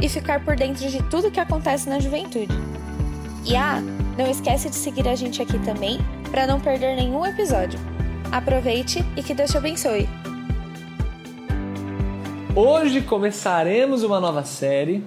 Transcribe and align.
e 0.00 0.08
ficar 0.08 0.44
por 0.44 0.56
dentro 0.56 0.88
de 0.88 1.02
tudo 1.04 1.30
que 1.30 1.40
acontece 1.40 1.88
na 1.88 1.98
juventude. 1.98 2.54
E 3.44 3.56
ah, 3.56 3.80
não 4.18 4.30
esquece 4.30 4.68
de 4.68 4.76
seguir 4.76 5.08
a 5.08 5.14
gente 5.14 5.40
aqui 5.40 5.58
também 5.60 5.98
para 6.30 6.46
não 6.46 6.60
perder 6.60 6.96
nenhum 6.96 7.24
episódio. 7.24 7.78
Aproveite 8.32 9.04
e 9.16 9.22
que 9.22 9.34
Deus 9.34 9.50
te 9.50 9.56
abençoe. 9.56 10.08
Hoje 12.54 13.02
começaremos 13.02 14.02
uma 14.02 14.18
nova 14.18 14.44
série 14.44 15.04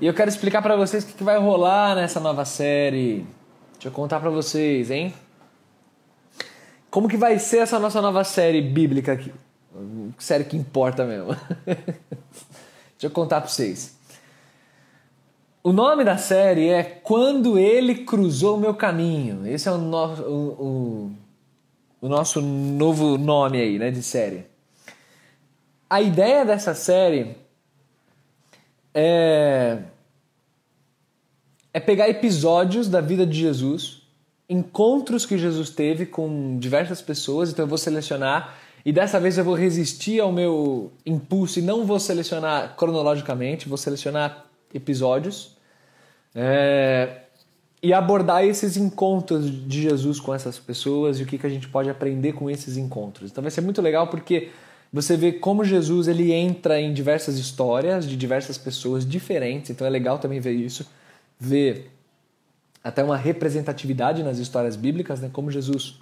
e 0.00 0.06
eu 0.06 0.14
quero 0.14 0.30
explicar 0.30 0.62
para 0.62 0.76
vocês 0.76 1.04
o 1.04 1.06
que 1.08 1.22
vai 1.22 1.38
rolar 1.38 1.94
nessa 1.94 2.18
nova 2.18 2.44
série. 2.44 3.26
Deixa 3.74 3.88
eu 3.88 3.92
contar 3.92 4.20
para 4.20 4.30
vocês, 4.30 4.90
hein? 4.90 5.12
Como 6.90 7.08
que 7.08 7.16
vai 7.16 7.38
ser 7.38 7.58
essa 7.58 7.78
nossa 7.78 8.00
nova 8.00 8.24
série 8.24 8.62
bíblica 8.62 9.12
aqui? 9.12 9.32
Série 10.18 10.44
que 10.44 10.56
importa 10.56 11.04
mesmo. 11.04 11.36
Deixa 11.66 13.06
eu 13.06 13.10
contar 13.10 13.40
para 13.40 13.50
vocês. 13.50 13.99
O 15.62 15.74
nome 15.74 16.04
da 16.04 16.16
série 16.16 16.70
é 16.70 16.82
Quando 16.82 17.58
Ele 17.58 17.96
Cruzou 17.96 18.56
Meu 18.56 18.72
Caminho. 18.72 19.46
Esse 19.46 19.68
é 19.68 19.72
o, 19.72 19.76
no, 19.76 20.06
o, 20.06 20.48
o, 20.48 21.12
o 22.00 22.08
nosso 22.08 22.40
novo 22.40 23.18
nome 23.18 23.60
aí, 23.60 23.78
né, 23.78 23.90
de 23.90 24.02
série. 24.02 24.46
A 25.88 26.00
ideia 26.00 26.46
dessa 26.46 26.72
série 26.74 27.36
é, 28.94 29.82
é 31.74 31.78
pegar 31.80 32.08
episódios 32.08 32.88
da 32.88 33.02
vida 33.02 33.26
de 33.26 33.38
Jesus, 33.38 34.00
encontros 34.48 35.26
que 35.26 35.36
Jesus 35.36 35.68
teve 35.68 36.06
com 36.06 36.58
diversas 36.58 37.02
pessoas, 37.02 37.50
então 37.50 37.64
eu 37.64 37.68
vou 37.68 37.76
selecionar 37.76 38.56
e 38.82 38.92
dessa 38.92 39.20
vez 39.20 39.36
eu 39.36 39.44
vou 39.44 39.54
resistir 39.54 40.20
ao 40.20 40.32
meu 40.32 40.90
impulso 41.04 41.58
e 41.58 41.62
não 41.62 41.84
vou 41.84 42.00
selecionar 42.00 42.76
cronologicamente, 42.76 43.68
vou 43.68 43.76
selecionar 43.76 44.46
episódios 44.72 45.59
é, 46.34 47.22
e 47.82 47.92
abordar 47.92 48.44
esses 48.44 48.76
encontros 48.76 49.50
de 49.66 49.82
Jesus 49.82 50.20
com 50.20 50.34
essas 50.34 50.58
pessoas 50.58 51.18
e 51.18 51.22
o 51.22 51.26
que, 51.26 51.38
que 51.38 51.46
a 51.46 51.50
gente 51.50 51.68
pode 51.68 51.88
aprender 51.88 52.32
com 52.32 52.50
esses 52.50 52.76
encontros. 52.76 53.30
Então 53.30 53.42
vai 53.42 53.50
ser 53.50 53.62
muito 53.62 53.80
legal 53.80 54.08
porque 54.08 54.50
você 54.92 55.16
vê 55.16 55.32
como 55.32 55.64
Jesus 55.64 56.08
ele 56.08 56.32
entra 56.32 56.80
em 56.80 56.92
diversas 56.92 57.38
histórias 57.38 58.06
de 58.06 58.16
diversas 58.16 58.58
pessoas 58.58 59.08
diferentes, 59.08 59.70
então 59.70 59.86
é 59.86 59.90
legal 59.90 60.18
também 60.18 60.40
ver 60.40 60.52
isso, 60.52 60.86
ver 61.38 61.90
até 62.82 63.02
uma 63.04 63.16
representatividade 63.16 64.22
nas 64.22 64.38
histórias 64.38 64.76
bíblicas, 64.76 65.20
né? 65.20 65.30
como 65.32 65.50
Jesus 65.50 65.98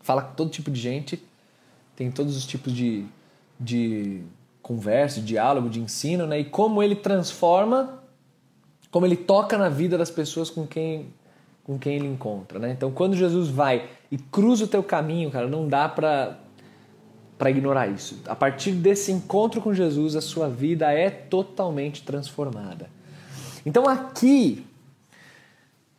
fala 0.00 0.22
com 0.22 0.34
todo 0.34 0.50
tipo 0.50 0.70
de 0.70 0.80
gente, 0.80 1.22
tem 1.96 2.10
todos 2.10 2.36
os 2.36 2.44
tipos 2.44 2.72
de, 2.72 3.06
de 3.58 4.22
conversa, 4.60 5.20
de 5.20 5.26
diálogo, 5.26 5.70
de 5.70 5.80
ensino, 5.80 6.26
né? 6.26 6.40
e 6.40 6.44
como 6.44 6.82
ele 6.82 6.96
transforma 6.96 8.02
como 8.94 9.04
ele 9.04 9.16
toca 9.16 9.58
na 9.58 9.68
vida 9.68 9.98
das 9.98 10.08
pessoas 10.08 10.48
com 10.48 10.64
quem 10.64 11.08
com 11.64 11.76
quem 11.76 11.96
ele 11.96 12.06
encontra, 12.06 12.60
né? 12.60 12.70
Então, 12.70 12.92
quando 12.92 13.16
Jesus 13.16 13.48
vai 13.48 13.88
e 14.08 14.16
cruza 14.16 14.66
o 14.66 14.68
teu 14.68 14.84
caminho, 14.84 15.32
cara, 15.32 15.48
não 15.48 15.66
dá 15.66 15.88
para 15.88 16.38
para 17.36 17.50
ignorar 17.50 17.88
isso. 17.88 18.20
A 18.28 18.36
partir 18.36 18.70
desse 18.70 19.10
encontro 19.10 19.60
com 19.60 19.74
Jesus, 19.74 20.14
a 20.14 20.20
sua 20.20 20.48
vida 20.48 20.92
é 20.92 21.10
totalmente 21.10 22.04
transformada. 22.04 22.88
Então, 23.66 23.88
aqui 23.88 24.64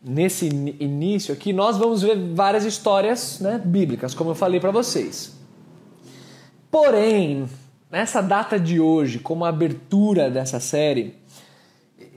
nesse 0.02 0.48
início 0.48 1.34
aqui, 1.34 1.52
nós 1.52 1.78
vamos 1.78 2.02
ver 2.02 2.16
várias 2.34 2.64
histórias, 2.64 3.42
né, 3.42 3.62
bíblicas, 3.62 4.14
como 4.14 4.30
eu 4.30 4.36
falei 4.36 4.62
para 4.62 4.72
vocês. 4.72 5.36
Porém, 6.72 7.46
nessa 7.92 8.22
data 8.22 8.58
de 8.58 8.80
hoje, 8.80 9.20
como 9.20 9.44
abertura 9.44 10.30
dessa 10.30 10.62
série, 10.62 11.25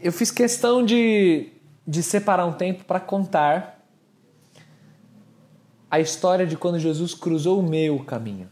eu 0.03 0.13
fiz 0.13 0.31
questão 0.31 0.85
de, 0.85 1.49
de 1.87 2.03
separar 2.03 2.47
um 2.47 2.53
tempo 2.53 2.85
para 2.85 3.01
contar 3.01 3.85
a 5.91 5.99
história 5.99 6.47
de 6.47 6.57
quando 6.57 6.79
Jesus 6.79 7.15
cruzou 7.15 7.61
o 7.61 7.63
meu 7.63 7.99
caminho. 8.05 8.51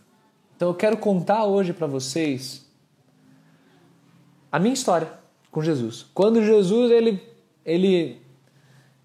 Então 0.57 0.69
eu 0.69 0.75
quero 0.75 0.97
contar 0.97 1.45
hoje 1.45 1.73
para 1.73 1.87
vocês 1.87 2.67
a 4.51 4.59
minha 4.59 4.75
história 4.75 5.13
com 5.51 5.63
Jesus. 5.63 6.07
Quando 6.15 6.43
Jesus 6.43 6.91
ele, 6.91 7.23
ele 7.65 8.21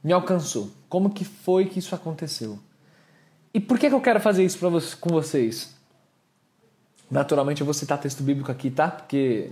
me 0.03 0.13
alcançou. 0.13 0.69
Como 0.87 1.09
que 1.09 1.25
foi 1.25 1.65
que 1.65 1.79
isso 1.79 1.93
aconteceu? 1.93 2.57
E 3.53 3.59
por 3.59 3.77
que, 3.77 3.89
que 3.89 3.95
eu 3.95 4.01
quero 4.01 4.19
fazer 4.19 4.45
isso 4.45 4.57
você, 4.69 4.95
com 4.95 5.09
vocês? 5.09 5.75
Naturalmente 7.09 7.59
eu 7.59 7.65
vou 7.65 7.73
citar 7.73 7.99
texto 7.99 8.23
bíblico 8.23 8.49
aqui, 8.49 8.71
tá? 8.71 8.89
Porque 8.89 9.51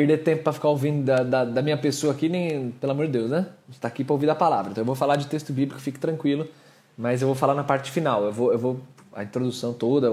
perder 0.00 0.18
tempo 0.18 0.42
para 0.42 0.52
ficar 0.52 0.68
ouvindo 0.68 1.04
da, 1.04 1.22
da, 1.22 1.44
da, 1.44 1.62
minha 1.62 1.76
pessoa 1.76 2.12
aqui, 2.12 2.28
nem, 2.28 2.70
pelo 2.70 2.92
amor 2.92 3.06
de 3.06 3.12
Deus, 3.12 3.30
né? 3.30 3.46
Está 3.70 3.88
aqui 3.88 4.02
para 4.02 4.14
ouvir 4.14 4.30
a 4.30 4.34
palavra. 4.34 4.70
Então 4.70 4.80
eu 4.80 4.86
vou 4.86 4.94
falar 4.94 5.16
de 5.16 5.26
texto 5.26 5.52
bíblico, 5.52 5.80
fique 5.80 5.98
tranquilo, 5.98 6.48
mas 6.96 7.20
eu 7.20 7.28
vou 7.28 7.34
falar 7.34 7.54
na 7.54 7.64
parte 7.64 7.90
final. 7.90 8.24
Eu 8.24 8.32
vou, 8.32 8.52
eu 8.52 8.58
vou 8.58 8.80
a 9.12 9.22
introdução 9.22 9.74
toda. 9.74 10.10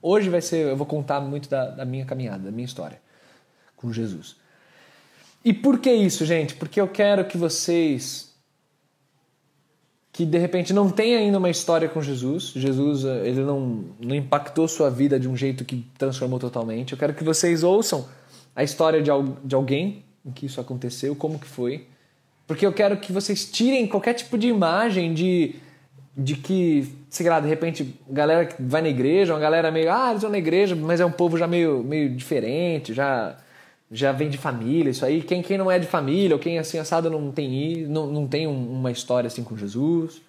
Hoje 0.00 0.30
vai 0.30 0.40
ser, 0.40 0.68
eu 0.68 0.76
vou 0.76 0.86
contar 0.86 1.20
muito 1.20 1.50
da, 1.50 1.66
da 1.66 1.84
minha 1.84 2.06
caminhada, 2.06 2.44
da 2.44 2.50
minha 2.50 2.64
história 2.64 2.98
com 3.76 3.92
Jesus. 3.92 4.36
E 5.44 5.52
por 5.52 5.78
que 5.78 5.92
isso, 5.92 6.24
gente? 6.24 6.54
Porque 6.54 6.80
eu 6.80 6.88
quero 6.88 7.26
que 7.26 7.36
vocês 7.36 8.32
que 10.12 10.24
de 10.24 10.38
repente 10.38 10.72
não 10.72 10.88
tem 10.88 11.16
ainda 11.16 11.38
uma 11.38 11.50
história 11.50 11.88
com 11.88 12.00
Jesus, 12.00 12.52
Jesus 12.54 13.02
ele 13.02 13.40
não, 13.40 13.84
não 13.98 14.14
impactou 14.14 14.68
sua 14.68 14.88
vida 14.88 15.18
de 15.18 15.28
um 15.28 15.36
jeito 15.36 15.64
que 15.64 15.84
transformou 15.98 16.38
totalmente. 16.38 16.92
Eu 16.92 16.98
quero 16.98 17.12
que 17.12 17.24
vocês 17.24 17.64
ouçam 17.64 18.06
a 18.54 18.62
história 18.62 19.02
de, 19.02 19.10
de 19.44 19.54
alguém 19.54 20.04
em 20.24 20.30
que 20.30 20.46
isso 20.46 20.60
aconteceu, 20.60 21.14
como 21.14 21.38
que 21.38 21.46
foi. 21.46 21.86
Porque 22.46 22.64
eu 22.64 22.72
quero 22.72 22.96
que 22.96 23.12
vocês 23.12 23.50
tirem 23.50 23.86
qualquer 23.86 24.14
tipo 24.14 24.36
de 24.36 24.48
imagem 24.48 25.14
de, 25.14 25.56
de 26.16 26.36
que, 26.36 26.94
sei 27.08 27.28
lá, 27.28 27.40
de 27.40 27.48
repente, 27.48 27.94
galera 28.08 28.46
que 28.46 28.62
vai 28.62 28.82
na 28.82 28.88
igreja, 28.88 29.34
uma 29.34 29.40
galera 29.40 29.70
meio, 29.70 29.90
ah, 29.90 30.10
eles 30.10 30.22
vão 30.22 30.30
na 30.30 30.38
igreja, 30.38 30.74
mas 30.76 31.00
é 31.00 31.06
um 31.06 31.10
povo 31.10 31.36
já 31.36 31.46
meio, 31.46 31.82
meio 31.82 32.10
diferente, 32.14 32.92
já 32.92 33.36
já 33.90 34.10
vem 34.10 34.28
de 34.28 34.36
família, 34.36 34.90
isso 34.90 35.04
aí. 35.04 35.22
Quem, 35.22 35.40
quem 35.40 35.56
não 35.56 35.70
é 35.70 35.78
de 35.78 35.86
família 35.86 36.34
ou 36.34 36.40
quem 36.40 36.56
é 36.56 36.60
assim 36.60 36.78
assado 36.78 37.08
não 37.08 37.30
tem, 37.30 37.86
não, 37.86 38.06
não 38.06 38.26
tem 38.26 38.46
uma 38.46 38.90
história 38.90 39.28
assim 39.28 39.44
com 39.44 39.56
Jesus. 39.56 40.20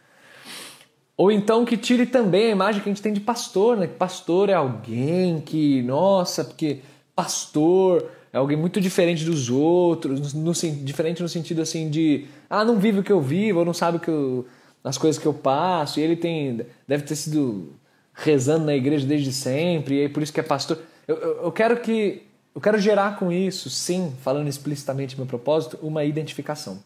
Ou 1.17 1.31
então 1.31 1.65
que 1.65 1.77
tire 1.77 2.05
também 2.05 2.47
a 2.47 2.51
imagem 2.51 2.81
que 2.81 2.89
a 2.89 2.93
gente 2.93 3.01
tem 3.01 3.13
de 3.13 3.21
pastor, 3.21 3.77
né? 3.77 3.87
Que 3.87 3.95
pastor 3.95 4.49
é 4.49 4.53
alguém 4.53 5.39
que, 5.39 5.81
nossa, 5.81 6.43
porque 6.43 6.81
pastor 7.15 8.05
é 8.35 8.38
alguém 8.38 8.57
muito 8.57 8.81
diferente 8.81 9.23
dos 9.23 9.50
outros, 9.50 10.34
no, 10.34 10.51
diferente 10.84 11.23
no 11.23 11.29
sentido 11.29 11.62
assim 11.62 11.90
de, 11.90 12.25
ah, 12.50 12.66
não 12.66 12.78
vive 12.78 13.00
o 13.00 13.03
que 13.03 13.12
eu 13.12 13.22
vivo, 13.22 13.59
ou 13.59 13.66
não 13.66 13.73
sabe 13.73 13.97
que 13.97 14.09
eu, 14.09 14.46
as 14.84 14.97
coisas 14.97 15.18
que 15.18 15.25
eu 15.25 15.34
passo, 15.34 16.01
e 16.01 16.03
ele 16.03 16.18
tem, 16.18 16.66
deve 16.85 17.03
ter 17.03 17.16
sido 17.16 17.72
rezando 18.13 18.66
na 18.66 18.75
igreja 18.75 19.07
desde 19.07 19.31
sempre, 19.31 19.96
e 19.96 20.01
aí 20.01 20.09
por 20.09 20.22
isso 20.22 20.34
que 20.34 20.40
é 20.41 20.44
pastor. 20.44 20.79
Eu, 21.07 21.16
eu, 21.16 21.44
eu 21.44 21.51
quero 21.53 21.79
que, 21.79 22.23
eu 22.53 22.59
quero 22.59 22.78
gerar 22.78 23.18
com 23.18 23.31
isso, 23.31 23.69
sim, 23.69 24.13
falando 24.19 24.50
explicitamente 24.50 25.16
meu 25.16 25.26
propósito, 25.26 25.79
uma 25.81 26.03
identificação. 26.03 26.84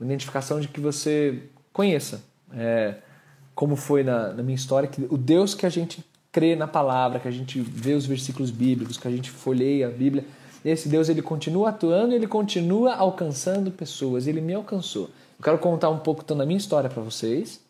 Uma 0.00 0.06
identificação 0.06 0.58
de 0.58 0.68
que 0.68 0.80
você 0.80 1.42
conheça 1.70 2.22
é, 2.54 2.94
como 3.54 3.76
foi 3.76 4.02
na, 4.02 4.32
na 4.32 4.42
minha 4.42 4.56
história, 4.56 4.88
que 4.88 5.06
o 5.10 5.18
Deus 5.18 5.54
que 5.54 5.66
a 5.66 5.70
gente 5.70 6.02
crê 6.32 6.56
na 6.56 6.66
palavra, 6.66 7.20
que 7.20 7.28
a 7.28 7.30
gente 7.30 7.60
vê 7.60 7.92
os 7.92 8.06
versículos 8.06 8.50
bíblicos, 8.50 8.96
que 8.96 9.06
a 9.06 9.10
gente 9.10 9.30
folheia 9.30 9.88
a 9.88 9.90
Bíblia, 9.90 10.24
esse 10.64 10.88
Deus 10.88 11.08
ele 11.08 11.22
continua 11.22 11.70
atuando, 11.70 12.14
ele 12.14 12.26
continua 12.26 12.94
alcançando 12.94 13.70
pessoas, 13.70 14.26
ele 14.26 14.40
me 14.40 14.54
alcançou. 14.54 15.10
Eu 15.38 15.44
quero 15.44 15.58
contar 15.58 15.88
um 15.88 15.98
pouco 15.98 16.22
então 16.22 16.36
da 16.36 16.44
minha 16.44 16.58
história 16.58 16.90
para 16.90 17.02
vocês. 17.02 17.60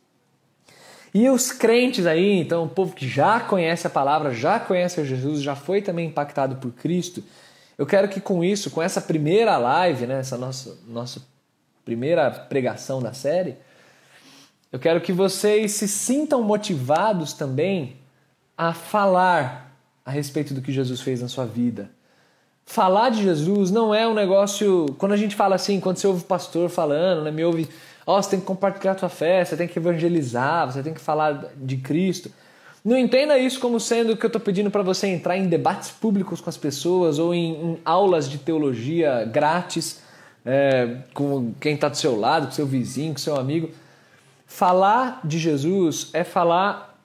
E 1.12 1.28
os 1.28 1.52
crentes 1.52 2.06
aí, 2.06 2.38
então, 2.38 2.64
o 2.64 2.68
povo 2.68 2.94
que 2.94 3.08
já 3.08 3.40
conhece 3.40 3.86
a 3.86 3.90
palavra, 3.90 4.32
já 4.32 4.60
conhece 4.60 5.04
Jesus, 5.04 5.42
já 5.42 5.56
foi 5.56 5.80
também 5.80 6.08
impactado 6.08 6.56
por 6.56 6.70
Cristo. 6.72 7.22
Eu 7.76 7.86
quero 7.86 8.08
que 8.08 8.20
com 8.20 8.44
isso, 8.44 8.70
com 8.70 8.82
essa 8.82 9.00
primeira 9.00 9.56
live, 9.56 10.06
né, 10.06 10.20
essa 10.20 10.36
nossa, 10.36 10.78
nossa 10.86 11.22
primeira 11.84 12.30
pregação 12.30 13.00
da 13.00 13.12
série, 13.12 13.56
eu 14.70 14.78
quero 14.78 15.00
que 15.00 15.12
vocês 15.12 15.72
se 15.72 15.88
sintam 15.88 16.42
motivados 16.42 17.32
também 17.32 17.96
a 18.56 18.74
falar 18.74 19.74
a 20.04 20.10
respeito 20.10 20.52
do 20.52 20.60
que 20.60 20.72
Jesus 20.72 21.00
fez 21.00 21.22
na 21.22 21.28
sua 21.28 21.46
vida. 21.46 21.90
Falar 22.68 23.08
de 23.08 23.22
Jesus 23.22 23.70
não 23.70 23.94
é 23.94 24.06
um 24.06 24.12
negócio. 24.12 24.94
Quando 24.98 25.12
a 25.12 25.16
gente 25.16 25.34
fala 25.34 25.54
assim, 25.54 25.80
quando 25.80 25.96
você 25.96 26.06
ouve 26.06 26.20
o 26.20 26.26
pastor 26.26 26.68
falando, 26.68 27.22
né, 27.22 27.30
me 27.30 27.42
ouve, 27.42 27.66
ó, 28.06 28.18
oh, 28.18 28.22
você 28.22 28.30
tem 28.30 28.40
que 28.40 28.44
compartilhar 28.44 28.92
a 28.92 28.94
tua 28.94 29.08
fé, 29.08 29.42
você 29.42 29.56
tem 29.56 29.66
que 29.66 29.78
evangelizar, 29.78 30.70
você 30.70 30.82
tem 30.82 30.92
que 30.92 31.00
falar 31.00 31.46
de 31.56 31.78
Cristo. 31.78 32.30
Não 32.84 32.96
entenda 32.96 33.38
isso 33.38 33.58
como 33.58 33.80
sendo 33.80 34.14
que 34.18 34.24
eu 34.24 34.28
estou 34.28 34.40
pedindo 34.40 34.70
para 34.70 34.82
você 34.82 35.06
entrar 35.06 35.38
em 35.38 35.48
debates 35.48 35.90
públicos 35.90 36.42
com 36.42 36.50
as 36.50 36.58
pessoas 36.58 37.18
ou 37.18 37.34
em, 37.34 37.54
em 37.54 37.78
aulas 37.86 38.28
de 38.28 38.36
teologia 38.36 39.24
grátis 39.24 40.02
é, 40.44 40.98
com 41.14 41.54
quem 41.58 41.74
está 41.74 41.88
do 41.88 41.96
seu 41.96 42.20
lado, 42.20 42.48
com 42.48 42.52
seu 42.52 42.66
vizinho, 42.66 43.14
com 43.14 43.18
seu 43.18 43.36
amigo. 43.36 43.70
Falar 44.46 45.22
de 45.24 45.38
Jesus 45.38 46.10
é 46.12 46.22
falar 46.22 46.98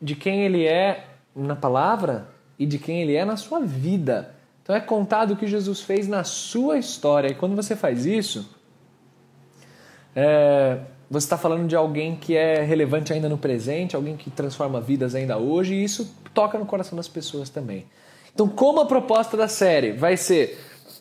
de 0.00 0.16
quem 0.16 0.44
ele 0.44 0.66
é 0.66 1.08
na 1.36 1.54
palavra 1.54 2.26
e 2.58 2.64
de 2.64 2.78
quem 2.78 3.02
ele 3.02 3.14
é 3.14 3.24
na 3.24 3.36
sua 3.36 3.60
vida. 3.60 4.31
Então 4.62 4.74
é 4.74 4.80
contado 4.80 5.32
o 5.32 5.36
que 5.36 5.46
Jesus 5.46 5.80
fez 5.80 6.06
na 6.06 6.24
sua 6.24 6.78
história. 6.78 7.28
E 7.28 7.34
quando 7.34 7.56
você 7.56 7.74
faz 7.74 8.06
isso, 8.06 8.48
é, 10.14 10.78
você 11.10 11.26
está 11.26 11.36
falando 11.36 11.66
de 11.66 11.76
alguém 11.76 12.16
que 12.16 12.36
é 12.36 12.62
relevante 12.62 13.12
ainda 13.12 13.28
no 13.28 13.36
presente, 13.36 13.96
alguém 13.96 14.16
que 14.16 14.30
transforma 14.30 14.80
vidas 14.80 15.14
ainda 15.14 15.36
hoje, 15.36 15.74
e 15.74 15.84
isso 15.84 16.14
toca 16.32 16.58
no 16.58 16.64
coração 16.64 16.96
das 16.96 17.08
pessoas 17.08 17.50
também. 17.50 17.86
Então, 18.34 18.48
como 18.48 18.80
a 18.80 18.86
proposta 18.86 19.36
da 19.36 19.48
série 19.48 19.92
vai 19.92 20.16
ser 20.16 20.58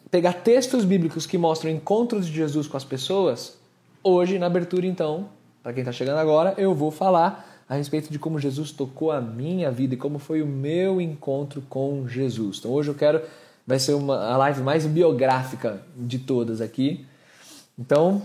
pegar 0.10 0.34
textos 0.34 0.84
bíblicos 0.84 1.26
que 1.26 1.38
mostram 1.38 1.72
encontros 1.72 2.28
de 2.28 2.34
Jesus 2.34 2.68
com 2.68 2.76
as 2.76 2.84
pessoas, 2.84 3.58
hoje, 4.04 4.38
na 4.38 4.48
abertura, 4.48 4.86
então, 4.86 5.30
para 5.64 5.72
quem 5.72 5.82
está 5.82 5.94
chegando 5.94 6.18
agora, 6.18 6.54
eu 6.58 6.76
vou 6.76 6.92
falar 6.92 7.64
a 7.70 7.76
respeito 7.76 8.12
de 8.12 8.20
como 8.20 8.38
Jesus 8.38 8.74
tocou 8.74 9.12
a 9.12 9.22
minha 9.22 9.72
vida 9.72 9.94
e 9.94 9.98
como 9.98 10.20
foi 10.20 10.42
o 10.42 10.46
meu 10.46 11.00
encontro 11.00 11.62
com 11.70 12.06
Jesus. 12.06 12.58
Então, 12.60 12.72
hoje 12.72 12.90
eu 12.90 12.96
quero, 12.96 13.22
vai 13.72 13.80
ser 13.80 13.94
uma, 13.94 14.18
a 14.18 14.38
live 14.38 14.62
mais 14.62 14.86
biográfica 14.86 15.82
de 15.96 16.20
todas 16.20 16.62
aqui. 16.62 17.06
Então, 17.80 18.22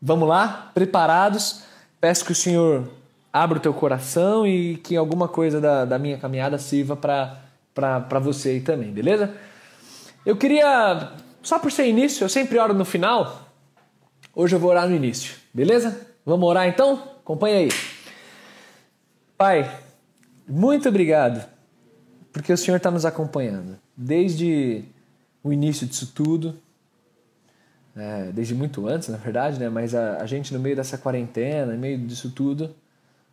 Vamos 0.00 0.28
lá? 0.28 0.70
Preparados? 0.72 1.64
Peço 2.00 2.24
que 2.24 2.30
o 2.30 2.34
Senhor 2.34 2.88
abra 3.32 3.58
o 3.58 3.60
teu 3.60 3.74
coração 3.74 4.46
e 4.46 4.76
que 4.76 4.96
alguma 4.96 5.26
coisa 5.26 5.60
da, 5.60 5.84
da 5.84 5.98
minha 5.98 6.16
caminhada 6.16 6.56
sirva 6.56 6.96
para 6.96 8.18
você 8.20 8.50
aí 8.50 8.60
também, 8.60 8.92
beleza? 8.92 9.34
Eu 10.24 10.36
queria, 10.36 11.12
só 11.42 11.58
por 11.58 11.72
ser 11.72 11.88
início, 11.88 12.24
eu 12.24 12.28
sempre 12.28 12.58
oro 12.58 12.74
no 12.74 12.84
final. 12.84 13.48
Hoje 14.34 14.54
eu 14.54 14.60
vou 14.60 14.70
orar 14.70 14.88
no 14.88 14.94
início, 14.94 15.34
beleza? 15.52 16.00
Vamos 16.24 16.48
orar 16.48 16.68
então? 16.68 17.02
Acompanha 17.18 17.58
aí. 17.58 17.68
Pai, 19.36 19.68
muito 20.46 20.88
obrigado, 20.88 21.44
porque 22.32 22.52
o 22.52 22.56
Senhor 22.56 22.76
está 22.76 22.90
nos 22.90 23.04
acompanhando 23.04 23.76
desde 24.00 24.84
o 25.42 25.52
início 25.52 25.84
disso 25.84 26.12
tudo 26.14 26.54
é, 27.96 28.30
desde 28.32 28.54
muito 28.54 28.86
antes, 28.86 29.08
na 29.08 29.16
verdade, 29.16 29.58
né? 29.58 29.68
mas 29.68 29.92
a, 29.92 30.18
a, 30.18 30.26
gente 30.26 30.54
no 30.54 30.60
meio 30.60 30.76
dessa 30.76 30.96
quarentena, 30.96 31.72
no 31.72 31.78
meio 31.78 31.98
disso 31.98 32.30
tudo, 32.30 32.72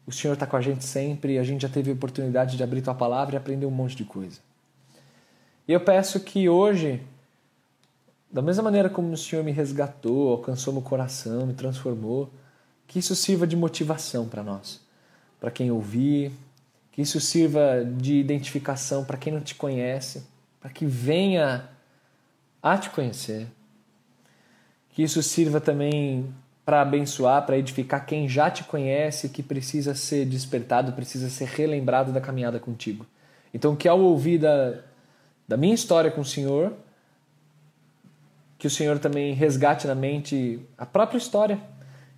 o 0.07 0.11
Senhor 0.11 0.33
está 0.33 0.47
com 0.47 0.57
a 0.57 0.61
gente 0.61 0.83
sempre 0.83 1.33
e 1.33 1.37
a 1.37 1.43
gente 1.43 1.61
já 1.61 1.69
teve 1.69 1.91
a 1.91 1.93
oportunidade 1.93 2.57
de 2.57 2.63
abrir 2.63 2.81
Tua 2.81 2.95
palavra 2.95 3.35
e 3.35 3.37
aprender 3.37 3.67
um 3.67 3.71
monte 3.71 3.95
de 3.95 4.03
coisa. 4.03 4.39
E 5.67 5.71
eu 5.71 5.79
peço 5.79 6.19
que 6.19 6.49
hoje, 6.49 6.99
da 8.31 8.41
mesma 8.41 8.63
maneira 8.63 8.89
como 8.89 9.11
o 9.11 9.17
Senhor 9.17 9.45
me 9.45 9.51
resgatou, 9.51 10.31
alcançou 10.31 10.73
meu 10.73 10.81
coração, 10.81 11.45
me 11.45 11.53
transformou, 11.53 12.31
que 12.87 12.97
isso 12.97 13.15
sirva 13.15 13.45
de 13.45 13.55
motivação 13.55 14.27
para 14.27 14.41
nós, 14.41 14.81
para 15.39 15.51
quem 15.51 15.69
ouvir, 15.69 16.31
que 16.91 17.03
isso 17.03 17.19
sirva 17.19 17.85
de 17.85 18.15
identificação 18.15 19.05
para 19.05 19.17
quem 19.17 19.31
não 19.31 19.41
te 19.41 19.53
conhece, 19.53 20.23
para 20.65 20.73
que 20.73 20.83
venha 20.83 21.69
a 22.59 22.75
te 22.75 22.89
conhecer 22.89 23.45
que 24.89 25.03
isso 25.03 25.21
sirva 25.21 25.61
também 25.61 26.33
para 26.65 26.81
abençoar, 26.81 27.45
para 27.45 27.55
edificar 27.55 28.03
quem 28.03 28.27
já 28.27 28.49
te 28.49 28.63
conhece, 28.63 29.29
que 29.29 29.43
precisa 29.43 29.93
ser 29.93 30.25
despertado, 30.25 30.93
precisa 30.93 31.29
ser 31.29 31.49
relembrado 31.49 32.11
da 32.11 32.19
caminhada 32.19 32.59
contigo. 32.59 33.05
Então, 33.53 33.75
que 33.75 33.87
ao 33.87 33.99
ouvir 33.99 34.39
da, 34.39 34.79
da 35.47 35.55
minha 35.55 35.75
história 35.75 36.09
com 36.09 36.21
o 36.21 36.25
Senhor, 36.25 36.73
que 38.57 38.65
o 38.65 38.71
Senhor 38.71 38.97
também 38.97 39.35
resgate 39.35 39.85
na 39.85 39.93
mente 39.93 40.59
a 40.75 40.85
própria 40.87 41.19
história 41.19 41.59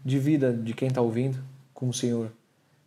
de 0.05 0.17
vida 0.17 0.53
de 0.53 0.73
quem 0.73 0.88
está 0.88 1.01
ouvindo 1.01 1.38
com 1.73 1.89
o 1.89 1.94
Senhor. 1.94 2.31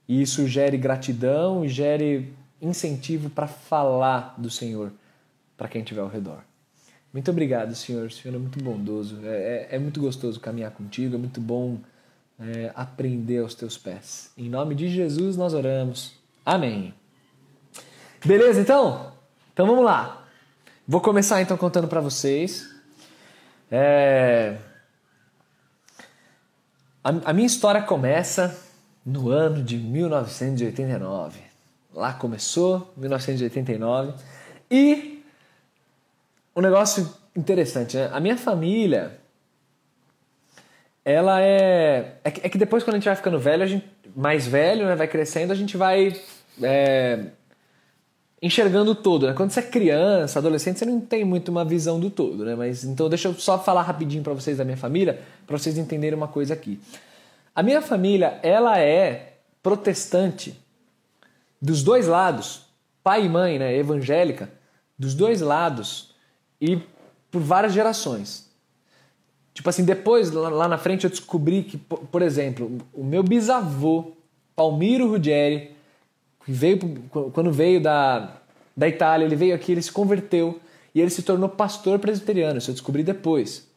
E 0.08 0.22
isso 0.22 0.48
gere 0.48 0.78
gratidão 0.78 1.62
e 1.66 1.68
gere 1.68 2.32
incentivo 2.62 3.28
para 3.28 3.46
falar 3.46 4.34
do 4.38 4.48
Senhor 4.48 4.90
para 5.60 5.68
quem 5.68 5.82
estiver 5.82 6.00
ao 6.00 6.08
redor. 6.08 6.38
Muito 7.12 7.30
obrigado, 7.30 7.74
Senhor. 7.74 8.06
O 8.06 8.10
Senhor 8.10 8.34
é 8.34 8.38
muito 8.38 8.58
bondoso. 8.64 9.20
É, 9.22 9.68
é, 9.70 9.76
é 9.76 9.78
muito 9.78 10.00
gostoso 10.00 10.40
caminhar 10.40 10.70
contigo, 10.70 11.16
é 11.16 11.18
muito 11.18 11.38
bom 11.38 11.76
é, 12.40 12.72
aprender 12.74 13.40
aos 13.40 13.54
teus 13.54 13.76
pés. 13.76 14.32
Em 14.38 14.48
nome 14.48 14.74
de 14.74 14.88
Jesus 14.88 15.36
nós 15.36 15.52
oramos. 15.52 16.14
Amém. 16.46 16.94
Beleza, 18.24 18.58
então? 18.58 19.12
Então 19.52 19.66
vamos 19.66 19.84
lá. 19.84 20.26
Vou 20.88 21.02
começar 21.02 21.42
então 21.42 21.58
contando 21.58 21.88
para 21.88 22.00
vocês. 22.00 22.74
É... 23.70 24.56
A, 27.04 27.10
a 27.26 27.32
minha 27.34 27.46
história 27.46 27.82
começa 27.82 28.58
no 29.04 29.28
ano 29.28 29.62
de 29.62 29.76
1989. 29.76 31.38
Lá 31.92 32.14
começou, 32.14 32.90
1989. 32.96 34.14
E 34.70 35.09
um 36.60 36.62
negócio 36.62 37.12
interessante, 37.34 37.96
né? 37.96 38.10
A 38.12 38.20
minha 38.20 38.36
família, 38.36 39.18
ela 41.04 41.40
é... 41.40 42.16
É 42.22 42.30
que, 42.30 42.46
é 42.46 42.48
que 42.48 42.58
depois 42.58 42.84
quando 42.84 42.94
a 42.94 42.98
gente 42.98 43.06
vai 43.06 43.16
ficando 43.16 43.38
velho, 43.38 43.62
a 43.62 43.66
gente, 43.66 43.84
mais 44.14 44.46
velho, 44.46 44.86
né, 44.86 44.94
vai 44.94 45.08
crescendo, 45.08 45.52
a 45.52 45.56
gente 45.56 45.76
vai 45.76 46.14
é, 46.62 47.26
enxergando 48.42 48.94
todo. 48.94 49.26
Né? 49.26 49.32
Quando 49.32 49.50
você 49.50 49.60
é 49.60 49.62
criança, 49.62 50.38
adolescente, 50.38 50.78
você 50.78 50.84
não 50.84 51.00
tem 51.00 51.24
muito 51.24 51.48
uma 51.48 51.64
visão 51.64 51.98
do 51.98 52.10
todo, 52.10 52.44
né? 52.44 52.54
Mas 52.54 52.84
então 52.84 53.08
deixa 53.08 53.28
eu 53.28 53.34
só 53.34 53.58
falar 53.58 53.82
rapidinho 53.82 54.22
para 54.22 54.34
vocês 54.34 54.58
da 54.58 54.64
minha 54.64 54.76
família, 54.76 55.20
para 55.46 55.56
vocês 55.56 55.78
entenderem 55.78 56.16
uma 56.16 56.28
coisa 56.28 56.54
aqui. 56.54 56.80
A 57.54 57.62
minha 57.62 57.80
família, 57.80 58.38
ela 58.42 58.78
é 58.78 59.34
protestante 59.62 60.58
dos 61.60 61.82
dois 61.82 62.06
lados, 62.06 62.66
pai 63.02 63.24
e 63.24 63.28
mãe, 63.28 63.58
né, 63.58 63.76
evangélica, 63.76 64.50
dos 64.98 65.14
dois 65.14 65.40
lados 65.40 66.09
e 66.60 66.78
por 67.30 67.40
várias 67.40 67.72
gerações. 67.72 68.50
Tipo 69.54 69.68
assim, 69.68 69.84
depois, 69.84 70.30
lá 70.30 70.68
na 70.68 70.78
frente, 70.78 71.04
eu 71.04 71.10
descobri 71.10 71.62
que, 71.62 71.76
por 71.76 72.22
exemplo, 72.22 72.78
o 72.92 73.04
meu 73.04 73.22
bisavô, 73.22 74.12
Palmiro 74.54 75.08
Ruggeri, 75.08 75.70
que 76.44 76.52
veio, 76.52 76.78
quando 77.32 77.50
veio 77.52 77.80
da, 77.80 78.36
da 78.76 78.88
Itália, 78.88 79.24
ele 79.24 79.36
veio 79.36 79.54
aqui, 79.54 79.72
ele 79.72 79.82
se 79.82 79.92
converteu 79.92 80.60
e 80.94 81.00
ele 81.00 81.10
se 81.10 81.22
tornou 81.22 81.48
pastor 81.48 81.98
presbiteriano. 81.98 82.58
Isso 82.58 82.70
eu 82.70 82.74
descobri 82.74 83.02
depois. 83.02 83.68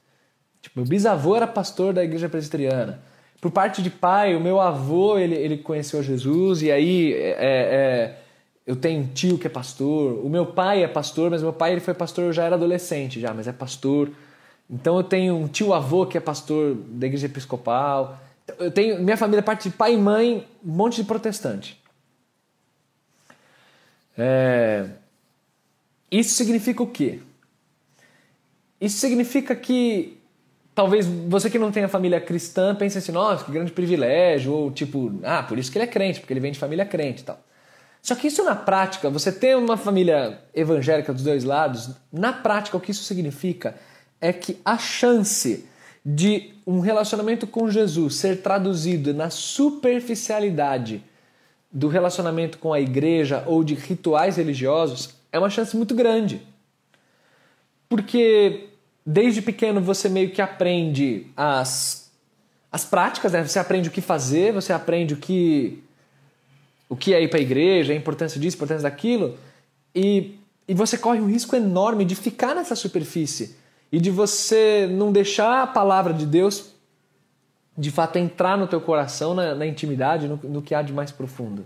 Tipo, 0.62 0.80
meu 0.80 0.88
bisavô 0.88 1.36
era 1.36 1.46
pastor 1.46 1.94
da 1.94 2.04
igreja 2.04 2.30
presbiteriana. 2.30 3.02
Por 3.42 3.52
parte 3.52 3.82
de 3.82 3.90
pai, 3.90 4.36
o 4.36 4.40
meu 4.40 4.62
avô, 4.62 5.18
ele, 5.18 5.36
ele 5.36 5.58
conheceu 5.58 6.02
Jesus 6.02 6.62
e 6.62 6.72
aí 6.72 7.14
é, 7.14 7.36
é, 7.38 8.23
eu 8.66 8.76
tenho 8.76 9.02
um 9.02 9.08
tio 9.08 9.38
que 9.38 9.48
é 9.48 9.50
pastor, 9.50 10.26
o 10.26 10.30
meu 10.30 10.46
pai 10.46 10.84
é 10.84 10.88
pastor, 10.88 11.30
mas 11.30 11.42
meu 11.42 11.52
pai 11.52 11.74
ele 11.74 11.82
foi 11.82 11.94
pastor, 11.94 12.26
eu 12.26 12.34
já 12.34 12.44
era 12.44 12.56
adolescente 12.56 13.20
já, 13.20 13.34
mas 13.34 13.48
é 13.48 13.52
pastor. 13.52 14.10
Então 14.70 14.98
eu 14.98 15.04
tenho 15.04 15.36
um 15.36 15.48
tio 15.48 15.74
avô 15.74 16.06
que 16.06 16.18
é 16.18 16.22
pastor 16.22 16.76
da 16.76 17.06
igreja 17.06 17.26
episcopal. 17.26 18.18
Eu 18.58 18.72
tenho 18.72 19.02
minha 19.04 19.18
família 19.18 19.44
parte 19.44 19.70
de 19.70 19.76
pai 19.76 19.94
e 19.94 19.98
mãe, 19.98 20.48
um 20.66 20.72
monte 20.72 20.96
de 20.96 21.04
protestante. 21.04 21.82
É... 24.18 24.88
Isso 26.10 26.36
significa 26.36 26.82
o 26.84 26.88
quê? 26.88 27.20
Isso 28.80 28.98
significa 28.98 29.56
que 29.56 30.18
talvez 30.74 31.06
você 31.06 31.50
que 31.50 31.60
não 31.60 31.72
tenha 31.72 31.88
família 31.88 32.22
cristã 32.22 32.76
pense 32.76 32.98
assim, 32.98 33.12
nossa, 33.12 33.44
que 33.44 33.52
grande 33.52 33.72
privilégio, 33.72 34.54
ou 34.54 34.72
tipo, 34.72 35.20
ah, 35.24 35.44
por 35.44 35.58
isso 35.58 35.72
que 35.72 35.78
ele 35.78 35.86
é 35.86 35.88
crente, 35.88 36.20
porque 36.20 36.32
ele 36.32 36.40
vem 36.40 36.52
de 36.52 36.60
família 36.60 36.86
crente 36.86 37.24
e 37.24 37.26
tal. 37.26 37.40
Só 38.04 38.16
que 38.16 38.28
isso 38.28 38.44
na 38.44 38.54
prática, 38.54 39.10
você 39.10 39.32
ter 39.32 39.56
uma 39.56 39.78
família 39.78 40.38
evangélica 40.54 41.14
dos 41.14 41.24
dois 41.24 41.46
lados, 41.46 41.92
na 42.12 42.34
prática 42.34 42.76
o 42.76 42.80
que 42.82 42.92
isso 42.92 43.06
significa 43.06 43.76
é 44.20 44.34
que 44.34 44.60
a 44.66 44.78
chance 44.78 45.66
de 46.06 46.54
um 46.68 46.82
relacionamento 46.82 47.48
com 47.48 47.72
Jesus 47.72 48.16
ser 48.16 48.42
traduzido 48.42 49.14
na 49.14 49.30
superficialidade 49.30 51.02
do 51.72 51.88
relacionamento 51.88 52.58
com 52.58 52.74
a 52.74 52.82
igreja 52.82 53.42
ou 53.48 53.64
de 53.64 53.74
rituais 53.74 54.36
religiosos 54.36 55.16
é 55.32 55.40
uma 55.40 55.50
chance 55.50 55.76
muito 55.78 55.96
grande. 55.96 56.42
Porque 57.88 58.68
desde 59.06 59.42
pequeno 59.42 59.80
você 59.80 60.10
meio 60.10 60.30
que 60.32 60.42
aprende 60.42 61.28
as, 61.38 62.12
as 62.70 62.84
práticas, 62.84 63.32
né? 63.32 63.48
você 63.48 63.60
aprende 63.60 63.88
o 63.88 63.92
que 63.94 64.02
fazer, 64.02 64.52
você 64.52 64.74
aprende 64.74 65.14
o 65.14 65.18
que 65.18 65.82
o 66.94 66.96
que 66.96 67.14
é 67.14 67.22
ir 67.22 67.28
para 67.28 67.40
a 67.40 67.42
igreja, 67.42 67.94
a 67.94 67.96
importância 67.96 68.40
disso, 68.40 68.56
a 68.56 68.58
importância 68.58 68.84
daquilo. 68.84 69.38
E 69.94 70.40
e 70.68 70.74
você 70.74 70.98
corre 70.98 71.20
um 71.20 71.28
risco 71.28 71.56
enorme 71.56 72.06
de 72.06 72.16
ficar 72.16 72.56
nessa 72.56 72.76
superfície 72.76 73.56
e 73.92 74.00
de 74.00 74.10
você 74.10 74.88
não 74.90 75.12
deixar 75.12 75.64
a 75.64 75.68
palavra 75.68 76.14
de 76.14 76.26
Deus 76.26 76.72
de 77.78 77.92
fato 77.92 78.18
entrar 78.18 78.58
no 78.58 78.68
teu 78.68 78.80
coração, 78.80 79.34
na, 79.34 79.56
na 79.56 79.66
intimidade, 79.66 80.28
no, 80.28 80.40
no 80.44 80.62
que 80.62 80.74
há 80.74 80.82
de 80.82 80.94
mais 80.94 81.12
profundo. 81.12 81.66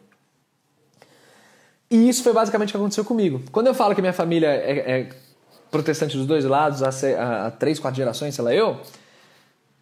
E 1.90 2.10
isso 2.10 2.24
foi 2.24 2.34
basicamente 2.34 2.70
o 2.70 2.72
que 2.72 2.78
aconteceu 2.78 3.06
comigo. 3.06 3.42
Quando 3.52 3.68
eu 3.68 3.74
falo 3.74 3.94
que 3.94 4.02
minha 4.02 4.14
família 4.14 4.48
é, 4.48 5.02
é 5.02 5.10
protestante 5.70 6.18
dos 6.18 6.26
dois 6.26 6.44
lados, 6.44 6.82
há, 6.82 6.90
há, 7.46 7.52
três, 7.52 7.78
quatro 7.78 7.98
gerações, 7.98 8.36
sei 8.36 8.44
lá 8.44 8.54
eu, 8.54 8.82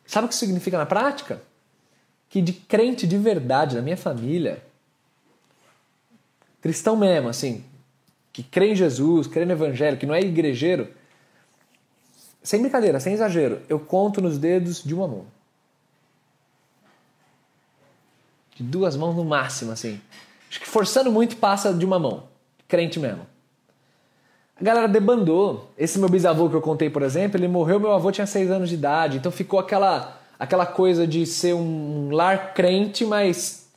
sabe 0.05 0.25
o 0.25 0.29
que 0.29 0.35
significa 0.35 0.77
na 0.77 0.85
prática? 0.85 1.41
Que 2.27 2.41
de 2.41 2.53
crente 2.53 3.07
de 3.07 3.17
verdade 3.17 3.75
na 3.75 3.81
minha 3.81 3.97
família, 3.97 4.63
cristão 6.65 6.95
mesmo, 6.95 7.29
assim, 7.29 7.63
que 8.33 8.41
crê 8.41 8.71
em 8.71 8.75
Jesus, 8.75 9.27
crê 9.27 9.45
no 9.45 9.51
Evangelho, 9.51 9.97
que 9.97 10.05
não 10.07 10.15
é 10.15 10.19
igrejeiro, 10.19 10.87
sem 12.41 12.59
brincadeira, 12.59 12.99
sem 12.99 13.13
exagero, 13.13 13.61
eu 13.69 13.79
conto 13.79 14.19
nos 14.19 14.39
dedos 14.39 14.83
de 14.83 14.91
uma 14.91 15.07
mão. 15.07 15.27
De 18.55 18.63
duas 18.63 18.95
mãos 18.95 19.15
no 19.15 19.23
máximo, 19.23 19.73
assim. 19.73 20.01
Acho 20.49 20.59
que 20.59 20.65
forçando 20.65 21.11
muito 21.11 21.37
passa 21.37 21.71
de 21.71 21.85
uma 21.85 21.99
mão. 21.99 22.23
Crente 22.67 22.99
mesmo. 22.99 23.27
A 24.59 24.63
galera 24.63 24.87
debandou. 24.87 25.69
Esse 25.77 25.99
meu 25.99 26.09
bisavô 26.09 26.49
que 26.49 26.55
eu 26.55 26.61
contei, 26.61 26.89
por 26.89 27.03
exemplo, 27.03 27.39
ele 27.39 27.47
morreu, 27.47 27.79
meu 27.79 27.91
avô 27.91 28.11
tinha 28.11 28.25
seis 28.25 28.49
anos 28.49 28.69
de 28.69 28.75
idade. 28.75 29.17
Então 29.17 29.31
ficou 29.31 29.59
aquela, 29.59 30.19
aquela 30.39 30.65
coisa 30.65 31.05
de 31.05 31.27
ser 31.27 31.53
um 31.53 32.09
lar 32.09 32.55
crente, 32.55 33.05
mas 33.05 33.69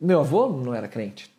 meu 0.00 0.20
avô 0.20 0.48
não 0.48 0.72
era 0.72 0.88
crente. 0.88 1.36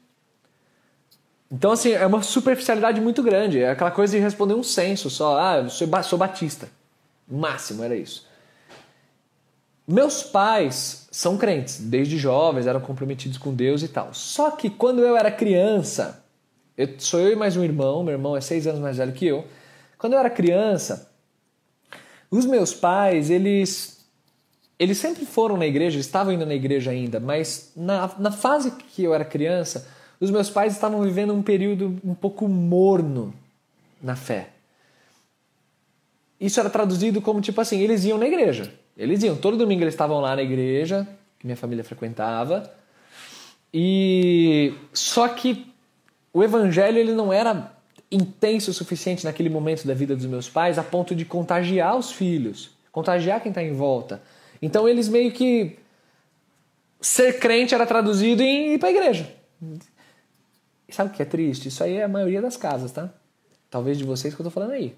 Então, 1.51 1.71
assim, 1.71 1.91
é 1.91 2.05
uma 2.05 2.21
superficialidade 2.21 3.01
muito 3.01 3.23
grande. 3.23 3.59
É 3.59 3.71
aquela 3.71 3.91
coisa 3.91 4.15
de 4.15 4.23
responder 4.23 4.53
um 4.53 4.63
censo 4.63 5.09
só. 5.09 5.39
Ah, 5.39 5.57
eu 5.57 5.69
sou, 5.69 5.87
sou 6.03 6.19
batista. 6.19 6.69
máximo 7.27 7.83
era 7.83 7.95
isso. 7.95 8.27
Meus 9.87 10.21
pais 10.21 11.07
são 11.09 11.35
crentes, 11.35 11.79
desde 11.79 12.15
jovens, 12.15 12.67
eram 12.67 12.79
comprometidos 12.79 13.39
com 13.39 13.51
Deus 13.51 13.81
e 13.81 13.87
tal. 13.87 14.13
Só 14.13 14.51
que 14.51 14.69
quando 14.69 14.99
eu 14.99 15.17
era 15.17 15.31
criança, 15.31 16.23
eu, 16.77 16.87
sou 16.99 17.19
eu 17.19 17.33
e 17.33 17.35
mais 17.35 17.57
um 17.57 17.63
irmão, 17.63 18.03
meu 18.03 18.13
irmão 18.13 18.37
é 18.37 18.41
seis 18.41 18.67
anos 18.67 18.79
mais 18.79 18.97
velho 18.97 19.11
que 19.11 19.25
eu. 19.25 19.45
Quando 19.97 20.13
eu 20.13 20.19
era 20.19 20.29
criança, 20.29 21.11
os 22.29 22.45
meus 22.45 22.71
pais, 22.71 23.31
eles, 23.31 24.05
eles 24.77 24.99
sempre 24.99 25.25
foram 25.25 25.57
na 25.57 25.65
igreja, 25.65 25.99
estavam 25.99 26.31
indo 26.31 26.45
na 26.45 26.53
igreja 26.53 26.91
ainda, 26.91 27.19
mas 27.19 27.71
na, 27.75 28.11
na 28.19 28.31
fase 28.31 28.69
que 28.69 29.03
eu 29.03 29.15
era 29.15 29.25
criança, 29.25 29.87
os 30.19 30.31
meus 30.31 30.49
pais 30.49 30.73
estavam 30.73 31.01
vivendo 31.01 31.33
um 31.33 31.41
período 31.41 31.99
um 32.03 32.13
pouco 32.13 32.47
morno 32.47 33.33
na 34.01 34.15
fé. 34.15 34.49
Isso 36.39 36.59
era 36.59 36.69
traduzido 36.69 37.21
como 37.21 37.41
tipo 37.41 37.59
assim, 37.59 37.79
eles 37.79 38.05
iam 38.05 38.17
na 38.17 38.27
igreja, 38.27 38.73
eles 38.97 39.23
iam, 39.23 39.35
todo 39.35 39.57
domingo 39.57 39.83
eles 39.83 39.93
estavam 39.93 40.19
lá 40.19 40.35
na 40.35 40.41
igreja, 40.41 41.07
que 41.37 41.45
minha 41.45 41.57
família 41.57 41.83
frequentava. 41.83 42.71
E 43.73 44.73
só 44.93 45.27
que 45.27 45.67
o 46.33 46.43
evangelho 46.43 46.97
ele 46.97 47.13
não 47.13 47.31
era 47.31 47.73
intenso 48.11 48.71
o 48.71 48.73
suficiente 48.73 49.25
naquele 49.25 49.49
momento 49.49 49.85
da 49.85 49.93
vida 49.93 50.15
dos 50.15 50.25
meus 50.25 50.49
pais 50.49 50.79
a 50.79 50.83
ponto 50.83 51.13
de 51.13 51.25
contagiar 51.25 51.95
os 51.95 52.11
filhos, 52.11 52.71
contagiar 52.91 53.41
quem 53.41 53.51
está 53.51 53.61
em 53.61 53.73
volta. 53.73 54.21
Então 54.61 54.87
eles 54.87 55.07
meio 55.07 55.31
que 55.31 55.77
ser 56.99 57.39
crente 57.39 57.75
era 57.75 57.85
traduzido 57.85 58.41
em 58.41 58.73
ir 58.73 58.79
para 58.79 58.89
a 58.89 58.91
igreja. 58.91 59.33
E 60.89 60.95
sabe 60.95 61.11
o 61.11 61.13
que 61.13 61.21
é 61.21 61.25
triste? 61.25 61.67
Isso 61.67 61.83
aí 61.83 61.97
é 61.97 62.03
a 62.03 62.07
maioria 62.07 62.41
das 62.41 62.57
casas, 62.57 62.91
tá? 62.91 63.11
Talvez 63.69 63.95
de 63.95 64.03
vocês 64.03 64.33
que 64.33 64.41
eu 64.41 64.43
tô 64.43 64.49
falando 64.49 64.71
aí. 64.71 64.95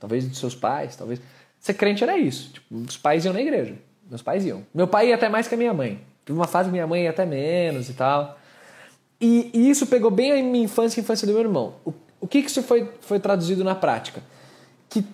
Talvez 0.00 0.28
de 0.28 0.36
seus 0.36 0.56
pais, 0.56 0.96
talvez. 0.96 1.20
Ser 1.60 1.74
crente 1.74 2.02
era 2.02 2.18
isso. 2.18 2.52
Tipo, 2.52 2.74
os 2.74 2.96
pais 2.96 3.24
iam 3.24 3.32
na 3.32 3.40
igreja. 3.40 3.76
Meus 4.10 4.20
pais 4.20 4.44
iam. 4.44 4.66
Meu 4.74 4.88
pai 4.88 5.10
ia 5.10 5.14
até 5.14 5.28
mais 5.28 5.46
que 5.46 5.54
a 5.54 5.58
minha 5.58 5.72
mãe. 5.72 6.00
Teve 6.24 6.36
uma 6.36 6.48
fase 6.48 6.68
que 6.68 6.72
minha 6.72 6.86
mãe 6.88 7.04
ia 7.04 7.10
até 7.10 7.24
menos 7.24 7.88
e 7.88 7.94
tal. 7.94 8.36
E, 9.20 9.50
e 9.54 9.70
isso 9.70 9.86
pegou 9.86 10.10
bem 10.10 10.32
a 10.32 10.42
minha 10.42 10.64
infância 10.64 10.98
e 10.98 11.00
a 11.00 11.04
infância 11.04 11.26
do 11.26 11.32
meu 11.32 11.42
irmão. 11.42 11.74
O, 11.84 11.92
o 12.20 12.26
que, 12.26 12.42
que 12.42 12.50
isso 12.50 12.62
foi, 12.62 12.90
foi 13.00 13.20
traduzido 13.20 13.62
na 13.62 13.76
prática? 13.76 14.20
Que 14.90 15.04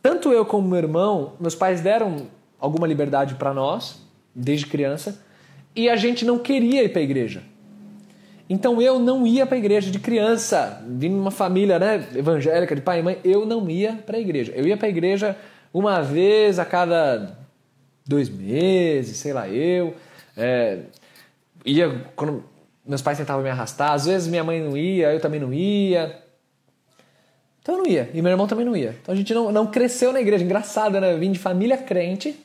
tanto 0.00 0.30
eu 0.30 0.46
como 0.46 0.68
meu 0.68 0.78
irmão, 0.78 1.32
meus 1.40 1.56
pais 1.56 1.80
deram 1.80 2.28
alguma 2.58 2.86
liberdade 2.86 3.34
para 3.34 3.52
nós, 3.52 4.00
desde 4.32 4.66
criança, 4.66 5.20
e 5.74 5.88
a 5.88 5.96
gente 5.96 6.24
não 6.24 6.38
queria 6.38 6.84
ir 6.84 6.90
para 6.90 7.00
a 7.00 7.04
igreja. 7.04 7.42
Então 8.48 8.82
eu 8.82 8.98
não 8.98 9.26
ia 9.26 9.46
para 9.46 9.56
a 9.56 9.58
igreja 9.58 9.90
de 9.90 9.98
criança, 9.98 10.82
vindo 10.86 11.14
de 11.14 11.20
uma 11.20 11.30
família 11.30 11.78
né, 11.78 12.06
evangélica, 12.14 12.74
de 12.74 12.82
pai 12.82 13.00
e 13.00 13.02
mãe, 13.02 13.18
eu 13.24 13.46
não 13.46 13.68
ia 13.70 13.94
para 14.04 14.16
a 14.16 14.20
igreja. 14.20 14.52
Eu 14.54 14.66
ia 14.66 14.76
para 14.76 14.86
a 14.86 14.90
igreja 14.90 15.36
uma 15.72 16.02
vez 16.02 16.58
a 16.58 16.64
cada 16.64 17.38
dois 18.06 18.28
meses, 18.28 19.16
sei 19.16 19.32
lá, 19.32 19.48
eu. 19.48 19.94
É, 20.36 20.80
ia 21.64 22.04
quando 22.16 22.44
meus 22.86 23.00
pais 23.00 23.16
tentavam 23.16 23.42
me 23.42 23.50
arrastar, 23.50 23.92
às 23.92 24.06
vezes 24.06 24.28
minha 24.28 24.42
mãe 24.42 24.60
não 24.60 24.76
ia, 24.76 25.12
eu 25.12 25.20
também 25.20 25.40
não 25.40 25.52
ia. 25.52 26.20
Então 27.60 27.76
eu 27.76 27.84
não 27.84 27.86
ia, 27.86 28.10
e 28.12 28.20
meu 28.20 28.32
irmão 28.32 28.46
também 28.46 28.66
não 28.66 28.76
ia. 28.76 28.96
Então 29.00 29.14
a 29.14 29.16
gente 29.16 29.32
não, 29.32 29.52
não 29.52 29.68
cresceu 29.68 30.12
na 30.12 30.20
igreja. 30.20 30.44
Engraçado, 30.44 31.00
né? 31.00 31.12
Eu 31.12 31.18
vim 31.18 31.30
de 31.30 31.38
família 31.38 31.76
crente, 31.76 32.36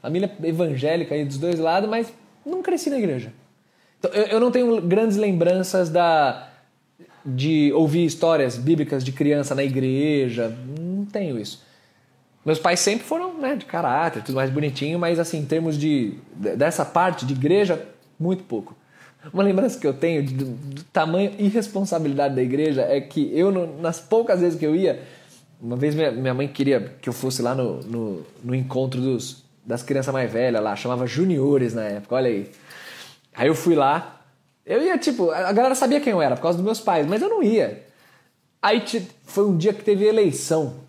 família 0.00 0.30
evangélica 0.44 1.14
aí 1.14 1.24
dos 1.24 1.38
dois 1.38 1.58
lados, 1.58 1.90
mas 1.90 2.12
não 2.46 2.62
cresci 2.62 2.88
na 2.88 2.98
igreja. 2.98 3.32
Então, 4.00 4.10
eu, 4.10 4.40
não 4.40 4.50
tenho 4.50 4.80
grandes 4.80 5.16
lembranças 5.16 5.90
da 5.90 6.48
de 7.24 7.70
ouvir 7.74 8.06
histórias 8.06 8.56
bíblicas 8.56 9.04
de 9.04 9.12
criança 9.12 9.54
na 9.54 9.62
igreja, 9.62 10.56
não 10.78 11.04
tenho 11.04 11.38
isso. 11.38 11.62
Meus 12.44 12.58
pais 12.58 12.80
sempre 12.80 13.04
foram 13.04 13.34
né, 13.38 13.54
de 13.54 13.66
caráter, 13.66 14.22
tudo 14.22 14.36
mais 14.36 14.48
bonitinho, 14.48 14.98
mas 14.98 15.18
assim, 15.18 15.38
em 15.38 15.44
termos 15.44 15.78
de 15.78 16.14
dessa 16.34 16.82
parte 16.82 17.26
de 17.26 17.34
igreja, 17.34 17.86
muito 18.18 18.42
pouco. 18.44 18.74
Uma 19.34 19.42
lembrança 19.42 19.78
que 19.78 19.86
eu 19.86 19.92
tenho 19.92 20.24
do, 20.24 20.44
do 20.46 20.82
tamanho 20.84 21.34
e 21.38 21.46
responsabilidade 21.48 22.34
da 22.34 22.42
igreja 22.42 22.80
é 22.82 23.02
que 23.02 23.30
eu, 23.38 23.52
nas 23.82 24.00
poucas 24.00 24.40
vezes 24.40 24.58
que 24.58 24.64
eu 24.64 24.74
ia, 24.74 25.02
uma 25.60 25.76
vez 25.76 25.94
minha, 25.94 26.10
minha 26.10 26.32
mãe 26.32 26.48
queria 26.48 26.94
que 27.02 27.08
eu 27.08 27.12
fosse 27.12 27.42
lá 27.42 27.54
no, 27.54 27.80
no, 27.82 28.26
no 28.42 28.54
encontro 28.54 28.98
dos, 28.98 29.44
das 29.64 29.82
crianças 29.82 30.12
mais 30.12 30.32
velhas 30.32 30.62
lá, 30.62 30.74
chamava 30.74 31.06
juniores 31.06 31.74
na 31.74 31.84
época, 31.84 32.14
olha 32.14 32.30
aí. 32.30 32.50
Aí 33.34 33.48
eu 33.48 33.54
fui 33.54 33.74
lá, 33.74 34.22
eu 34.64 34.82
ia 34.82 34.98
tipo, 34.98 35.30
a 35.30 35.52
galera 35.52 35.74
sabia 35.74 36.00
quem 36.00 36.12
eu 36.12 36.22
era 36.22 36.36
por 36.36 36.42
causa 36.42 36.58
dos 36.58 36.64
meus 36.64 36.80
pais, 36.80 37.06
mas 37.06 37.22
eu 37.22 37.28
não 37.28 37.42
ia. 37.42 37.86
Aí 38.62 38.84
foi 39.24 39.46
um 39.46 39.56
dia 39.56 39.72
que 39.72 39.82
teve 39.82 40.04
eleição 40.04 40.80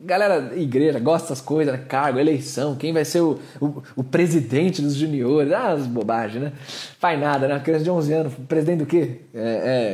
Galera, 0.00 0.52
igreja, 0.54 1.00
gosta 1.00 1.30
dessas 1.30 1.40
coisas, 1.40 1.74
né? 1.74 1.84
Cargo, 1.88 2.20
eleição, 2.20 2.76
quem 2.76 2.92
vai 2.92 3.04
ser 3.04 3.20
o, 3.20 3.40
o, 3.60 3.82
o, 3.96 4.04
presidente 4.04 4.80
dos 4.80 4.94
juniores? 4.94 5.52
Ah, 5.52 5.72
as 5.72 5.88
bobagens, 5.88 6.40
né? 6.40 6.52
Faz 7.00 7.18
nada, 7.18 7.48
né? 7.48 7.54
Uma 7.54 7.60
criança 7.60 7.82
de 7.82 7.90
11 7.90 8.12
anos, 8.12 8.34
presidente 8.46 8.78
do 8.78 8.86
quê? 8.86 9.22
É, 9.34 9.40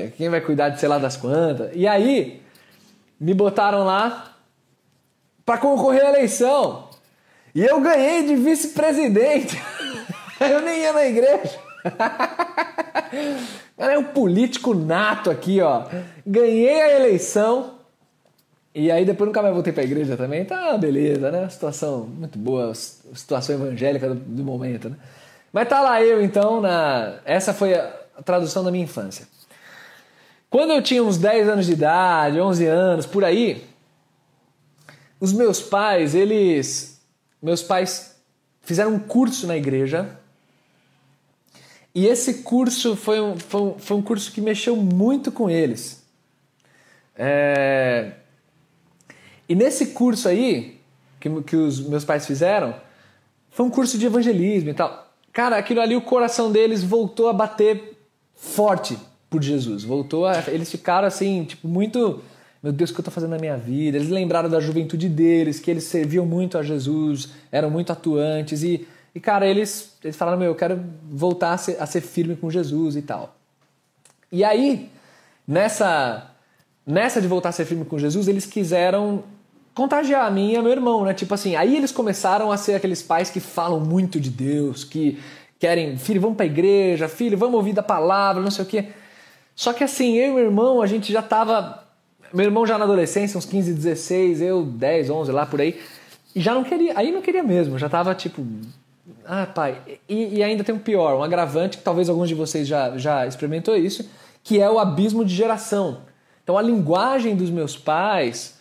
é, 0.05 0.13
quem 0.15 0.29
vai 0.29 0.43
cuidar 0.43 0.69
de 0.69 0.79
sei 0.79 0.91
lá 0.91 0.99
das 0.99 1.17
quantas? 1.17 1.71
E 1.73 1.89
aí, 1.89 2.43
me 3.19 3.33
botaram 3.33 3.83
lá 3.83 4.37
para 5.43 5.57
concorrer 5.57 6.05
à 6.05 6.11
eleição. 6.11 6.91
E 7.55 7.65
eu 7.65 7.81
ganhei 7.81 8.27
de 8.27 8.37
vice-presidente. 8.37 9.59
eu 10.51 10.61
nem 10.61 10.81
ia 10.81 10.93
na 10.93 11.07
igreja. 11.07 11.59
Cara, 13.77 13.93
é 13.95 13.99
um 13.99 14.05
político 14.05 14.75
nato 14.75 15.31
aqui, 15.31 15.61
ó. 15.61 15.85
Ganhei 16.27 16.81
a 16.81 16.97
eleição 16.97 17.75
e 18.75 18.91
aí 18.91 19.05
depois 19.05 19.29
nunca 19.29 19.41
mais 19.41 19.55
voltei 19.55 19.73
para 19.73 19.83
a 19.83 19.87
igreja 19.87 20.17
também. 20.17 20.45
Tá, 20.45 20.77
beleza, 20.77 21.31
né? 21.31 21.49
Situação 21.49 22.01
muito 22.01 22.37
boa, 22.37 22.75
situação 22.75 23.55
evangélica 23.55 24.09
do, 24.09 24.17
do, 24.17 24.43
momento, 24.43 24.89
né? 24.89 24.97
Mas 25.53 25.69
tá 25.69 25.81
lá 25.81 26.03
eu 26.03 26.21
então 26.23 26.61
na 26.61 27.21
essa 27.25 27.55
foi 27.55 27.75
a, 27.75 27.95
a 28.19 28.23
tradução 28.23 28.65
da 28.65 28.73
minha 28.73 28.83
infância. 28.83 29.29
Quando 30.51 30.73
eu 30.73 30.83
tinha 30.83 31.03
uns 31.03 31.19
10 31.19 31.49
anos 31.49 31.67
de 31.67 31.73
idade, 31.73 32.41
11 32.41 32.67
anos, 32.67 33.07
por 33.07 33.25
aí, 33.25 33.65
os 35.21 35.33
meus 35.33 35.61
pais, 35.61 36.15
eles 36.15 37.01
meus 37.41 37.63
pais 37.63 38.17
fizeram 38.63 38.95
um 38.95 38.99
curso 38.99 39.47
na 39.47 39.57
igreja. 39.57 40.19
E 41.95 42.07
esse 42.07 42.43
curso 42.43 42.97
foi 42.97 43.21
um, 43.21 43.37
foi 43.39 43.61
um, 43.61 43.79
foi 43.79 43.97
um 43.97 44.03
curso 44.03 44.33
que 44.33 44.41
mexeu 44.41 44.75
muito 44.75 45.31
com 45.31 45.49
eles. 45.49 46.03
É, 47.17 48.13
e 49.49 49.55
nesse 49.55 49.87
curso 49.87 50.29
aí, 50.29 50.81
que, 51.21 51.31
que 51.43 51.57
os 51.57 51.81
meus 51.81 52.05
pais 52.05 52.27
fizeram, 52.27 52.75
foi 53.51 53.65
um 53.65 53.71
curso 53.71 53.97
de 53.97 54.07
evangelismo 54.07 54.71
e 54.71 54.75
tal. 54.75 55.13
Cara, 55.33 55.57
aquilo 55.57 55.81
ali, 55.81 55.95
o 55.95 56.03
coração 56.03 56.51
deles 56.51 56.83
voltou 56.83 57.29
a 57.29 57.33
bater 57.33 57.97
forte 58.35 58.99
por 59.31 59.43
Jesus. 59.43 59.85
Voltou 59.85 60.27
a. 60.27 60.43
Eles 60.49 60.71
ficaram 60.71 61.07
assim, 61.07 61.45
tipo, 61.45 61.69
muito. 61.69 62.23
Meu 62.63 62.73
Deus, 62.73 62.91
o 62.91 62.95
que 62.95 63.01
eu 63.01 63.03
estou 63.03 63.13
fazendo 63.13 63.31
na 63.31 63.39
minha 63.39 63.57
vida? 63.57 63.99
Eles 63.99 64.09
lembraram 64.09 64.49
da 64.49 64.59
juventude 64.59 65.09
deles, 65.09 65.61
que 65.61 65.71
eles 65.71 65.85
serviam 65.85 66.25
muito 66.25 66.57
a 66.57 66.63
Jesus, 66.63 67.29
eram 67.53 67.69
muito 67.69 67.93
atuantes. 67.93 68.63
E, 68.63 68.87
e 69.15 69.21
cara, 69.21 69.47
eles, 69.47 69.97
eles 70.03 70.17
falaram: 70.17 70.39
Meu, 70.39 70.49
eu 70.49 70.55
quero 70.55 70.83
voltar 71.11 71.53
a 71.53 71.59
ser, 71.59 71.81
a 71.81 71.87
ser 71.87 72.01
firme 72.01 72.37
com 72.37 72.51
Jesus 72.51 72.97
e 72.97 73.03
tal. 73.03 73.37
E 74.33 74.43
aí, 74.43 74.91
nessa 75.47 76.31
nessa 76.87 77.21
de 77.21 77.27
voltar 77.27 77.49
a 77.49 77.53
ser 77.53 77.65
firme 77.65 77.85
com 77.85 77.99
Jesus, 77.99 78.29
eles 78.29 78.45
quiseram 78.45 79.25
contagiar 79.75 80.27
a 80.27 80.31
mim 80.31 80.53
e 80.53 80.57
a 80.57 80.63
meu 80.63 80.71
irmão, 80.71 81.05
né? 81.05 81.15
Tipo 81.15 81.35
assim, 81.35 81.57
aí 81.57 81.77
eles 81.77 81.91
começaram 81.91 82.53
a 82.53 82.57
ser 82.57 82.75
aqueles 82.75 83.03
pais 83.03 83.31
que 83.31 83.41
falam 83.41 83.81
muito 83.81 84.21
de 84.21 84.31
Deus, 84.31 84.85
que 84.85 85.19
querem, 85.59 85.97
filho, 85.97 86.21
vamos 86.21 86.37
pra 86.37 86.47
igreja, 86.47 87.09
filho, 87.09 87.37
vamos 87.37 87.57
ouvir 87.57 87.73
da 87.73 87.83
palavra, 87.83 88.43
não 88.43 88.51
sei 88.51 88.65
o 88.65 88.69
quê. 88.69 88.89
Só 89.55 89.73
que 89.73 89.83
assim, 89.83 90.15
eu 90.15 90.33
e 90.33 90.35
meu 90.35 90.45
irmão, 90.45 90.83
a 90.83 90.87
gente 90.87 91.13
já 91.13 91.23
tava. 91.23 91.83
Meu 92.33 92.45
irmão 92.45 92.67
já 92.67 92.77
na 92.77 92.85
adolescência, 92.85 93.39
uns 93.39 93.47
15, 93.47 93.73
16, 93.75 94.41
eu 94.43 94.65
10, 94.65 95.11
11, 95.11 95.33
lá 95.33 95.47
por 95.47 95.61
aí. 95.61 95.81
E 96.35 96.41
já 96.41 96.53
não 96.53 96.65
queria, 96.65 96.99
aí 96.99 97.13
não 97.13 97.23
queria 97.23 97.43
mesmo, 97.43 97.79
já 97.79 97.89
tava 97.89 98.15
tipo. 98.15 98.45
Ah, 99.25 99.47
pai. 99.47 99.81
E, 100.09 100.37
e 100.37 100.43
ainda 100.43 100.65
tem 100.65 100.75
um 100.75 100.79
pior, 100.79 101.19
um 101.19 101.23
agravante, 101.23 101.79
que 101.79 101.83
talvez 101.85 102.09
alguns 102.09 102.29
de 102.29 102.35
vocês 102.35 102.67
já, 102.67 102.97
já 102.97 103.27
experimentou 103.27 103.77
isso, 103.77 104.09
que 104.43 104.61
é 104.61 104.71
o 104.71 104.79
abismo 104.79 105.25
de 105.25 105.35
geração. 105.35 106.03
Então 106.43 106.57
a 106.57 106.63
linguagem 106.63 107.37
dos 107.37 107.51
meus 107.51 107.77
pais 107.77 108.59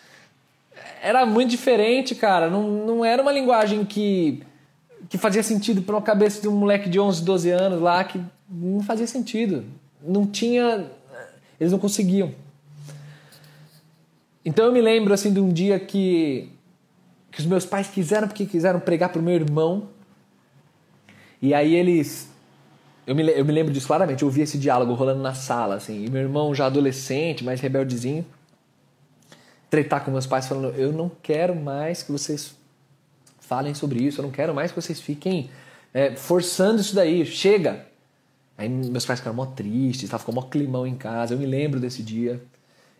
era 1.01 1.25
muito 1.25 1.49
diferente, 1.49 2.15
cara. 2.15 2.49
Não, 2.49 2.63
não 2.85 3.05
era 3.05 3.21
uma 3.21 3.31
linguagem 3.31 3.85
que, 3.85 4.43
que 5.09 5.17
fazia 5.17 5.43
sentido 5.43 5.81
para 5.81 5.95
uma 5.95 6.01
cabeça 6.01 6.41
de 6.41 6.47
um 6.47 6.55
moleque 6.55 6.89
de 6.89 6.99
11, 6.99 7.23
12 7.23 7.49
anos 7.49 7.81
lá, 7.81 8.03
que 8.03 8.21
não 8.49 8.81
fazia 8.83 9.07
sentido 9.07 9.65
não 10.03 10.27
tinha. 10.27 10.85
Eles 11.59 11.71
não 11.71 11.79
conseguiam. 11.79 12.33
Então 14.43 14.65
eu 14.65 14.71
me 14.71 14.81
lembro 14.81 15.13
assim 15.13 15.31
de 15.31 15.39
um 15.39 15.49
dia 15.49 15.79
que, 15.79 16.49
que 17.31 17.39
os 17.39 17.45
meus 17.45 17.65
pais 17.65 17.87
quiseram, 17.87 18.27
porque 18.27 18.45
quiseram 18.45 18.79
pregar 18.79 19.09
para 19.09 19.19
o 19.19 19.23
meu 19.23 19.33
irmão. 19.33 19.87
E 21.43 21.53
aí 21.53 21.75
eles. 21.75 22.29
Eu 23.05 23.13
me, 23.13 23.29
eu 23.29 23.43
me 23.43 23.51
lembro 23.51 23.73
disso 23.73 23.85
claramente, 23.85 24.21
eu 24.21 24.29
ouvi 24.29 24.39
esse 24.39 24.57
diálogo 24.57 24.93
rolando 24.93 25.21
na 25.21 25.33
sala, 25.33 25.75
assim, 25.75 26.05
e 26.05 26.09
meu 26.09 26.21
irmão 26.21 26.55
já 26.55 26.67
adolescente, 26.67 27.43
mais 27.43 27.59
rebeldezinho, 27.59 28.25
tretar 29.69 30.05
com 30.05 30.09
meus 30.09 30.25
pais 30.25 30.47
falando: 30.47 30.73
Eu 30.77 30.93
não 30.93 31.11
quero 31.21 31.53
mais 31.53 32.01
que 32.01 32.13
vocês 32.13 32.55
falem 33.41 33.73
sobre 33.73 34.01
isso, 34.01 34.21
eu 34.21 34.23
não 34.23 34.31
quero 34.31 34.55
mais 34.55 34.71
que 34.71 34.81
vocês 34.81 35.01
fiquem 35.01 35.49
é, 35.93 36.15
forçando 36.15 36.79
isso 36.79 36.95
daí, 36.95 37.25
chega. 37.25 37.87
Aí 38.57 38.69
meus 38.69 39.05
pais 39.05 39.19
ficaram 39.19 39.35
mó 39.35 39.45
tristes, 39.45 40.09
tá? 40.09 40.17
ficou 40.17 40.33
mó 40.33 40.43
climão 40.43 40.87
em 40.87 40.95
casa, 40.95 41.33
eu 41.33 41.37
me 41.37 41.45
lembro 41.45 41.77
desse 41.77 42.01
dia. 42.01 42.41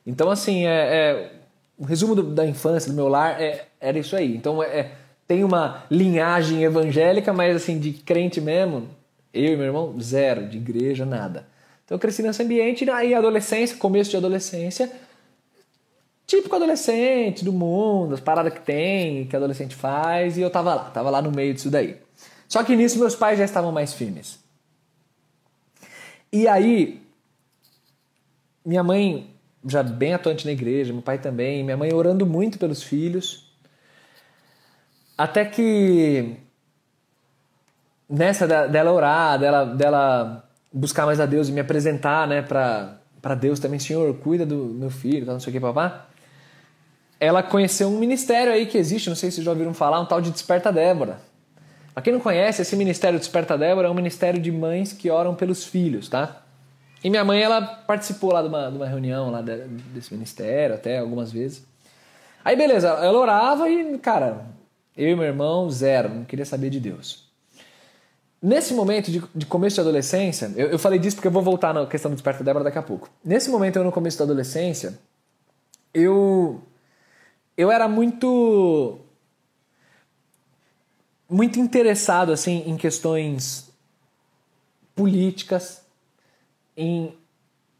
Então, 0.05 0.29
assim, 0.29 0.65
é, 0.65 0.71
é 0.71 1.31
o 1.77 1.85
resumo 1.85 2.13
do, 2.13 2.23
da 2.23 2.45
infância, 2.45 2.91
do 2.91 2.95
meu 2.95 3.07
lar, 3.07 3.41
é, 3.41 3.67
era 3.79 3.97
isso 3.97 4.17
aí. 4.17 4.35
Então, 4.35 4.61
é, 4.61 4.91
tem 5.27 5.43
uma 5.43 5.85
linhagem 5.89 6.63
evangélica, 6.63 7.33
mas 7.33 7.55
assim, 7.55 7.79
de 7.79 7.93
crente 7.93 8.41
mesmo, 8.41 8.87
eu 9.33 9.53
e 9.53 9.57
meu 9.57 9.65
irmão, 9.65 9.95
zero, 9.99 10.47
de 10.47 10.57
igreja, 10.57 11.05
nada. 11.05 11.47
Então 11.85 11.95
eu 11.95 11.99
cresci 11.99 12.21
nesse 12.21 12.41
ambiente, 12.43 12.89
aí 12.89 13.13
adolescência, 13.13 13.77
começo 13.77 14.11
de 14.11 14.17
adolescência, 14.17 14.91
típico 16.25 16.55
adolescente 16.55 17.43
do 17.43 17.53
mundo, 17.53 18.13
as 18.13 18.19
paradas 18.19 18.53
que 18.53 18.61
tem, 18.61 19.25
que 19.25 19.35
adolescente 19.35 19.75
faz, 19.75 20.37
e 20.37 20.41
eu 20.41 20.49
tava 20.49 20.75
lá, 20.75 20.83
tava 20.85 21.09
lá 21.09 21.21
no 21.21 21.31
meio 21.31 21.53
disso 21.53 21.69
daí. 21.69 21.97
Só 22.47 22.63
que 22.63 22.75
nisso 22.75 22.99
meus 22.99 23.15
pais 23.15 23.37
já 23.37 23.45
estavam 23.45 23.71
mais 23.71 23.93
firmes. 23.93 24.39
E 26.31 26.47
aí, 26.47 27.01
minha 28.65 28.83
mãe 28.83 29.29
já 29.65 29.83
bem 29.83 30.13
atuante 30.13 30.45
na 30.45 30.51
igreja, 30.51 30.93
meu 30.93 31.01
pai 31.01 31.19
também, 31.19 31.63
minha 31.63 31.77
mãe 31.77 31.93
orando 31.93 32.25
muito 32.25 32.57
pelos 32.57 32.83
filhos. 32.83 33.52
Até 35.17 35.45
que 35.45 36.37
nessa 38.09 38.47
dela 38.67 38.91
orar, 38.91 39.39
dela, 39.39 39.65
dela 39.65 40.49
buscar 40.71 41.05
mais 41.05 41.19
a 41.19 41.25
Deus 41.25 41.49
e 41.49 41.51
me 41.51 41.59
apresentar 41.59 42.27
né, 42.27 42.41
para 42.41 43.35
Deus 43.35 43.59
também, 43.59 43.79
Senhor, 43.79 44.13
cuida 44.15 44.45
do 44.45 44.55
meu 44.55 44.89
filho, 44.89 45.25
não 45.25 45.39
sei 45.39 45.51
o 45.51 45.53
que, 45.53 45.59
papá. 45.59 46.07
Ela 47.19 47.41
conheceu 47.41 47.87
um 47.87 47.99
ministério 47.99 48.51
aí 48.51 48.65
que 48.65 48.77
existe, 48.77 49.07
não 49.07 49.15
sei 49.15 49.29
se 49.29 49.35
vocês 49.35 49.45
já 49.45 49.51
ouviram 49.51 49.73
falar, 49.73 49.99
um 50.01 50.05
tal 50.05 50.19
de 50.19 50.31
Desperta 50.31 50.71
Débora. 50.71 51.19
Para 51.93 52.01
quem 52.01 52.11
não 52.11 52.19
conhece, 52.19 52.61
esse 52.61 52.75
Ministério 52.75 53.19
Desperta 53.19 53.55
Débora 53.55 53.87
é 53.87 53.91
um 53.91 53.93
ministério 53.93 54.41
de 54.41 54.51
mães 54.51 54.91
que 54.91 55.11
oram 55.11 55.35
pelos 55.35 55.63
filhos, 55.63 56.09
tá? 56.09 56.41
E 57.03 57.09
minha 57.09 57.23
mãe, 57.23 57.41
ela 57.41 57.61
participou 57.61 58.31
lá 58.31 58.41
de 58.41 58.47
uma, 58.47 58.71
de 58.71 58.77
uma 58.77 58.87
reunião 58.87 59.29
lá 59.29 59.41
desse 59.41 60.11
ministério, 60.11 60.73
até 60.73 60.97
algumas 60.97 61.31
vezes. 61.31 61.63
Aí, 62.43 62.55
beleza, 62.55 62.87
ela 62.87 63.19
orava 63.19 63.69
e, 63.69 63.97
cara, 63.99 64.45
eu 64.95 65.09
e 65.09 65.15
meu 65.15 65.25
irmão, 65.25 65.69
zero, 65.69 66.09
não 66.09 66.23
queria 66.23 66.45
saber 66.45 66.69
de 66.69 66.79
Deus. 66.79 67.23
Nesse 68.41 68.73
momento 68.73 69.09
de, 69.09 69.23
de 69.33 69.45
começo 69.45 69.75
de 69.75 69.81
adolescência, 69.81 70.51
eu, 70.55 70.67
eu, 70.67 70.79
falei 70.79 70.99
disso 70.99 71.15
porque 71.15 71.27
eu 71.27 71.31
vou 71.31 71.41
voltar 71.41 71.73
na 71.73 71.85
questão 71.85 72.11
do 72.11 72.15
Desperta 72.15 72.43
Débora 72.43 72.65
daqui 72.65 72.77
a 72.77 72.83
pouco. 72.83 73.09
Nesse 73.23 73.49
momento, 73.49 73.77
eu 73.77 73.83
no 73.83 73.91
começo 73.91 74.17
da 74.17 74.25
adolescência, 74.25 74.99
eu, 75.93 76.61
eu 77.55 77.71
era 77.71 77.87
muito 77.87 78.99
muito 81.29 81.59
interessado 81.59 82.31
assim 82.31 82.63
em 82.67 82.77
questões 82.77 83.71
políticas, 84.93 85.81
em 86.75 87.15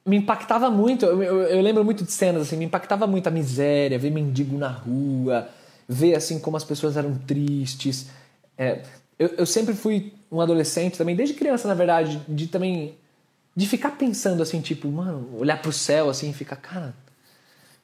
me 0.05 0.17
impactava 0.17 0.69
muito. 0.69 1.05
Eu, 1.05 1.23
eu, 1.23 1.41
eu, 1.43 1.61
lembro 1.61 1.83
muito 1.83 2.03
de 2.03 2.11
cenas 2.11 2.43
assim, 2.43 2.57
me 2.57 2.65
impactava 2.65 3.07
muito 3.07 3.27
a 3.27 3.31
miséria, 3.31 3.97
ver 3.97 4.11
mendigo 4.11 4.57
na 4.57 4.69
rua, 4.69 5.47
ver 5.93 6.15
assim 6.15 6.39
como 6.39 6.57
as 6.57 6.63
pessoas 6.63 6.97
eram 6.97 7.15
tristes. 7.15 8.07
É, 8.57 8.81
eu, 9.17 9.29
eu 9.37 9.45
sempre 9.45 9.73
fui 9.73 10.13
um 10.31 10.41
adolescente 10.41 10.97
também, 10.97 11.15
desde 11.15 11.35
criança 11.35 11.67
na 11.67 11.73
verdade, 11.73 12.21
de 12.27 12.47
também 12.47 12.95
de 13.55 13.67
ficar 13.67 13.91
pensando 13.91 14.41
assim, 14.41 14.61
tipo, 14.61 14.87
mano, 14.87 15.29
olhar 15.37 15.61
pro 15.61 15.71
céu 15.71 16.09
assim 16.09 16.31
e 16.31 16.33
ficar, 16.33 16.55
cara, 16.55 16.95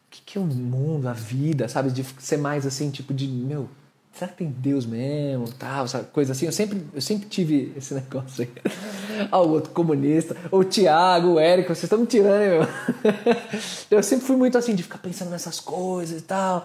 o 0.07 0.09
que, 0.09 0.21
que 0.25 0.37
é 0.37 0.41
o 0.41 0.45
mundo, 0.45 1.07
a 1.07 1.13
vida, 1.13 1.67
sabe? 1.67 1.91
De 1.91 2.03
ser 2.17 2.37
mais 2.37 2.65
assim, 2.65 2.89
tipo, 2.89 3.13
de, 3.13 3.27
meu, 3.27 3.69
será 4.11 4.31
que 4.31 4.37
tem 4.37 4.47
Deus 4.49 4.85
mesmo? 4.85 5.47
Tal, 5.53 5.85
essa 5.85 5.99
coisa 5.99 6.31
assim. 6.31 6.47
Eu 6.47 6.51
sempre, 6.51 6.83
eu 6.93 7.01
sempre 7.01 7.29
tive 7.29 7.71
esse 7.77 7.93
negócio 7.95 8.43
aí. 8.43 8.49
ah, 9.31 9.39
o 9.39 9.49
outro 9.51 9.71
comunista, 9.71 10.35
o 10.51 10.63
Tiago, 10.63 11.33
o 11.33 11.39
Érico, 11.39 11.69
vocês 11.69 11.83
estão 11.83 11.99
me 11.99 12.07
tirando, 12.07 12.39
meu. 12.39 12.67
eu 13.91 14.01
sempre 14.01 14.25
fui 14.25 14.35
muito 14.35 14.57
assim, 14.57 14.73
de 14.73 14.81
ficar 14.81 14.97
pensando 14.97 15.29
nessas 15.29 15.59
coisas 15.59 16.19
e 16.19 16.23
tal. 16.23 16.63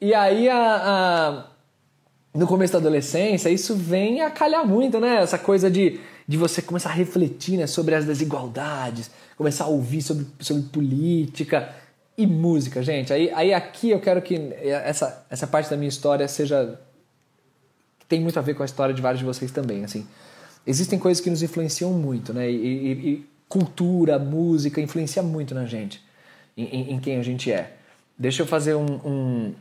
E 0.00 0.14
aí, 0.14 0.48
a, 0.48 0.56
a, 0.56 1.44
no 2.38 2.46
começo 2.46 2.72
da 2.72 2.78
adolescência, 2.78 3.50
isso 3.50 3.74
vem 3.74 4.20
a 4.20 4.30
calhar 4.30 4.66
muito, 4.66 5.00
né? 5.00 5.16
Essa 5.16 5.38
coisa 5.38 5.70
de, 5.70 5.98
de 6.26 6.36
você 6.36 6.62
começar 6.62 6.90
a 6.90 6.92
refletir 6.92 7.56
né, 7.56 7.66
sobre 7.66 7.94
as 7.94 8.04
desigualdades, 8.04 9.10
começar 9.36 9.64
a 9.64 9.68
ouvir 9.68 10.02
sobre, 10.02 10.26
sobre 10.40 10.62
política 10.64 11.74
e 12.16 12.26
música, 12.26 12.82
gente. 12.82 13.12
Aí, 13.12 13.30
aí 13.32 13.54
aqui 13.54 13.90
eu 13.90 14.00
quero 14.00 14.22
que 14.22 14.34
essa, 14.62 15.24
essa 15.30 15.46
parte 15.46 15.70
da 15.70 15.76
minha 15.76 15.88
história 15.88 16.26
seja. 16.28 16.78
tem 18.08 18.20
muito 18.20 18.38
a 18.38 18.42
ver 18.42 18.54
com 18.54 18.62
a 18.62 18.66
história 18.66 18.94
de 18.94 19.02
vários 19.02 19.20
de 19.20 19.24
vocês 19.24 19.50
também. 19.50 19.84
Assim, 19.84 20.06
existem 20.66 20.98
coisas 20.98 21.20
que 21.22 21.30
nos 21.30 21.42
influenciam 21.42 21.92
muito, 21.92 22.32
né? 22.32 22.50
E, 22.50 22.54
e, 22.54 22.92
e 22.92 23.26
cultura, 23.48 24.18
música 24.18 24.80
influencia 24.80 25.22
muito 25.22 25.54
na 25.54 25.64
gente, 25.64 26.02
em, 26.56 26.92
em, 26.92 27.00
quem 27.00 27.18
a 27.18 27.22
gente 27.22 27.50
é. 27.50 27.76
Deixa 28.18 28.42
eu 28.42 28.46
fazer 28.46 28.74
um, 28.74 29.00
um 29.04 29.54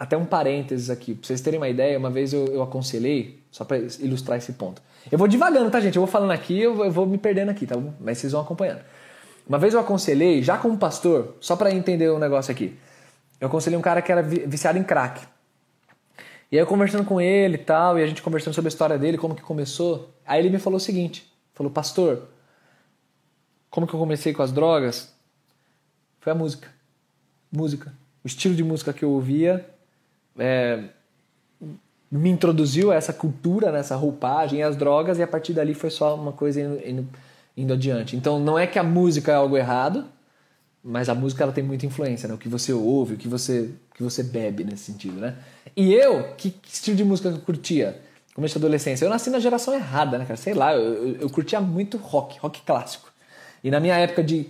até 0.00 0.16
um 0.16 0.24
parênteses 0.24 0.88
aqui, 0.88 1.14
pra 1.14 1.26
vocês 1.26 1.42
terem 1.42 1.60
uma 1.60 1.68
ideia. 1.68 1.98
Uma 1.98 2.08
vez 2.08 2.32
eu, 2.32 2.46
eu 2.46 2.62
aconselhei, 2.62 3.38
só 3.50 3.66
para 3.66 3.76
ilustrar 3.76 4.38
esse 4.38 4.54
ponto. 4.54 4.80
Eu 5.12 5.18
vou 5.18 5.28
devagando, 5.28 5.70
tá, 5.70 5.78
gente? 5.78 5.96
Eu 5.96 6.00
vou 6.00 6.10
falando 6.10 6.30
aqui, 6.30 6.58
eu 6.58 6.74
vou, 6.74 6.86
eu 6.86 6.90
vou 6.90 7.04
me 7.04 7.18
perdendo 7.18 7.50
aqui, 7.50 7.66
tá 7.66 7.76
bom? 7.76 7.92
Mas 8.00 8.16
vocês 8.16 8.32
vão 8.32 8.40
acompanhando. 8.40 8.80
Uma 9.46 9.58
vez 9.58 9.74
eu 9.74 9.80
aconselhei, 9.80 10.42
já 10.42 10.56
como 10.56 10.78
pastor, 10.78 11.36
só 11.38 11.54
para 11.54 11.70
entender 11.70 12.08
o 12.08 12.16
um 12.16 12.18
negócio 12.18 12.50
aqui, 12.50 12.78
eu 13.38 13.48
aconselhei 13.48 13.78
um 13.78 13.82
cara 13.82 14.00
que 14.00 14.10
era 14.10 14.22
viciado 14.22 14.78
em 14.78 14.82
crack. 14.82 15.20
E 16.50 16.56
aí 16.56 16.62
eu 16.62 16.66
conversando 16.66 17.04
com 17.04 17.20
ele 17.20 17.56
e 17.56 17.58
tal, 17.58 17.98
e 17.98 18.02
a 18.02 18.06
gente 18.06 18.22
conversando 18.22 18.54
sobre 18.54 18.68
a 18.68 18.70
história 18.70 18.96
dele, 18.96 19.18
como 19.18 19.34
que 19.34 19.42
começou, 19.42 20.14
aí 20.26 20.40
ele 20.40 20.48
me 20.48 20.58
falou 20.58 20.78
o 20.78 20.80
seguinte, 20.80 21.30
falou, 21.52 21.70
pastor, 21.70 22.22
como 23.68 23.86
que 23.86 23.92
eu 23.92 24.00
comecei 24.00 24.32
com 24.32 24.42
as 24.42 24.50
drogas? 24.50 25.12
Foi 26.20 26.32
a 26.32 26.34
música. 26.34 26.68
Música. 27.52 27.92
O 28.24 28.26
estilo 28.26 28.54
de 28.54 28.64
música 28.64 28.94
que 28.94 29.04
eu 29.04 29.10
ouvia 29.10 29.68
é, 30.40 30.82
me 32.10 32.30
introduziu 32.30 32.90
a 32.90 32.96
essa 32.96 33.12
cultura, 33.12 33.70
nessa 33.70 33.94
roupagem, 33.94 34.62
as 34.62 34.74
drogas, 34.74 35.18
e 35.18 35.22
a 35.22 35.28
partir 35.28 35.52
dali 35.52 35.74
foi 35.74 35.90
só 35.90 36.16
uma 36.16 36.32
coisa 36.32 36.60
indo, 36.60 36.80
indo 36.84 37.08
indo 37.56 37.72
adiante. 37.72 38.16
Então 38.16 38.40
não 38.40 38.58
é 38.58 38.66
que 38.66 38.78
a 38.78 38.82
música 38.82 39.32
é 39.32 39.34
algo 39.34 39.56
errado, 39.56 40.06
mas 40.82 41.08
a 41.08 41.14
música 41.14 41.42
ela 41.42 41.52
tem 41.52 41.62
muita 41.62 41.84
influência, 41.86 42.28
né? 42.28 42.34
O 42.34 42.38
que 42.38 42.48
você 42.48 42.72
ouve, 42.72 43.14
o 43.14 43.16
que 43.16 43.28
você, 43.28 43.70
que 43.94 44.02
você 44.02 44.22
bebe 44.22 44.64
nesse 44.64 44.84
sentido, 44.84 45.20
né? 45.20 45.36
E 45.76 45.92
eu, 45.92 46.34
que, 46.36 46.50
que 46.50 46.72
estilo 46.72 46.96
de 46.96 47.04
música 47.04 47.30
que 47.30 47.36
eu 47.36 47.42
curtia? 47.42 48.00
Começo 48.34 48.58
da 48.58 48.64
adolescência. 48.64 49.04
Eu 49.04 49.10
nasci 49.10 49.28
na 49.28 49.38
geração 49.38 49.74
errada, 49.74 50.16
né, 50.16 50.24
cara? 50.24 50.36
Sei 50.36 50.54
lá, 50.54 50.74
eu, 50.74 50.80
eu, 50.80 51.16
eu 51.22 51.30
curtia 51.30 51.60
muito 51.60 51.98
rock, 51.98 52.38
rock 52.38 52.62
clássico. 52.62 53.12
E 53.62 53.70
na 53.70 53.78
minha 53.78 53.96
época 53.96 54.22
de 54.22 54.46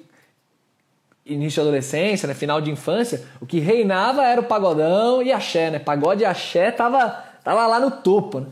início 1.25 1.63
da 1.63 1.69
adolescência, 1.69 2.27
né, 2.27 2.35
final 2.35 2.61
de 2.61 2.71
infância, 2.71 3.23
o 3.41 3.47
que 3.47 3.61
reinava 3.61 4.25
era 4.25 4.41
o 4.41 4.45
pagodão 4.45 5.23
e 5.23 5.31
axé, 5.33 5.71
né? 5.71 5.79
Pagode 5.79 6.23
e 6.23 6.25
axé 6.25 6.71
tava, 6.71 7.11
tava 7.45 7.67
lá 7.67 7.79
no 7.79 7.91
topo, 7.91 8.41
né? 8.41 8.47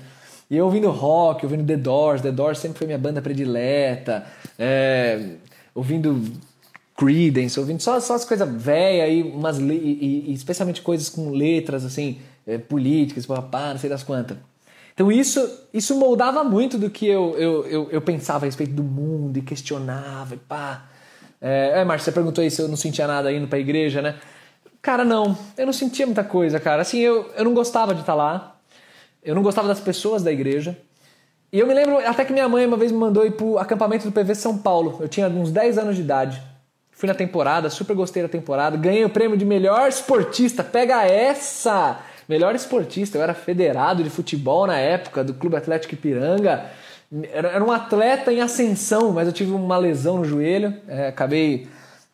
E 0.50 0.56
eu 0.56 0.64
ouvindo 0.64 0.90
rock, 0.90 1.44
ouvindo 1.44 1.66
The 1.66 1.76
Doors, 1.76 2.22
The 2.22 2.32
Doors 2.32 2.58
sempre 2.58 2.78
foi 2.78 2.86
minha 2.86 2.98
banda 2.98 3.20
predileta, 3.20 4.24
é, 4.58 5.34
ouvindo 5.74 6.22
Creedence, 6.96 7.60
ouvindo 7.60 7.80
só, 7.80 8.00
só 8.00 8.14
as 8.14 8.24
coisas 8.24 8.48
velhas 8.50 9.12
e, 9.12 9.22
umas, 9.22 9.58
e, 9.58 9.62
e, 9.62 10.24
e, 10.30 10.32
especialmente 10.32 10.80
coisas 10.80 11.10
com 11.10 11.30
letras 11.30 11.84
assim, 11.84 12.18
é, 12.46 12.56
políticas, 12.56 13.26
pá, 13.26 13.72
não 13.72 13.78
sei 13.78 13.90
das 13.90 14.02
quantas. 14.02 14.38
Então 14.94 15.12
isso, 15.12 15.48
isso 15.72 15.94
moldava 15.94 16.42
muito 16.42 16.76
do 16.78 16.90
que 16.90 17.06
eu, 17.06 17.36
eu, 17.38 17.66
eu, 17.66 17.90
eu 17.90 18.00
pensava 18.00 18.46
a 18.46 18.46
respeito 18.46 18.72
do 18.72 18.82
mundo 18.82 19.36
e 19.36 19.42
questionava 19.42 20.34
e 20.34 20.38
pá. 20.38 20.88
É, 21.40 21.80
é 21.80 21.84
Márcio, 21.84 22.06
você 22.06 22.12
perguntou 22.12 22.42
aí 22.42 22.50
se 22.50 22.60
eu 22.60 22.68
não 22.68 22.76
sentia 22.76 23.06
nada 23.06 23.32
indo 23.32 23.46
pra 23.46 23.58
igreja, 23.58 24.02
né? 24.02 24.16
Cara, 24.80 25.04
não, 25.04 25.36
eu 25.56 25.66
não 25.66 25.72
sentia 25.72 26.06
muita 26.06 26.24
coisa, 26.24 26.58
cara. 26.60 26.82
Assim, 26.82 26.98
eu, 26.98 27.30
eu 27.36 27.44
não 27.44 27.54
gostava 27.54 27.94
de 27.94 28.00
estar 28.00 28.14
lá, 28.14 28.56
eu 29.22 29.34
não 29.34 29.42
gostava 29.42 29.68
das 29.68 29.80
pessoas 29.80 30.22
da 30.22 30.32
igreja. 30.32 30.76
E 31.52 31.58
eu 31.58 31.66
me 31.66 31.72
lembro 31.72 31.98
até 32.06 32.24
que 32.24 32.32
minha 32.32 32.48
mãe 32.48 32.66
uma 32.66 32.76
vez 32.76 32.92
me 32.92 32.98
mandou 32.98 33.24
ir 33.24 33.32
pro 33.32 33.58
acampamento 33.58 34.08
do 34.08 34.12
PV 34.12 34.34
São 34.34 34.58
Paulo. 34.58 34.98
Eu 35.00 35.08
tinha 35.08 35.28
uns 35.28 35.50
10 35.50 35.78
anos 35.78 35.96
de 35.96 36.02
idade. 36.02 36.42
Fui 36.90 37.08
na 37.08 37.14
temporada, 37.14 37.70
super 37.70 37.94
gostei 37.94 38.22
da 38.22 38.28
temporada. 38.28 38.76
Ganhei 38.76 39.04
o 39.04 39.08
prêmio 39.08 39.36
de 39.36 39.44
melhor 39.44 39.88
esportista. 39.88 40.62
Pega 40.62 41.04
essa! 41.04 42.00
Melhor 42.28 42.54
esportista. 42.54 43.16
Eu 43.16 43.22
era 43.22 43.32
federado 43.32 44.02
de 44.02 44.10
futebol 44.10 44.66
na 44.66 44.78
época, 44.78 45.24
do 45.24 45.32
Clube 45.32 45.56
Atlético 45.56 45.94
Ipiranga. 45.94 46.66
Era 47.32 47.64
um 47.64 47.72
atleta 47.72 48.32
em 48.32 48.40
ascensão, 48.40 49.12
mas 49.12 49.26
eu 49.26 49.32
tive 49.32 49.52
uma 49.52 49.78
lesão 49.78 50.18
no 50.18 50.24
joelho. 50.24 50.74
É, 50.86 51.08
acabei 51.08 51.66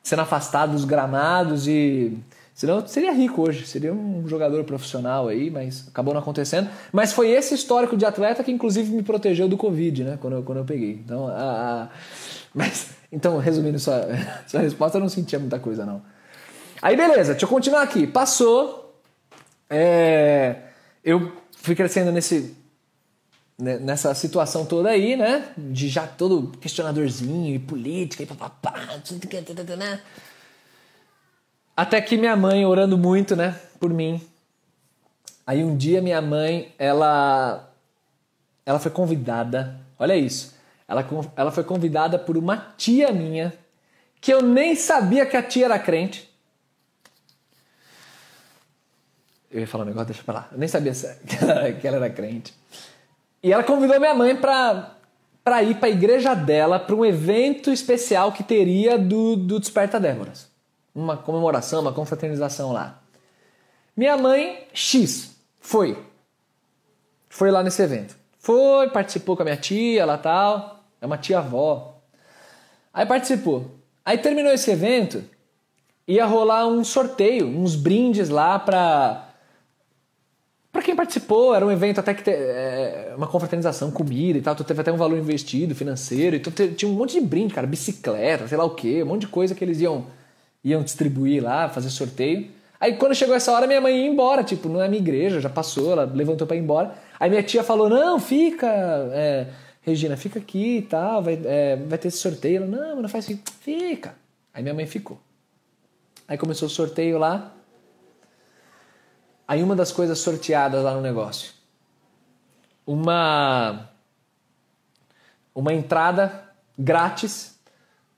sendo 0.02 0.22
afastado 0.22 0.72
dos 0.72 0.84
gramados 0.84 1.66
e 1.66 2.16
Senão 2.54 2.76
eu 2.76 2.86
seria 2.86 3.12
rico 3.12 3.42
hoje, 3.42 3.66
seria 3.66 3.92
um 3.92 4.28
jogador 4.28 4.62
profissional 4.62 5.26
aí, 5.26 5.50
mas 5.50 5.88
acabou 5.88 6.14
não 6.14 6.20
acontecendo. 6.20 6.70
Mas 6.92 7.12
foi 7.12 7.30
esse 7.30 7.52
histórico 7.52 7.96
de 7.96 8.06
atleta 8.06 8.44
que 8.44 8.52
inclusive 8.52 8.92
me 8.92 9.02
protegeu 9.02 9.48
do 9.48 9.56
Covid, 9.56 10.04
né? 10.04 10.18
Quando 10.20 10.36
eu, 10.36 10.42
quando 10.44 10.58
eu 10.58 10.64
peguei. 10.64 10.92
Então, 11.04 11.26
a, 11.26 11.32
a... 11.82 11.88
Mas, 12.54 12.90
então, 13.10 13.38
resumindo 13.38 13.80
sua, 13.80 14.06
sua 14.46 14.60
resposta, 14.60 14.98
eu 14.98 15.00
não 15.00 15.08
sentia 15.08 15.36
muita 15.40 15.58
coisa, 15.58 15.84
não. 15.84 16.00
Aí 16.80 16.96
beleza, 16.96 17.32
deixa 17.32 17.44
eu 17.44 17.48
continuar 17.48 17.82
aqui. 17.82 18.06
Passou. 18.06 19.00
É... 19.68 20.54
Eu 21.02 21.32
fui 21.56 21.74
crescendo 21.74 22.12
nesse, 22.12 22.56
nessa 23.58 24.14
situação 24.14 24.64
toda 24.66 24.90
aí, 24.90 25.16
né? 25.16 25.52
De 25.56 25.88
já 25.88 26.06
todo 26.06 26.48
questionadorzinho 26.58 27.54
e 27.54 27.58
política 27.58 28.22
e 28.22 28.26
papapá. 28.26 28.72
Né? 28.72 28.94
Até 31.76 32.00
que 32.00 32.16
minha 32.16 32.36
mãe, 32.36 32.64
orando 32.64 32.96
muito, 32.96 33.34
né, 33.34 33.58
por 33.80 33.90
mim. 33.90 34.20
Aí 35.46 35.62
um 35.64 35.76
dia 35.76 36.00
minha 36.00 36.22
mãe, 36.22 36.72
ela 36.78 37.70
ela 38.64 38.78
foi 38.78 38.90
convidada, 38.90 39.78
olha 39.98 40.16
isso. 40.16 40.54
Ela, 40.88 41.06
ela 41.36 41.50
foi 41.50 41.64
convidada 41.64 42.18
por 42.18 42.36
uma 42.36 42.56
tia 42.76 43.12
minha, 43.12 43.52
que 44.20 44.32
eu 44.32 44.40
nem 44.42 44.74
sabia 44.74 45.26
que 45.26 45.36
a 45.36 45.42
tia 45.42 45.66
era 45.66 45.78
crente. 45.78 46.30
Eu 49.50 49.60
ia 49.60 49.66
falar 49.66 49.84
um 49.84 49.88
negócio, 49.88 50.08
deixa 50.08 50.24
pra 50.24 50.34
lá. 50.34 50.48
Eu 50.50 50.58
nem 50.58 50.68
sabia 50.68 50.92
que 50.92 51.36
ela, 51.36 51.72
que 51.72 51.86
ela 51.86 51.96
era 51.98 52.10
crente. 52.10 52.54
E 53.44 53.52
ela 53.52 53.62
convidou 53.62 54.00
minha 54.00 54.14
mãe 54.14 54.34
pra, 54.34 54.96
pra 55.44 55.62
ir 55.62 55.76
pra 55.76 55.88
igreja 55.88 56.34
dela 56.34 56.80
para 56.80 56.96
um 56.96 57.04
evento 57.04 57.70
especial 57.70 58.32
que 58.32 58.42
teria 58.42 58.98
do, 58.98 59.36
do 59.36 59.60
Desperta 59.60 60.00
Déboras 60.00 60.52
uma 60.94 61.16
comemoração, 61.16 61.80
uma 61.80 61.92
confraternização 61.92 62.72
lá. 62.72 63.02
Minha 63.96 64.16
mãe, 64.16 64.66
X, 64.72 65.36
foi. 65.58 65.98
Foi 67.28 67.50
lá 67.50 67.62
nesse 67.62 67.82
evento. 67.82 68.16
Foi, 68.38 68.88
participou 68.90 69.36
com 69.36 69.42
a 69.42 69.44
minha 69.44 69.56
tia 69.56 70.06
lá 70.06 70.16
tal. 70.16 70.84
É 71.00 71.06
uma 71.06 71.18
tia-avó. 71.18 72.00
Aí 72.92 73.04
participou. 73.04 73.72
Aí 74.04 74.18
terminou 74.18 74.52
esse 74.52 74.70
evento, 74.70 75.24
ia 76.06 76.26
rolar 76.26 76.66
um 76.66 76.84
sorteio, 76.84 77.46
uns 77.46 77.74
brindes 77.74 78.28
lá 78.28 78.58
pra. 78.58 79.30
Pra 80.74 80.82
quem 80.82 80.96
participou, 80.96 81.54
era 81.54 81.64
um 81.64 81.70
evento 81.70 82.00
até 82.00 82.12
que 82.12 82.24
te, 82.24 82.32
é, 82.32 83.14
uma 83.16 83.28
confraternização, 83.28 83.92
comida 83.92 84.36
e 84.36 84.42
tal, 84.42 84.54
então 84.54 84.66
teve 84.66 84.80
até 84.80 84.90
um 84.90 84.96
valor 84.96 85.16
investido 85.16 85.72
financeiro, 85.72 86.34
então 86.34 86.52
tinha 86.52 86.90
um 86.90 86.94
monte 86.96 87.12
de 87.12 87.24
brinde, 87.24 87.54
cara, 87.54 87.64
bicicleta, 87.64 88.48
sei 88.48 88.58
lá 88.58 88.64
o 88.64 88.70
que, 88.70 89.00
um 89.00 89.06
monte 89.06 89.20
de 89.20 89.28
coisa 89.28 89.54
que 89.54 89.62
eles 89.62 89.80
iam 89.80 90.04
iam 90.64 90.82
distribuir 90.82 91.40
lá, 91.40 91.68
fazer 91.68 91.90
sorteio. 91.90 92.48
Aí 92.80 92.96
quando 92.96 93.14
chegou 93.14 93.36
essa 93.36 93.52
hora, 93.52 93.68
minha 93.68 93.80
mãe 93.80 93.96
ia 93.96 94.08
embora, 94.08 94.42
tipo, 94.42 94.68
não 94.68 94.82
é 94.82 94.88
minha 94.88 95.00
igreja, 95.00 95.40
já 95.40 95.48
passou, 95.48 95.92
ela 95.92 96.10
levantou 96.12 96.44
para 96.44 96.56
ir 96.56 96.60
embora. 96.60 96.92
Aí 97.20 97.30
minha 97.30 97.42
tia 97.44 97.62
falou: 97.62 97.88
Não, 97.88 98.18
fica, 98.18 98.66
é, 99.12 99.46
Regina, 99.80 100.16
fica 100.16 100.40
aqui 100.40 100.78
e 100.78 100.82
tal, 100.82 101.22
vai, 101.22 101.40
é, 101.44 101.76
vai 101.76 101.98
ter 101.98 102.08
esse 102.08 102.18
sorteio. 102.18 102.56
Ela: 102.56 102.66
Não, 102.66 103.02
não 103.02 103.08
faz 103.08 103.30
fica. 103.60 104.16
Aí 104.52 104.60
minha 104.60 104.74
mãe 104.74 104.86
ficou. 104.86 105.20
Aí 106.26 106.36
começou 106.36 106.66
o 106.66 106.70
sorteio 106.70 107.16
lá. 107.16 107.53
Aí 109.46 109.62
uma 109.62 109.76
das 109.76 109.92
coisas 109.92 110.18
sorteadas 110.18 110.82
lá 110.82 110.94
no 110.94 111.00
negócio, 111.00 111.52
uma 112.86 113.90
uma 115.54 115.72
entrada 115.72 116.42
grátis 116.78 117.58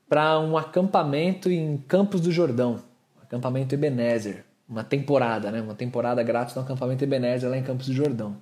para 0.08 0.38
um 0.38 0.56
acampamento 0.56 1.50
em 1.50 1.76
Campos 1.76 2.20
do 2.20 2.32
Jordão, 2.32 2.80
acampamento 3.22 3.74
Ebenezer, 3.74 4.44
uma 4.68 4.82
temporada, 4.82 5.50
né? 5.50 5.60
Uma 5.60 5.74
temporada 5.74 6.22
grátis 6.22 6.54
no 6.54 6.62
acampamento 6.62 7.04
Ebenezer 7.04 7.50
lá 7.50 7.56
em 7.56 7.62
Campos 7.62 7.86
do 7.86 7.92
Jordão. 7.92 8.36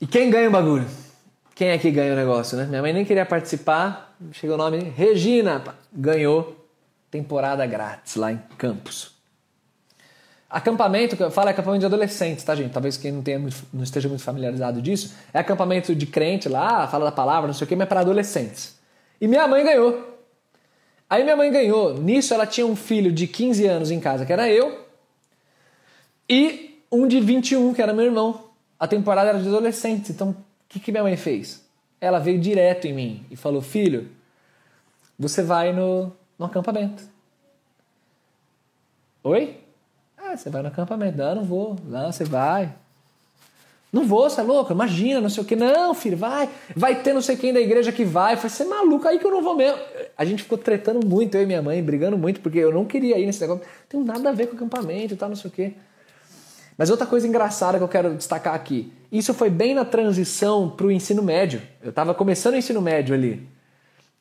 E 0.00 0.06
quem 0.06 0.30
ganha 0.30 0.48
o 0.48 0.52
bagulho? 0.52 0.86
Quem 1.54 1.68
é 1.68 1.78
que 1.78 1.90
ganha 1.90 2.12
o 2.12 2.16
negócio, 2.16 2.56
né? 2.56 2.64
Minha 2.64 2.80
mãe 2.82 2.92
nem 2.92 3.04
queria 3.04 3.26
participar, 3.26 4.16
chegou 4.32 4.54
o 4.54 4.58
nome 4.58 4.78
Regina, 4.78 5.62
ganhou 5.92 6.68
temporada 7.10 7.64
grátis 7.66 8.16
lá 8.16 8.32
em 8.32 8.38
Campos. 8.56 9.19
Acampamento, 10.50 11.16
que 11.16 11.22
eu 11.22 11.30
falo 11.30 11.48
é 11.48 11.52
acampamento 11.52 11.80
de 11.80 11.86
adolescentes, 11.86 12.42
tá, 12.42 12.56
gente? 12.56 12.72
Talvez 12.72 12.96
quem 12.96 13.12
não, 13.12 13.22
tenha, 13.22 13.38
não 13.72 13.84
esteja 13.84 14.08
muito 14.08 14.24
familiarizado 14.24 14.82
disso. 14.82 15.14
É 15.32 15.38
acampamento 15.38 15.94
de 15.94 16.06
crente 16.06 16.48
lá, 16.48 16.88
fala 16.88 17.04
da 17.04 17.12
palavra, 17.12 17.46
não 17.46 17.54
sei 17.54 17.64
o 17.64 17.68
quê, 17.68 17.76
mas 17.76 17.86
é 17.86 17.88
para 17.88 18.00
adolescentes. 18.00 18.76
E 19.20 19.28
minha 19.28 19.46
mãe 19.46 19.62
ganhou. 19.62 20.18
Aí 21.08 21.22
minha 21.22 21.36
mãe 21.36 21.52
ganhou. 21.52 21.94
Nisso 21.94 22.34
ela 22.34 22.46
tinha 22.46 22.66
um 22.66 22.74
filho 22.74 23.12
de 23.12 23.28
15 23.28 23.64
anos 23.66 23.90
em 23.92 24.00
casa, 24.00 24.26
que 24.26 24.32
era 24.32 24.48
eu, 24.48 24.86
e 26.28 26.82
um 26.90 27.06
de 27.06 27.20
21, 27.20 27.72
que 27.72 27.80
era 27.80 27.92
meu 27.92 28.04
irmão. 28.04 28.50
A 28.78 28.88
temporada 28.88 29.28
era 29.28 29.38
de 29.38 29.46
adolescentes. 29.46 30.10
Então, 30.10 30.30
o 30.30 30.36
que, 30.68 30.80
que 30.80 30.90
minha 30.90 31.04
mãe 31.04 31.16
fez? 31.16 31.64
Ela 32.00 32.18
veio 32.18 32.40
direto 32.40 32.86
em 32.86 32.92
mim 32.92 33.26
e 33.30 33.36
falou: 33.36 33.62
Filho, 33.62 34.08
você 35.16 35.42
vai 35.42 35.72
no, 35.72 36.12
no 36.36 36.46
acampamento. 36.46 37.04
Oi? 39.22 39.60
Ah, 40.30 40.36
você 40.36 40.48
vai 40.48 40.62
no 40.62 40.68
acampamento. 40.68 41.18
Não, 41.18 41.34
não 41.34 41.44
vou. 41.44 41.76
Não, 41.84 42.12
você 42.12 42.24
vai. 42.24 42.72
Não 43.92 44.06
vou, 44.06 44.30
você 44.30 44.40
é 44.40 44.44
louco? 44.44 44.72
Imagina, 44.72 45.20
não 45.20 45.28
sei 45.28 45.42
o 45.42 45.46
que. 45.46 45.56
Não, 45.56 45.92
filho, 45.92 46.16
vai. 46.16 46.48
Vai 46.76 47.02
ter 47.02 47.12
não 47.12 47.20
sei 47.20 47.36
quem 47.36 47.52
da 47.52 47.60
igreja 47.60 47.90
que 47.90 48.04
vai. 48.04 48.36
Foi 48.36 48.48
ser 48.48 48.64
maluco, 48.64 49.08
aí 49.08 49.18
que 49.18 49.26
eu 49.26 49.30
não 49.32 49.42
vou 49.42 49.56
mesmo. 49.56 49.78
A 50.16 50.24
gente 50.24 50.44
ficou 50.44 50.56
tretando 50.56 51.04
muito, 51.04 51.34
eu 51.34 51.42
e 51.42 51.46
minha 51.46 51.60
mãe, 51.60 51.82
brigando 51.82 52.16
muito, 52.16 52.40
porque 52.40 52.58
eu 52.58 52.72
não 52.72 52.84
queria 52.84 53.18
ir 53.18 53.26
nesse 53.26 53.40
negócio. 53.40 53.64
Tem 53.88 54.00
nada 54.00 54.28
a 54.28 54.32
ver 54.32 54.46
com 54.46 54.54
acampamento 54.54 55.14
e 55.14 55.16
tal, 55.16 55.28
não 55.28 55.36
sei 55.36 55.50
o 55.50 55.52
que. 55.52 55.74
Mas 56.78 56.88
outra 56.88 57.04
coisa 57.04 57.26
engraçada 57.26 57.78
que 57.78 57.84
eu 57.84 57.88
quero 57.88 58.14
destacar 58.14 58.54
aqui. 58.54 58.92
Isso 59.10 59.34
foi 59.34 59.50
bem 59.50 59.74
na 59.74 59.84
transição 59.84 60.70
para 60.70 60.86
o 60.86 60.92
ensino 60.92 61.22
médio. 61.22 61.60
Eu 61.82 61.90
estava 61.90 62.14
começando 62.14 62.54
o 62.54 62.56
ensino 62.56 62.80
médio 62.80 63.12
ali. 63.12 63.48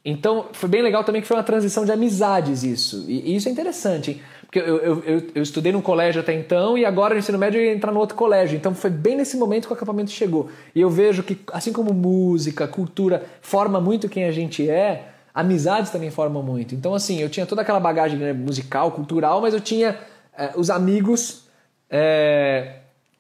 Então 0.04 0.48
foi 0.54 0.68
bem 0.68 0.82
legal 0.82 1.04
também 1.04 1.22
que 1.22 1.28
foi 1.28 1.38
uma 1.38 1.44
transição 1.44 1.86
de 1.86 1.92
amizades 1.92 2.64
isso. 2.64 3.06
E, 3.08 3.36
isso 3.36 3.48
é 3.48 3.52
interessante, 3.52 4.12
hein? 4.12 4.22
Porque 4.50 4.58
eu, 4.58 4.78
eu, 4.78 5.04
eu, 5.04 5.24
eu, 5.36 5.44
estudei 5.44 5.72
num 5.72 5.82
colégio 5.82 6.22
até 6.22 6.34
então 6.34 6.76
e 6.76 6.84
agora 6.84 7.14
no 7.14 7.20
ensino 7.20 7.38
médio 7.38 7.62
eu 7.62 7.66
ia 7.66 7.72
entrar 7.72 7.92
no 7.92 8.00
outro 8.00 8.16
colégio. 8.16 8.58
Então 8.58 8.74
foi 8.74 8.90
bem 8.90 9.16
nesse 9.16 9.38
momento 9.38 9.68
que 9.68 9.74
o 9.74 9.76
acampamento 9.76 10.10
chegou. 10.10 10.50
E 10.74 10.82
eu 10.82 10.90
vejo 10.90 11.22
que, 11.22 11.38
assim 11.54 11.72
como 11.72 11.94
música, 11.94 12.68
cultura 12.68 13.24
forma 13.42 13.80
muito 13.80 14.10
quem 14.10 14.24
a 14.24 14.32
gente 14.32 14.68
é, 14.68 15.10
amizades 15.36 15.92
também 15.92 16.10
formam 16.10 16.42
muito. 16.42 16.74
Então, 16.74 16.96
assim, 16.96 17.22
eu 17.22 17.30
tinha 17.30 17.46
toda 17.46 17.62
aquela 17.62 17.80
bagagem 17.80 18.18
né, 18.18 18.34
musical, 18.34 18.92
cultural, 18.92 19.40
mas 19.40 19.54
eu 19.54 19.62
tinha 19.62 19.96
é, 20.36 20.50
os 20.56 20.72
amigos 20.72 21.44
é, 21.88 22.78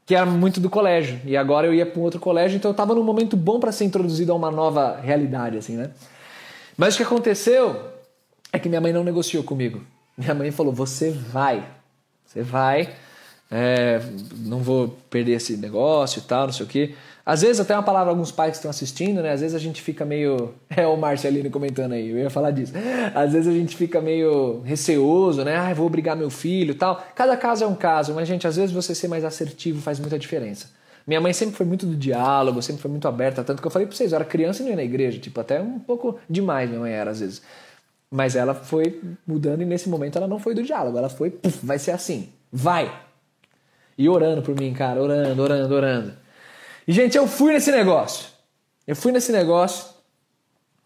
que 0.08 0.16
eram 0.16 0.32
muito 0.32 0.60
do 0.60 0.68
colégio. 0.68 1.22
E 1.26 1.38
agora 1.38 1.68
eu 1.68 1.76
ia 1.76 1.86
para 1.86 2.00
um 2.00 2.04
outro 2.04 2.20
colégio, 2.20 2.58
então 2.58 2.70
eu 2.70 2.74
estava 2.74 2.96
num 2.96 3.04
momento 3.04 3.38
bom 3.38 3.60
para 3.60 3.72
ser 3.72 3.86
introduzido 3.86 4.32
a 4.32 4.36
uma 4.36 4.50
nova 4.50 5.00
realidade, 5.00 5.60
assim, 5.60 5.78
né? 5.78 5.92
Mas 6.76 6.96
o 6.96 6.98
que 6.98 7.04
aconteceu 7.04 7.76
é 8.52 8.58
que 8.58 8.68
minha 8.68 8.82
mãe 8.82 8.92
não 8.92 9.04
negociou 9.04 9.44
comigo. 9.44 9.80
Minha 10.20 10.36
mãe 10.36 10.52
falou: 10.52 10.74
Você 10.74 11.12
vai, 11.12 11.66
você 12.26 12.44
vai, 12.44 12.94
é, 13.50 14.02
não 14.38 14.60
vou 14.60 14.90
perder 15.10 15.32
esse 15.32 15.56
negócio 15.56 16.20
e 16.20 16.24
tal, 16.24 16.48
não 16.48 16.54
sei 16.54 16.66
o 16.66 16.70
quê. 16.70 16.94
Às 17.26 17.42
vezes, 17.42 17.60
até 17.60 17.74
uma 17.74 17.84
palavra, 17.84 18.10
alguns 18.10 18.32
pais 18.32 18.52
que 18.52 18.58
estão 18.58 18.70
assistindo, 18.70 19.22
né? 19.22 19.32
Às 19.32 19.40
vezes 19.40 19.56
a 19.56 19.60
gente 19.60 19.82
fica 19.82 20.04
meio. 20.04 20.54
É 20.76 20.86
o 20.86 20.98
Marcelino 20.98 21.50
comentando 21.50 21.94
aí, 21.94 22.10
eu 22.10 22.18
ia 22.18 22.30
falar 22.30 22.52
disso. 22.52 22.74
Às 23.16 23.34
vezes 23.34 23.48
a 23.48 23.58
gente 23.58 23.76
fica 23.78 24.02
meio 24.02 24.62
receoso, 24.62 25.44
né? 25.44 25.56
Ah, 25.56 25.74
vou 25.74 25.88
obrigar 25.88 26.16
meu 26.16 26.30
filho 26.30 26.76
tal. 26.76 27.04
Cada 27.16 27.36
caso 27.38 27.64
é 27.64 27.68
um 27.68 27.76
caso, 27.76 28.14
mas, 28.14 28.28
gente, 28.28 28.46
às 28.46 28.56
vezes 28.58 28.72
você 28.72 28.94
ser 28.94 29.08
mais 29.08 29.24
assertivo 29.24 29.82
faz 29.82 30.00
muita 30.00 30.20
diferença. 30.20 30.70
Minha 31.08 31.22
mãe 31.22 31.34
sempre 31.34 31.56
foi 31.56 31.66
muito 31.66 31.86
do 31.86 31.96
diálogo, 31.96 32.62
sempre 32.62 32.82
foi 32.82 32.92
muito 32.92 33.08
aberta, 33.08 33.44
tanto 33.44 33.62
que 33.62 33.68
eu 33.68 33.72
falei 33.72 33.88
pra 33.88 33.96
vocês, 33.96 34.12
eu 34.12 34.18
era 34.18 34.26
criança 34.26 34.62
e 34.62 34.64
não 34.64 34.70
ia 34.72 34.76
na 34.76 34.84
igreja, 34.84 35.18
tipo, 35.18 35.40
até 35.40 35.60
um 35.60 35.80
pouco 35.80 36.20
demais 36.30 36.70
minha 36.70 36.82
mãe 36.82 36.92
era 36.92 37.12
às 37.12 37.20
vezes. 37.20 37.42
Mas 38.12 38.36
ela 38.36 38.56
foi 38.56 39.02
mudando 39.26 39.62
e 39.62 39.66
nesse 39.66 39.88
momento 39.88 40.18
ela 40.18 40.28
não 40.28 40.40
foi 40.40 40.56
do 40.56 40.64
diálogo, 40.64 40.98
ela 40.98 41.10
foi, 41.10 41.30
puf, 41.30 41.64
vai 41.64 41.78
ser 41.78 41.92
assim, 41.92 42.30
vai. 42.52 42.92
E 43.98 44.10
orando 44.10 44.42
por 44.42 44.56
mim, 44.60 44.74
cara, 44.74 45.02
orando, 45.02 45.42
orando, 45.42 45.76
orando. 45.76 46.14
E 46.88 46.92
gente, 46.92 47.16
eu 47.18 47.28
fui 47.28 47.54
nesse 47.54 47.72
negócio. 47.72 48.28
Eu 48.88 48.96
fui 48.96 49.12
nesse 49.12 49.32
negócio. 49.32 49.94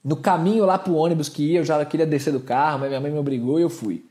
No 0.04 0.18
caminho 0.18 0.66
lá 0.66 0.78
pro 0.78 0.96
ônibus 0.96 1.30
que 1.30 1.54
ia, 1.54 1.60
eu 1.60 1.64
já 1.64 1.86
queria 1.86 2.06
descer 2.06 2.34
do 2.34 2.42
carro, 2.42 2.80
mas 2.80 2.90
minha 2.90 3.00
mãe 3.00 3.10
me 3.10 3.18
obrigou 3.18 3.58
e 3.58 3.62
eu 3.62 3.70
fui. 3.70 4.06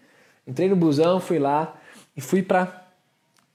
Entrei 0.47 0.69
no 0.69 0.77
busão, 0.77 1.21
fui 1.21 1.39
lá 1.39 1.77
e 2.17 2.21
fui 2.21 2.43
para 2.43 2.83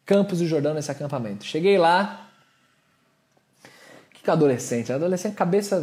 Campos 0.08 0.40
do 0.40 0.48
Jordão 0.48 0.74
nesse 0.74 0.90
acampamento. 0.90 1.44
Cheguei 1.44 1.78
lá. 1.78 2.30
Que, 4.14 4.24
que 4.24 4.32
adolescente? 4.32 4.94
Adolescente, 4.94 5.36
cabeça 5.36 5.82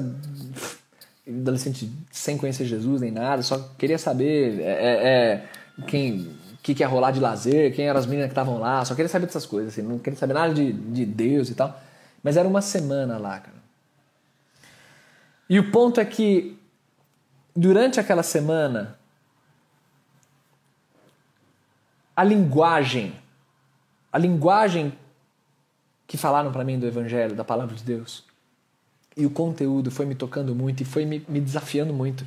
adolescente 1.27 1.91
sem 2.11 2.37
conhecer 2.37 2.65
Jesus 2.65 3.01
nem 3.01 3.11
nada, 3.11 3.43
só 3.43 3.59
queria 3.79 3.99
saber 3.99 4.61
é, 4.61 4.73
é, 4.73 5.07
é 5.07 5.49
quem 5.87 6.37
que, 6.65 6.75
que 6.75 6.83
ia 6.83 6.89
rolar 6.89 7.11
de 7.11 7.21
lazer, 7.21 7.75
quem 7.75 7.87
eram 7.87 8.01
as 8.01 8.07
meninas 8.07 8.29
que 8.29 8.33
estavam 8.33 8.59
lá, 8.59 8.83
só 8.87 8.95
queria 8.95 9.09
saber 9.09 9.27
dessas 9.27 9.45
coisas, 9.45 9.75
assim, 9.75 9.83
não 9.83 9.99
queria 9.99 10.19
saber 10.19 10.33
nada 10.33 10.55
de, 10.55 10.73
de 10.73 11.05
Deus 11.05 11.51
e 11.51 11.55
tal. 11.55 11.79
Mas 12.23 12.39
era 12.39 12.49
uma 12.49 12.63
semana 12.63 13.19
lá, 13.19 13.39
cara. 13.39 13.59
E 15.47 15.59
o 15.59 15.71
ponto 15.71 16.01
é 16.01 16.05
que 16.07 16.59
durante 17.55 18.01
aquela 18.01 18.23
semana 18.23 18.99
a 22.17 22.25
linguagem, 22.25 23.15
a 24.11 24.17
linguagem 24.17 24.97
que 26.07 26.17
falaram 26.17 26.51
para 26.51 26.65
mim 26.65 26.79
do 26.79 26.87
evangelho, 26.87 27.37
da 27.37 27.45
palavra 27.45 27.75
de 27.75 27.85
Deus, 27.85 28.25
e 29.17 29.25
o 29.25 29.31
conteúdo 29.31 29.91
foi 29.91 30.07
me 30.07 30.15
tocando 30.15 30.55
muito 30.55 30.83
e 30.83 30.85
foi 30.85 31.05
me, 31.05 31.25
me 31.29 31.41
desafiando 31.41 31.93
muito. 31.93 32.27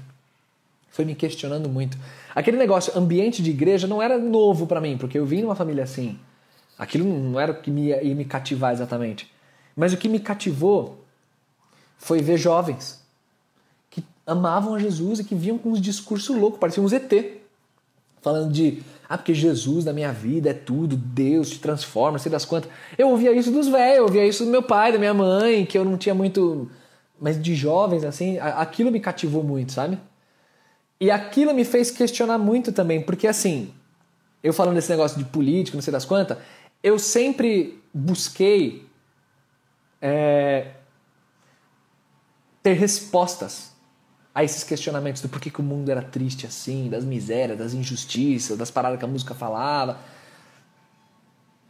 Foi 0.89 1.05
me 1.05 1.13
questionando 1.13 1.69
muito. 1.69 1.97
Aquele 2.33 2.57
negócio, 2.57 2.97
ambiente 2.97 3.43
de 3.43 3.49
igreja, 3.49 3.87
não 3.87 4.01
era 4.01 4.17
novo 4.17 4.65
para 4.65 4.81
mim, 4.81 4.97
porque 4.97 5.17
eu 5.17 5.25
vim 5.25 5.41
numa 5.41 5.55
família 5.55 5.83
assim. 5.83 6.17
Aquilo 6.77 7.05
não 7.05 7.39
era 7.39 7.51
o 7.51 7.55
que 7.61 7.69
me 7.69 7.87
ia, 7.87 8.15
me 8.15 8.25
cativar 8.25 8.73
exatamente. 8.73 9.31
Mas 9.75 9.93
o 9.93 9.97
que 9.97 10.07
me 10.07 10.19
cativou 10.19 11.03
foi 11.97 12.21
ver 12.21 12.37
jovens 12.37 13.03
que 13.89 14.03
amavam 14.25 14.75
a 14.75 14.79
Jesus 14.79 15.19
e 15.19 15.23
que 15.23 15.35
vinham 15.35 15.57
com 15.57 15.69
uns 15.69 15.81
discursos 15.81 16.35
loucos, 16.35 16.59
pareciam 16.59 16.85
uns 16.85 16.93
ET. 16.93 17.11
Falando 18.21 18.51
de, 18.51 18.81
ah, 19.09 19.17
porque 19.17 19.33
Jesus 19.33 19.85
na 19.85 19.93
minha 19.93 20.11
vida 20.11 20.49
é 20.49 20.53
tudo, 20.53 20.97
Deus 20.97 21.49
te 21.49 21.59
transforma, 21.59 22.19
sei 22.19 22.31
das 22.31 22.45
quantas. 22.45 22.69
Eu 22.97 23.09
ouvia 23.09 23.31
isso 23.31 23.51
dos 23.51 23.67
velhos, 23.67 23.97
eu 23.97 24.03
ouvia 24.03 24.25
isso 24.25 24.43
do 24.43 24.51
meu 24.51 24.63
pai, 24.63 24.91
da 24.91 24.99
minha 24.99 25.13
mãe, 25.13 25.65
que 25.65 25.77
eu 25.77 25.85
não 25.85 25.97
tinha 25.97 26.13
muito 26.13 26.69
mas 27.19 27.41
de 27.41 27.55
jovens, 27.55 28.03
assim, 28.03 28.37
aquilo 28.39 28.91
me 28.91 28.99
cativou 28.99 29.43
muito, 29.43 29.71
sabe? 29.71 29.97
E 30.99 31.09
aquilo 31.09 31.53
me 31.53 31.65
fez 31.65 31.89
questionar 31.91 32.37
muito 32.37 32.71
também, 32.71 33.01
porque 33.01 33.27
assim, 33.27 33.73
eu 34.43 34.53
falando 34.53 34.75
desse 34.75 34.89
negócio 34.89 35.17
de 35.17 35.25
política, 35.25 35.75
não 35.75 35.81
sei 35.81 35.91
das 35.91 36.05
quantas, 36.05 36.37
eu 36.83 36.99
sempre 36.99 37.81
busquei 37.93 38.87
é, 40.01 40.71
ter 42.61 42.73
respostas 42.73 43.71
a 44.37 44.43
esses 44.43 44.63
questionamentos 44.63 45.19
do 45.19 45.27
porquê 45.27 45.49
que 45.49 45.59
o 45.59 45.63
mundo 45.63 45.89
era 45.89 45.99
triste 45.99 46.45
assim, 46.45 46.91
das 46.91 47.03
misérias, 47.03 47.57
das 47.57 47.73
injustiças, 47.73 48.55
das 48.55 48.69
paradas 48.69 48.99
que 48.99 49.03
a 49.03 49.07
música 49.07 49.33
falava. 49.33 49.97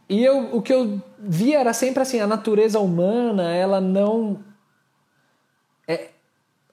E 0.06 0.22
eu, 0.22 0.54
o 0.54 0.60
que 0.60 0.74
eu 0.74 1.00
via 1.18 1.60
era 1.60 1.72
sempre 1.72 2.02
assim, 2.02 2.20
a 2.20 2.26
natureza 2.26 2.78
humana, 2.78 3.54
ela 3.54 3.80
não 3.80 4.44
é, 5.88 6.10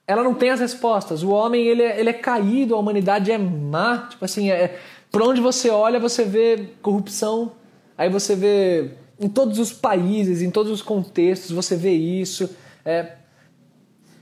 ela 0.05 0.21
não 0.21 0.33
tem 0.33 0.49
as 0.49 0.59
respostas. 0.59 1.23
O 1.23 1.29
homem 1.29 1.65
ele 1.65 1.83
é, 1.83 1.97
ele 1.97 2.09
é 2.09 2.13
caído, 2.13 2.75
a 2.75 2.77
humanidade 2.77 3.31
é 3.31 3.37
má. 3.37 4.09
Tipo 4.09 4.25
assim, 4.25 4.51
é, 4.51 4.77
por 5.09 5.21
onde 5.21 5.39
você 5.39 5.69
olha, 5.69 5.97
você 5.97 6.25
vê 6.25 6.71
corrupção. 6.81 7.53
Aí 7.97 8.09
você 8.09 8.35
vê 8.35 8.91
em 9.17 9.29
todos 9.29 9.59
os 9.59 9.71
países, 9.71 10.41
em 10.41 10.51
todos 10.51 10.73
os 10.73 10.81
contextos, 10.81 11.51
você 11.51 11.77
vê 11.77 11.93
isso. 11.93 12.53
É, 12.83 13.13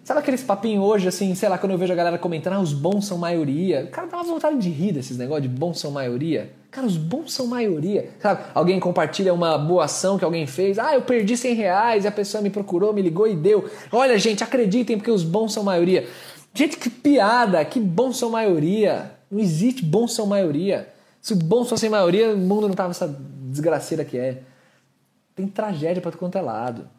Sabe 0.04 0.20
aqueles 0.20 0.44
papinhos 0.44 0.84
hoje, 0.84 1.08
assim, 1.08 1.34
sei 1.34 1.48
lá, 1.48 1.58
quando 1.58 1.72
eu 1.72 1.78
vejo 1.78 1.94
a 1.94 1.96
galera 1.96 2.18
comentando, 2.18 2.56
ah, 2.56 2.60
os 2.60 2.74
bons 2.74 3.06
são 3.08 3.18
maioria. 3.18 3.88
Cara, 3.88 4.08
dá 4.08 4.18
uma 4.18 4.24
vontade 4.26 4.58
de 4.58 4.70
rir 4.70 4.92
desses 4.92 5.18
negócios 5.18 5.50
de 5.50 5.58
bons 5.58 5.80
são 5.80 5.92
maioria. 5.92 6.52
Cara, 6.70 6.86
os 6.86 6.98
bons 6.98 7.32
são 7.32 7.48
maioria. 7.48 8.10
Sabe, 8.20 8.44
alguém 8.54 8.82
compartilha 8.82 9.34
uma 9.34 9.58
boa 9.58 9.86
ação 9.86 10.18
que 10.18 10.26
alguém 10.26 10.46
fez. 10.46 10.78
Ah, 10.78 10.94
eu 10.94 11.04
perdi 11.04 11.38
100 11.38 11.56
reais 11.56 12.04
e 12.04 12.08
a 12.08 12.12
pessoa 12.12 12.44
me 12.44 12.50
procurou, 12.50 12.92
me 12.92 13.02
ligou 13.02 13.26
e 13.28 13.34
deu. 13.34 13.70
Olha, 13.94 14.18
gente, 14.18 14.44
acreditem 14.44 14.98
porque 14.98 15.12
os 15.12 15.24
bons 15.24 15.54
são 15.54 15.64
maioria. 15.64 16.06
Gente, 16.54 16.76
que 16.76 16.90
piada, 16.90 17.64
que 17.64 17.80
bons 17.80 18.18
são 18.18 18.30
maioria. 18.30 19.12
Não 19.32 19.40
existe 19.40 19.86
bons 19.86 20.14
são 20.14 20.26
maioria. 20.26 20.90
Se 21.22 21.34
bons 21.34 21.70
fossem 21.70 21.90
maioria, 21.90 22.34
o 22.34 22.38
mundo 22.38 22.68
não 22.68 22.76
tava 22.76 22.92
essa 22.92 23.08
desgraceira 23.50 24.04
que 24.04 24.18
é. 24.18 24.42
Tem 25.34 25.48
tragédia 25.48 26.02
para 26.02 26.12
quanto 26.12 26.38
é 26.38 26.42
lado. 26.42 26.90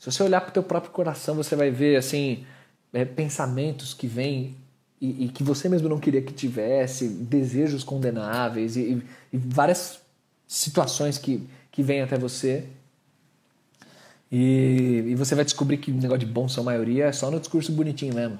Se 0.00 0.10
você 0.10 0.22
olhar 0.22 0.40
para 0.40 0.48
o 0.48 0.52
teu 0.52 0.62
próprio 0.62 0.90
coração, 0.90 1.34
você 1.34 1.54
vai 1.54 1.70
ver 1.70 1.96
assim 1.96 2.46
é, 2.90 3.04
pensamentos 3.04 3.92
que 3.92 4.06
vêm 4.06 4.56
e, 4.98 5.26
e, 5.26 5.28
que 5.28 5.44
você 5.44 5.68
mesmo 5.68 5.90
não 5.90 6.00
queria 6.00 6.22
que 6.22 6.32
tivesse, 6.32 7.06
desejos 7.06 7.84
condenáveis 7.84 8.76
e, 8.76 8.80
e, 8.80 9.02
e 9.34 9.36
várias 9.36 10.00
situações 10.48 11.18
que, 11.18 11.46
que 11.70 11.82
vêm 11.82 12.00
até 12.00 12.16
você. 12.16 12.64
E, 14.32 15.14
você 15.18 15.34
vai 15.34 15.44
descobrir 15.44 15.76
que 15.76 15.90
o 15.90 15.94
negócio 15.94 16.20
de 16.20 16.26
bom 16.26 16.48
são 16.48 16.64
maioria 16.64 17.04
é 17.04 17.12
só 17.12 17.30
no 17.30 17.38
discurso 17.38 17.70
bonitinho 17.70 18.14
mesmo. 18.14 18.38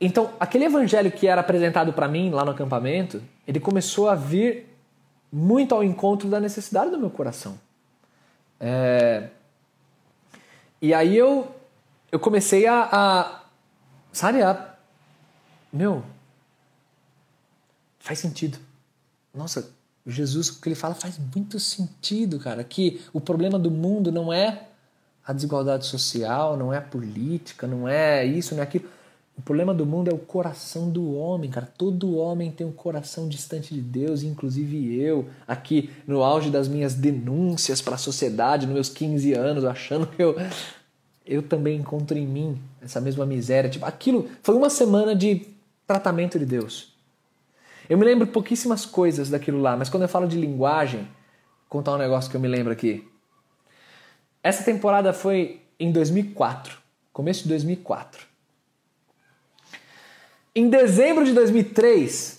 Então, 0.00 0.30
aquele 0.40 0.64
evangelho 0.64 1.12
que 1.12 1.26
era 1.26 1.42
apresentado 1.42 1.92
para 1.92 2.08
mim 2.08 2.30
lá 2.30 2.42
no 2.42 2.52
acampamento, 2.52 3.22
ele 3.46 3.60
começou 3.60 4.08
a 4.08 4.14
vir 4.14 4.66
muito 5.30 5.74
ao 5.74 5.84
encontro 5.84 6.26
da 6.26 6.40
necessidade 6.40 6.90
do 6.90 6.98
meu 6.98 7.10
coração. 7.10 7.60
É, 8.58 9.28
e 10.80 10.94
aí 10.94 11.16
eu, 11.16 11.54
eu 12.10 12.18
comecei 12.18 12.66
a, 12.66 12.88
a. 12.90 13.42
Sabe, 14.12 14.42
a. 14.42 14.74
Meu. 15.72 16.04
Faz 17.98 18.18
sentido. 18.20 18.58
Nossa, 19.34 19.70
Jesus, 20.06 20.48
o 20.48 20.60
que 20.60 20.68
ele 20.68 20.74
fala 20.74 20.94
faz 20.94 21.18
muito 21.34 21.60
sentido, 21.60 22.38
cara. 22.38 22.64
Que 22.64 23.02
o 23.12 23.20
problema 23.20 23.58
do 23.58 23.70
mundo 23.70 24.10
não 24.10 24.32
é 24.32 24.68
a 25.26 25.32
desigualdade 25.32 25.84
social, 25.84 26.56
não 26.56 26.72
é 26.72 26.78
a 26.78 26.82
política, 26.82 27.66
não 27.66 27.86
é 27.86 28.24
isso, 28.24 28.54
não 28.54 28.62
é 28.62 28.64
aquilo. 28.64 28.88
O 29.38 29.42
problema 29.42 29.72
do 29.72 29.86
mundo 29.86 30.10
é 30.10 30.12
o 30.12 30.18
coração 30.18 30.90
do 30.90 31.14
homem, 31.14 31.48
cara. 31.48 31.72
Todo 31.78 32.16
homem 32.16 32.50
tem 32.50 32.66
um 32.66 32.72
coração 32.72 33.28
distante 33.28 33.72
de 33.72 33.80
Deus, 33.80 34.24
inclusive 34.24 35.00
eu, 35.00 35.26
aqui 35.46 35.90
no 36.08 36.24
auge 36.24 36.50
das 36.50 36.66
minhas 36.66 36.92
denúncias 36.92 37.80
para 37.80 37.94
a 37.94 37.98
sociedade, 37.98 38.66
nos 38.66 38.74
meus 38.74 38.88
15 38.88 39.32
anos, 39.34 39.64
achando 39.64 40.08
que 40.08 40.20
eu, 40.20 40.34
eu 41.24 41.40
também 41.40 41.78
encontro 41.78 42.18
em 42.18 42.26
mim 42.26 42.60
essa 42.82 43.00
mesma 43.00 43.24
miséria. 43.24 43.70
Tipo, 43.70 43.86
aquilo 43.86 44.28
foi 44.42 44.56
uma 44.56 44.68
semana 44.68 45.14
de 45.14 45.46
tratamento 45.86 46.36
de 46.36 46.44
Deus. 46.44 46.92
Eu 47.88 47.96
me 47.96 48.04
lembro 48.04 48.26
pouquíssimas 48.26 48.84
coisas 48.84 49.30
daquilo 49.30 49.60
lá, 49.60 49.76
mas 49.76 49.88
quando 49.88 50.02
eu 50.02 50.08
falo 50.08 50.26
de 50.26 50.36
linguagem, 50.36 51.06
contar 51.68 51.94
um 51.94 51.98
negócio 51.98 52.28
que 52.28 52.36
eu 52.36 52.40
me 52.40 52.48
lembro 52.48 52.72
aqui. 52.72 53.08
Essa 54.42 54.64
temporada 54.64 55.12
foi 55.12 55.62
em 55.78 55.92
2004, 55.92 56.76
começo 57.12 57.44
de 57.44 57.48
2004. 57.50 58.27
Em 60.58 60.68
dezembro 60.68 61.24
de 61.24 61.32
2003, 61.34 62.38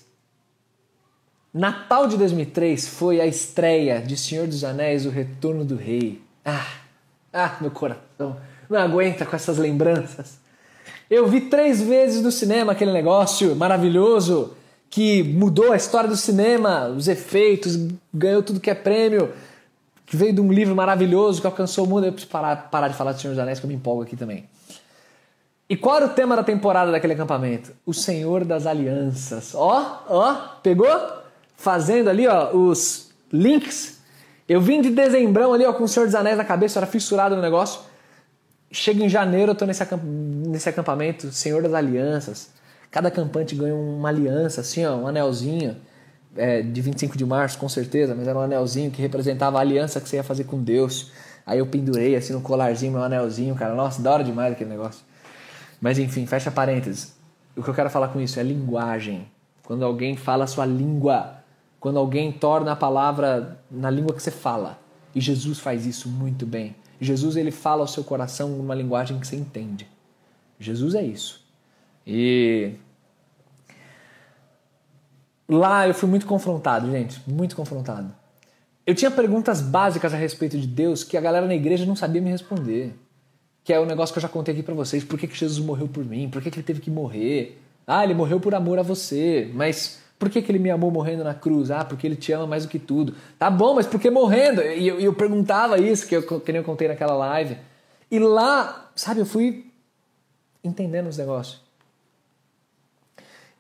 Natal 1.54 2.06
de 2.06 2.18
2003 2.18 2.86
foi 2.86 3.22
a 3.22 3.26
estreia 3.26 4.02
de 4.02 4.18
Senhor 4.18 4.46
dos 4.46 4.66
Anéis, 4.66 5.06
O 5.06 5.10
Retorno 5.10 5.64
do 5.64 5.78
Rei. 5.78 6.22
Ah, 6.44 6.68
ah, 7.32 7.56
meu 7.62 7.72
coração 7.72 8.36
não 8.70 8.78
aguenta 8.78 9.26
com 9.26 9.34
essas 9.34 9.58
lembranças. 9.58 10.38
Eu 11.10 11.30
vi 11.30 11.40
três 11.40 11.82
vezes 11.82 12.22
no 12.22 12.30
cinema 12.30 12.74
aquele 12.74 12.92
negócio 12.92 13.56
maravilhoso 13.56 14.54
que 14.90 15.24
mudou 15.24 15.72
a 15.72 15.78
história 15.78 16.10
do 16.10 16.18
cinema, 16.18 16.90
os 16.90 17.08
efeitos, 17.08 17.78
ganhou 18.14 18.44
tudo 18.44 18.60
que 18.60 18.70
é 18.70 18.76
prêmio, 18.76 19.32
que 20.06 20.18
veio 20.18 20.34
de 20.34 20.42
um 20.42 20.52
livro 20.52 20.76
maravilhoso 20.76 21.40
que 21.40 21.48
alcançou 21.48 21.86
o 21.86 21.88
mundo. 21.88 22.06
Eu 22.06 22.12
preciso 22.12 22.30
parar, 22.30 22.70
parar 22.70 22.90
de 22.90 22.96
falar 22.96 23.14
de 23.14 23.22
Senhor 23.22 23.32
dos 23.32 23.42
Anéis 23.42 23.62
que 23.62 23.66
eu 23.66 23.70
me 23.70 23.76
empolgo 23.76 24.02
aqui 24.02 24.18
também. 24.18 24.44
E 25.70 25.78
qual 25.78 25.98
era 25.98 26.06
o 26.08 26.10
tema 26.10 26.36
da 26.36 26.44
temporada 26.44 26.92
daquele 26.92 27.14
acampamento? 27.14 27.72
O 27.86 27.94
Senhor 27.94 28.44
das 28.44 28.66
Alianças. 28.66 29.54
Ó, 29.54 30.04
ó, 30.10 30.34
pegou? 30.64 30.90
Fazendo 31.56 32.10
ali, 32.10 32.28
ó, 32.28 32.56
os 32.56 33.12
links. 33.32 34.00
Eu 34.48 34.60
vim 34.60 34.82
de 34.82 34.90
dezembrão 34.90 35.54
ali, 35.54 35.64
ó, 35.64 35.72
com 35.72 35.84
o 35.84 35.88
Senhor 35.88 36.08
dos 36.08 36.16
Anéis 36.16 36.38
na 36.38 36.44
cabeça, 36.44 36.80
eu 36.80 36.82
era 36.82 36.92
fissurado 36.92 37.36
no 37.36 37.42
negócio. 37.42 37.82
Chega 38.72 39.04
em 39.04 39.10
janeiro, 39.10 39.52
eu 39.52 39.56
tô 39.56 39.66
nesse, 39.66 39.84
acamp 39.84 40.02
nesse 40.04 40.68
acampamento, 40.68 41.32
Senhor 41.32 41.62
das 41.62 41.76
Alianças. 41.76 42.50
Cada 42.90 43.10
acampante 43.10 43.54
ganha 43.54 43.76
uma 43.76 44.10
aliança, 44.10 44.62
assim, 44.62 44.84
ó, 44.84 44.96
um 44.96 45.08
anelzinho. 45.08 45.78
É, 46.36 46.62
de 46.62 46.82
25 46.82 47.18
de 47.18 47.26
março, 47.26 47.58
com 47.60 47.68
certeza, 47.70 48.16
mas 48.16 48.28
era 48.28 48.38
um 48.38 48.42
anelzinho 48.42 48.90
que 48.90 49.02
representava 49.02 49.58
a 49.58 49.62
aliança 49.62 50.00
que 50.00 50.10
você 50.10 50.16
ia 50.16 50.24
fazer 50.24 50.46
com 50.46 50.64
Deus. 50.64 51.12
Aí 51.46 51.60
eu 51.60 51.66
pendurei 51.68 52.16
assim 52.16 52.34
no 52.34 52.42
colarzinho 52.42 52.94
meu 52.94 53.04
anelzinho, 53.04 53.54
cara. 53.56 53.76
Nossa, 53.76 54.02
da 54.02 54.12
hora 54.12 54.24
demais 54.24 54.54
aquele 54.54 54.70
negócio. 54.70 55.09
Mas 55.80 55.98
enfim, 55.98 56.26
fecha 56.26 56.52
parênteses. 56.52 57.18
o 57.56 57.64
que 57.64 57.70
eu 57.70 57.74
quero 57.74 57.90
falar 57.90 58.10
com 58.10 58.20
isso 58.20 58.40
é 58.40 58.44
linguagem. 58.44 59.28
Quando 59.64 59.84
alguém 59.84 60.16
fala 60.16 60.46
a 60.46 60.48
sua 60.48 60.66
língua, 60.66 61.44
quando 61.80 61.98
alguém 61.98 62.32
torna 62.32 62.72
a 62.72 62.76
palavra 62.76 63.60
na 63.70 63.90
língua 63.90 64.14
que 64.14 64.22
você 64.22 64.32
fala. 64.32 64.80
E 65.14 65.22
Jesus 65.22 65.60
faz 65.60 65.86
isso 65.86 66.10
muito 66.10 66.46
bem. 66.46 66.76
Jesus 67.00 67.36
ele 67.36 67.52
fala 67.52 67.82
ao 67.82 67.88
seu 67.88 68.04
coração 68.04 68.50
numa 68.50 68.76
linguagem 68.76 69.20
que 69.20 69.26
você 69.26 69.36
entende. 69.36 69.88
Jesus 70.60 70.94
é 70.96 71.04
isso. 71.04 71.46
E 72.06 72.74
lá 75.48 75.88
eu 75.88 75.94
fui 75.94 76.10
muito 76.10 76.26
confrontado, 76.26 76.92
gente, 76.92 77.22
muito 77.30 77.56
confrontado. 77.56 78.14
Eu 78.86 78.96
tinha 78.96 79.12
perguntas 79.12 79.62
básicas 79.62 80.14
a 80.14 80.18
respeito 80.18 80.58
de 80.58 80.68
Deus 80.68 81.04
que 81.04 81.16
a 81.16 81.22
galera 81.22 81.46
na 81.46 81.56
igreja 81.56 81.86
não 81.86 81.96
sabia 81.96 82.22
me 82.22 82.32
responder. 82.32 82.96
Que 83.70 83.74
é 83.74 83.80
o 83.80 83.86
negócio 83.86 84.12
que 84.12 84.18
eu 84.18 84.24
já 84.24 84.28
contei 84.28 84.52
aqui 84.52 84.64
para 84.64 84.74
vocês. 84.74 85.04
Por 85.04 85.20
que, 85.20 85.28
que 85.28 85.36
Jesus 85.36 85.64
morreu 85.64 85.88
por 85.88 86.04
mim? 86.04 86.28
Por 86.28 86.42
que, 86.42 86.50
que 86.50 86.58
ele 86.58 86.66
teve 86.66 86.82
que 86.82 86.90
morrer? 86.90 87.62
Ah, 87.86 88.04
ele 88.04 88.16
morreu 88.16 88.40
por 88.40 88.56
amor 88.56 88.80
a 88.80 88.82
você. 88.82 89.48
Mas 89.54 90.00
por 90.18 90.28
que, 90.28 90.42
que 90.42 90.52
ele 90.52 90.58
me 90.58 90.72
amou 90.72 90.90
morrendo 90.90 91.24
na 91.24 91.36
cruz? 91.36 91.70
Ah, 91.70 91.86
porque 91.86 92.08
ele 92.08 92.16
te 92.16 92.32
ama 92.32 92.48
mais 92.48 92.64
do 92.64 92.70
que 92.70 92.80
tudo. 92.80 93.14
Tá 93.38 93.48
bom, 93.48 93.76
mas 93.76 93.86
por 93.86 94.00
que 94.00 94.10
morrendo? 94.10 94.64
E 94.64 94.88
eu, 94.88 95.00
eu, 95.00 95.14
perguntava 95.14 95.80
isso, 95.80 96.08
que, 96.08 96.16
eu, 96.16 96.42
que 96.42 96.52
nem 96.52 96.62
eu 96.62 96.64
contei 96.66 96.88
naquela 96.88 97.14
live. 97.14 97.58
E 98.10 98.18
lá, 98.18 98.90
sabe, 98.96 99.20
eu 99.20 99.26
fui 99.28 99.68
entendendo 100.64 101.06
os 101.06 101.20
negócios. 101.20 101.62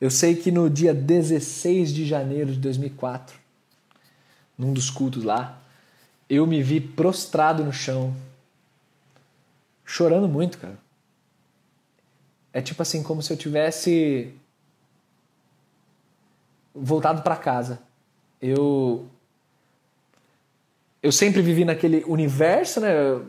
Eu 0.01 0.09
sei 0.09 0.33
que 0.33 0.51
no 0.51 0.71
dia 0.71 0.91
16 0.91 1.93
de 1.93 2.03
janeiro 2.03 2.51
de 2.51 2.57
2004, 2.57 3.37
num 4.57 4.73
dos 4.73 4.89
cultos 4.89 5.23
lá, 5.23 5.61
eu 6.27 6.47
me 6.47 6.63
vi 6.63 6.81
prostrado 6.81 7.63
no 7.63 7.71
chão, 7.71 8.11
chorando 9.89 10.27
muito, 10.27 10.59
cara. 10.59 10.77
É 12.53 12.61
tipo 12.61 12.79
assim, 12.79 13.01
como 13.01 13.23
se 13.23 13.33
eu 13.33 13.37
tivesse 13.37 14.31
voltado 16.73 17.23
para 17.23 17.35
casa. 17.35 17.79
Eu 18.39 19.07
eu 21.01 21.11
sempre 21.11 21.41
vivi 21.41 21.65
naquele 21.65 22.03
universo, 22.05 22.79
né, 22.79 23.19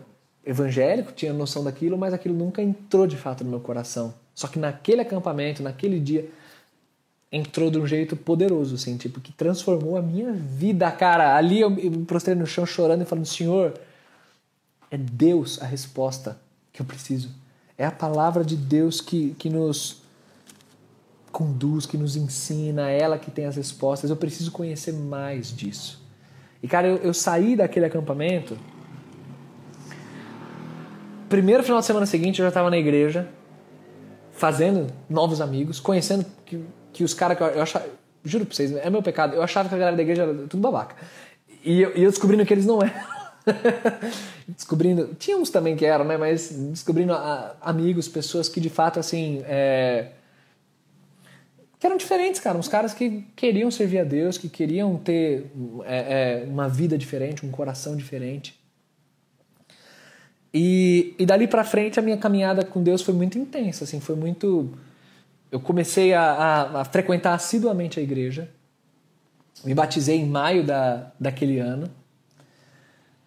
evangélico, 0.45 1.13
tinha 1.13 1.33
noção 1.33 1.65
daquilo, 1.65 1.97
mas 1.97 2.13
aquilo 2.13 2.35
nunca 2.35 2.61
entrou 2.61 3.07
de 3.07 3.17
fato 3.17 3.43
no 3.43 3.51
meu 3.51 3.61
coração. 3.61 4.13
Só 4.35 4.47
que 4.47 4.59
naquele 4.59 5.01
acampamento, 5.01 5.63
naquele 5.63 5.99
dia, 5.99 6.29
entrou 7.33 7.71
de 7.71 7.79
um 7.79 7.87
jeito 7.87 8.17
poderoso, 8.17 8.75
assim, 8.75 8.99
tipo, 8.99 9.21
que 9.21 9.33
transformou 9.33 9.97
a 9.97 10.03
minha 10.03 10.33
vida, 10.33 10.91
cara. 10.91 11.37
Ali 11.37 11.61
eu 11.61 11.71
me 11.71 12.05
prostrei 12.05 12.35
no 12.35 12.47
chão 12.47 12.67
chorando 12.67 13.03
e 13.03 13.07
falando, 13.07 13.27
Senhor, 13.27 13.81
é 14.91 14.99
Deus 14.99 15.63
a 15.63 15.65
resposta 15.65 16.37
que 16.81 16.83
eu 16.83 16.87
preciso. 16.87 17.31
É 17.77 17.85
a 17.85 17.91
palavra 17.91 18.45
de 18.45 18.57
Deus 18.57 19.01
que, 19.01 19.35
que 19.39 19.49
nos 19.49 20.03
conduz, 21.31 21.87
que 21.87 21.97
nos 21.97 22.17
ensina, 22.17 22.91
é 22.91 23.01
ela 23.01 23.19
que 23.19 23.31
tem 23.31 23.47
as 23.47 23.57
respostas. 23.57 24.11
Eu 24.11 24.17
preciso 24.17 24.51
conhecer 24.51 24.93
mais 24.93 25.55
disso. 25.55 26.03
E, 26.63 26.69
cara, 26.69 26.89
eu, 26.89 26.97
eu 26.97 27.15
saí 27.15 27.57
daquele 27.57 27.87
acampamento. 27.87 28.59
Primeiro 31.29 31.63
final 31.63 31.81
de 31.81 31.87
semana 31.87 32.07
seguinte, 32.07 32.41
eu 32.41 32.45
já 32.45 32.49
estava 32.49 32.69
na 32.69 32.77
igreja, 32.77 33.29
fazendo 34.33 34.89
novos 35.09 35.41
amigos, 35.41 35.79
conhecendo 35.79 36.27
que 36.45 36.65
que 36.93 37.05
os 37.05 37.15
caras 37.15 37.37
que 37.37 37.43
eu, 37.43 37.49
eu 37.49 37.63
achava. 37.63 37.87
Juro 38.23 38.45
pra 38.45 38.55
vocês, 38.55 38.73
é 38.73 38.91
meu 38.91 39.03
pecado. 39.03 39.35
Eu 39.35 39.43
achava 39.43 39.69
que 39.69 39.75
a 39.75 39.79
galera 39.79 39.97
da 39.97 40.03
igreja 40.03 40.23
era 40.23 40.35
tudo 40.47 40.61
babaca. 40.61 40.95
E 41.65 41.81
eu, 41.81 41.97
e 41.97 42.03
eu 42.03 42.11
descobrindo 42.11 42.45
que 42.45 42.53
eles 42.53 42.67
não 42.67 42.81
eram. 42.83 43.20
descobrindo. 44.49 45.15
Tinha 45.19 45.37
uns 45.37 45.51
também 45.51 45.77
que 45.77 45.85
eram, 45.85 46.05
né? 46.05 46.17
Mas 46.17 46.51
descobrindo 46.51 47.13
a, 47.13 47.57
amigos, 47.61 48.09
pessoas 48.09 48.49
que 48.49 48.61
de 48.61 48.71
fato, 48.71 48.99
assim. 48.99 49.43
É, 49.45 50.09
que 51.79 51.87
eram 51.87 51.97
diferentes, 51.97 52.41
cara. 52.41 52.59
Uns 52.59 52.69
caras 52.69 52.93
que 52.93 53.25
queriam 53.35 53.71
servir 53.71 54.01
a 54.01 54.05
Deus, 54.05 54.37
que 54.37 54.49
queriam 54.49 54.97
ter 54.97 55.51
é, 55.85 56.43
é, 56.43 56.45
uma 56.47 56.69
vida 56.69 56.99
diferente, 56.99 57.45
um 57.47 57.51
coração 57.51 57.97
diferente. 57.97 58.59
E, 60.53 61.15
e 61.19 61.25
dali 61.25 61.47
pra 61.47 61.65
frente 61.65 61.99
a 61.99 62.03
minha 62.03 62.17
caminhada 62.17 62.65
com 62.65 62.83
Deus 62.83 63.03
foi 63.03 63.15
muito 63.15 63.39
intensa, 63.39 63.85
assim, 63.85 64.01
foi 64.01 64.17
muito 64.17 64.77
eu 65.51 65.59
comecei 65.59 66.15
a, 66.15 66.23
a, 66.23 66.81
a, 66.81 66.85
frequentar 66.85 67.35
assiduamente 67.35 67.99
a 67.99 68.03
igreja. 68.03 68.49
Me 69.65 69.75
batizei 69.75 70.17
em 70.17 70.27
maio 70.27 70.65
da, 70.65 71.13
daquele 71.19 71.59
ano. 71.59 71.91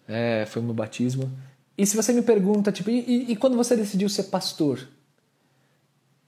É, 0.08 0.44
foi 0.46 0.60
o 0.62 0.64
meu 0.64 0.74
batismo. 0.74 1.30
E 1.76 1.86
se 1.86 1.96
você 1.96 2.12
me 2.12 2.22
pergunta, 2.22 2.70
tipo, 2.70 2.90
e, 2.90 3.32
e 3.32 3.36
quando 3.36 3.56
você 3.56 3.76
decidiu 3.76 4.08
ser 4.08 4.24
pastor? 4.24 4.86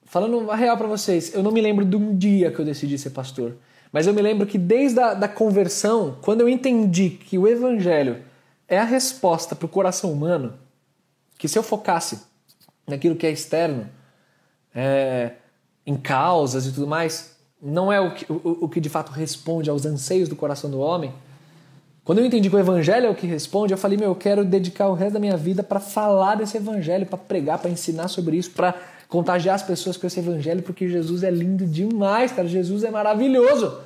Falando 0.05 0.51
a 0.51 0.57
real 0.57 0.77
para 0.77 0.87
vocês, 0.87 1.35
eu 1.35 1.43
não 1.43 1.53
me 1.53 1.61
lembro 1.61 1.85
de 1.85 1.97
um 1.97 2.17
dia 2.17 2.51
que 2.51 2.59
eu 2.59 2.65
decidi 2.65 2.99
ser 2.99 3.11
pastor. 3.11 3.57
Mas 3.93 4.07
eu 4.07 4.15
me 4.15 4.23
lembro 4.23 4.47
que 4.47 4.59
desde 4.59 5.01
a 5.01 5.15
da 5.15 5.29
conversão, 5.29 6.19
quando 6.21 6.41
eu 6.41 6.49
entendi 6.49 7.11
que 7.11 7.39
o 7.39 7.47
evangelho 7.47 8.23
é 8.69 8.79
a 8.79 8.85
resposta 8.85 9.55
para 9.55 9.67
o 9.67 9.69
coração 9.69 10.12
humano, 10.12 10.55
que 11.39 11.49
se 11.49 11.59
eu 11.59 11.62
focasse 11.62 12.21
naquilo 12.87 13.17
que 13.17 13.27
é 13.27 13.31
externo, 13.31 13.89
é, 14.75 15.33
em 15.87 15.97
causas 15.97 16.67
e 16.67 16.73
tudo 16.73 16.87
mais, 16.87 17.37
não 17.62 17.93
é 17.93 18.01
o 18.01 18.15
que, 18.15 18.31
o, 18.31 18.65
o 18.65 18.69
que 18.69 18.81
de 18.81 18.89
fato 18.89 19.11
responde 19.12 19.71
aos 19.71 19.87
anseios 19.87 20.29
do 20.29 20.37
coração 20.37 20.71
do 20.71 20.79
homem. 20.79 21.12
Quando 22.07 22.21
eu 22.21 22.25
entendi 22.25 22.49
que 22.49 22.55
o 22.55 22.59
evangelho 22.61 23.07
é 23.07 23.11
o 23.11 23.16
que 23.16 23.27
responde, 23.27 23.75
eu 23.75 23.77
falei, 23.77 23.99
meu, 23.99 24.11
eu 24.11 24.14
quero 24.14 24.45
dedicar 24.45 24.87
o 24.87 24.95
resto 24.95 25.14
da 25.14 25.19
minha 25.19 25.37
vida 25.37 25.61
para 25.61 25.81
falar 25.81 26.37
desse 26.37 26.57
evangelho, 26.57 27.05
para 27.05 27.19
pregar, 27.19 27.59
para 27.59 27.69
ensinar 27.69 28.07
sobre 28.07 28.37
isso, 28.37 28.53
para 28.53 28.77
contagiar 29.09 29.57
as 29.57 29.62
pessoas 29.64 29.97
com 29.97 30.07
esse 30.07 30.21
evangelho, 30.21 30.62
porque 30.62 30.88
Jesus 30.88 31.25
é 31.25 31.31
lindo 31.33 31.66
demais, 31.66 32.31
cara. 32.31 32.47
Jesus 32.47 32.85
é 32.85 32.92
maravilhoso. 32.92 33.81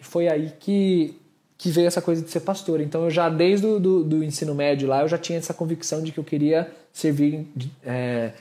E 0.00 0.02
foi 0.02 0.26
aí 0.26 0.50
que, 0.58 1.20
que 1.58 1.68
veio 1.68 1.86
essa 1.86 2.00
coisa 2.00 2.22
de 2.22 2.30
ser 2.30 2.40
pastor. 2.40 2.80
Então 2.80 3.04
eu 3.04 3.10
já, 3.10 3.28
desde 3.28 3.66
o 3.66 3.78
do, 3.78 4.02
do 4.02 4.24
ensino 4.24 4.54
médio 4.54 4.88
lá, 4.88 5.02
eu 5.02 5.08
já 5.08 5.18
tinha 5.18 5.36
essa 5.38 5.52
convicção 5.52 6.02
de 6.02 6.12
que 6.12 6.18
eu 6.18 6.24
queria 6.24 6.70
servir 6.94 7.46
é, 7.84 8.32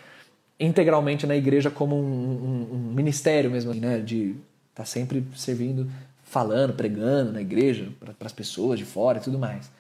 integralmente 0.58 1.28
na 1.28 1.36
igreja 1.36 1.70
como 1.70 1.98
um, 1.98 2.00
um, 2.00 2.67
um 2.72 2.93
ministério 2.93 3.52
mesmo, 3.52 3.74
né? 3.74 4.00
De 4.00 4.30
estar 4.70 4.84
tá 4.84 4.86
sempre 4.86 5.26
servindo, 5.36 5.91
falando, 6.30 6.74
pregando 6.74 7.32
na 7.32 7.42
igreja 7.42 7.90
para 8.00 8.13
as 8.22 8.34
pessoas 8.34 8.78
de 8.78 8.86
fora 8.86 9.18
e 9.18 9.22
tudo 9.22 9.40
mais. 9.40 9.72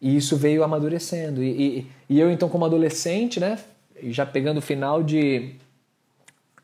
E 0.00 0.16
isso 0.16 0.36
veio 0.36 0.62
amadurecendo. 0.62 1.42
E, 1.42 1.50
e, 1.50 1.86
e, 2.10 2.20
eu, 2.20 2.30
então, 2.30 2.48
como 2.48 2.64
adolescente, 2.64 3.40
né? 3.40 3.58
Já 4.04 4.26
pegando 4.26 4.58
o 4.58 4.62
final 4.62 5.02
de, 5.02 5.54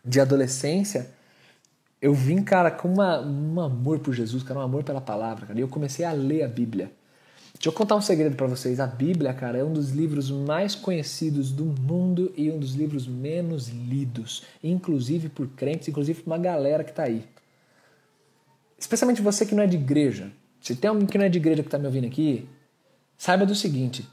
de 0.04 0.20
adolescência, 0.20 1.10
eu 2.00 2.12
vim, 2.12 2.42
cara, 2.42 2.70
com 2.70 2.92
uma, 2.92 3.20
um 3.20 3.58
amor 3.60 4.00
por 4.00 4.12
Jesus, 4.12 4.42
cara, 4.42 4.60
um 4.60 4.62
amor 4.62 4.84
pela 4.84 5.00
palavra, 5.00 5.46
cara. 5.46 5.58
E 5.58 5.62
eu 5.62 5.68
comecei 5.68 6.04
a 6.04 6.12
ler 6.12 6.42
a 6.42 6.48
Bíblia. 6.48 6.90
Deixa 7.54 7.68
eu 7.68 7.72
contar 7.72 7.96
um 7.96 8.02
segredo 8.02 8.36
para 8.36 8.46
vocês. 8.46 8.80
A 8.80 8.86
Bíblia, 8.86 9.32
cara, 9.32 9.56
é 9.56 9.64
um 9.64 9.72
dos 9.72 9.92
livros 9.92 10.30
mais 10.30 10.74
conhecidos 10.74 11.50
do 11.50 11.64
mundo 11.64 12.32
e 12.36 12.50
um 12.50 12.58
dos 12.58 12.74
livros 12.74 13.06
menos 13.06 13.68
lidos, 13.68 14.42
inclusive 14.62 15.30
por 15.30 15.46
crentes, 15.48 15.88
inclusive 15.88 16.20
por 16.22 16.30
uma 16.30 16.38
galera 16.38 16.84
que 16.84 16.92
tá 16.92 17.04
aí. 17.04 17.24
Especialmente 18.82 19.22
você 19.22 19.46
que 19.46 19.54
não 19.54 19.62
é 19.62 19.66
de 19.68 19.76
igreja. 19.76 20.32
Se 20.60 20.74
tem 20.74 20.88
alguém 20.88 21.06
que 21.06 21.16
não 21.16 21.24
é 21.24 21.28
de 21.28 21.38
igreja 21.38 21.62
que 21.62 21.68
tá 21.68 21.78
me 21.78 21.86
ouvindo 21.86 22.08
aqui, 22.08 22.48
saiba 23.16 23.46
do 23.46 23.54
seguinte: 23.54 24.04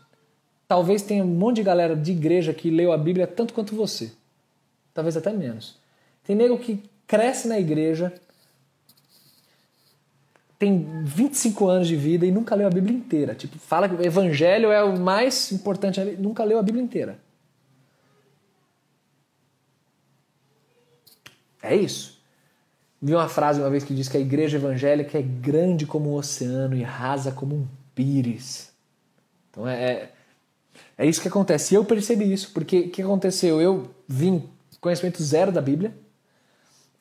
talvez 0.68 1.02
tenha 1.02 1.24
um 1.24 1.28
monte 1.28 1.56
de 1.56 1.64
galera 1.64 1.96
de 1.96 2.12
igreja 2.12 2.54
que 2.54 2.70
leu 2.70 2.92
a 2.92 2.98
Bíblia 2.98 3.26
tanto 3.26 3.52
quanto 3.52 3.76
você. 3.76 4.12
Talvez 4.94 5.18
até 5.18 5.34
menos. 5.34 5.76
Tem 6.24 6.36
nego 6.36 6.60
que 6.60 6.84
cresce 7.08 7.48
na 7.48 7.60
igreja, 7.60 8.14
tem 10.60 11.04
25 11.04 11.68
anos 11.68 11.88
de 11.88 11.96
vida 11.96 12.28
e 12.28 12.32
nunca 12.32 12.54
leu 12.54 12.68
a 12.68 12.70
Bíblia 12.70 12.96
inteira. 12.96 13.34
Tipo, 13.34 13.58
fala 13.58 13.90
que 13.90 13.96
o 13.96 14.06
evangelho 14.06 14.72
é 14.72 14.84
o 14.84 15.00
mais 15.00 15.52
importante, 15.52 16.00
nunca 16.20 16.44
leu 16.44 16.60
a 16.60 16.64
Bíblia 16.64 16.84
inteira. 16.84 17.20
É 21.60 21.76
isso. 21.76 22.19
Vi 23.02 23.14
uma 23.14 23.30
frase 23.30 23.62
uma 23.62 23.70
vez 23.70 23.84
que 23.84 23.94
diz 23.94 24.10
que 24.10 24.18
a 24.18 24.20
igreja 24.20 24.58
evangélica 24.58 25.18
é 25.18 25.22
grande 25.22 25.86
como 25.86 26.12
um 26.12 26.16
oceano 26.16 26.76
e 26.76 26.84
rasa 26.84 27.32
como 27.32 27.56
um 27.56 27.68
pires. 27.96 28.72
Então 29.50 29.68
é, 29.68 29.84
é, 29.84 30.12
é 30.98 31.06
isso 31.06 31.22
que 31.22 31.28
acontece. 31.28 31.74
E 31.74 31.78
eu 31.78 31.86
percebi 31.86 32.32
isso, 32.32 32.52
porque 32.54 32.80
o 32.82 32.90
que 32.90 33.02
aconteceu? 33.02 33.62
Eu 33.62 33.90
vim 34.08 34.44
conhecimento 34.82 35.22
zero 35.24 35.52
da 35.52 35.62
Bíblia, 35.62 35.94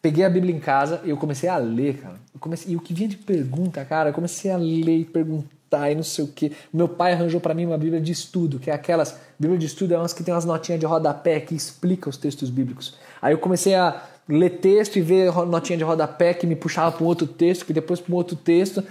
peguei 0.00 0.24
a 0.24 0.30
Bíblia 0.30 0.54
em 0.54 0.60
casa 0.60 1.00
e 1.04 1.10
eu 1.10 1.16
comecei 1.16 1.48
a 1.48 1.56
ler, 1.56 1.98
cara. 1.98 2.16
Eu 2.32 2.40
comecei, 2.40 2.72
e 2.72 2.76
o 2.76 2.80
que 2.80 2.94
vinha 2.94 3.08
de 3.08 3.16
pergunta, 3.16 3.84
cara, 3.84 4.10
eu 4.10 4.14
comecei 4.14 4.50
a 4.50 4.56
ler 4.56 4.98
e 4.98 5.04
perguntar 5.04 5.90
e 5.90 5.94
não 5.94 6.02
sei 6.02 6.24
o 6.24 6.28
que. 6.28 6.52
Meu 6.72 6.88
pai 6.88 7.12
arranjou 7.12 7.40
para 7.40 7.54
mim 7.54 7.66
uma 7.66 7.76
Bíblia 7.76 8.00
de 8.00 8.12
estudo, 8.12 8.58
que 8.58 8.70
é 8.70 8.74
aquelas. 8.74 9.18
Bíblia 9.38 9.58
de 9.58 9.66
estudo 9.66 9.94
é 9.94 9.98
umas 9.98 10.12
que 10.12 10.22
tem 10.22 10.32
umas 10.32 10.44
notinhas 10.44 10.80
de 10.80 10.86
rodapé 10.86 11.40
que 11.40 11.54
explica 11.54 12.08
os 12.08 12.16
textos 12.16 12.50
bíblicos. 12.50 12.96
Aí 13.20 13.34
eu 13.34 13.38
comecei 13.38 13.74
a 13.74 14.02
ler 14.28 14.58
texto 14.58 14.96
e 14.96 15.00
ver 15.00 15.32
notinha 15.46 15.78
de 15.78 15.84
rodapé 15.84 16.34
que 16.34 16.46
me 16.46 16.54
puxava 16.54 16.92
para 16.92 17.02
um 17.02 17.06
outro 17.06 17.26
texto, 17.26 17.64
que 17.64 17.72
depois 17.72 18.00
para 18.00 18.12
um 18.12 18.16
outro 18.16 18.36
texto. 18.36 18.84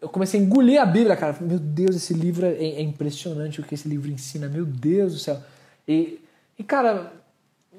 Eu 0.00 0.08
comecei 0.08 0.40
a 0.40 0.42
engolir 0.42 0.80
a 0.80 0.86
Bíblia, 0.86 1.16
cara. 1.16 1.36
Meu 1.40 1.58
Deus, 1.58 1.96
esse 1.96 2.14
livro 2.14 2.46
é, 2.46 2.54
é 2.54 2.82
impressionante 2.82 3.60
o 3.60 3.64
que 3.64 3.74
esse 3.74 3.88
livro 3.88 4.10
ensina. 4.10 4.48
Meu 4.48 4.64
Deus 4.64 5.12
do 5.12 5.18
céu. 5.18 5.40
E, 5.86 6.20
e 6.58 6.64
cara, 6.64 7.12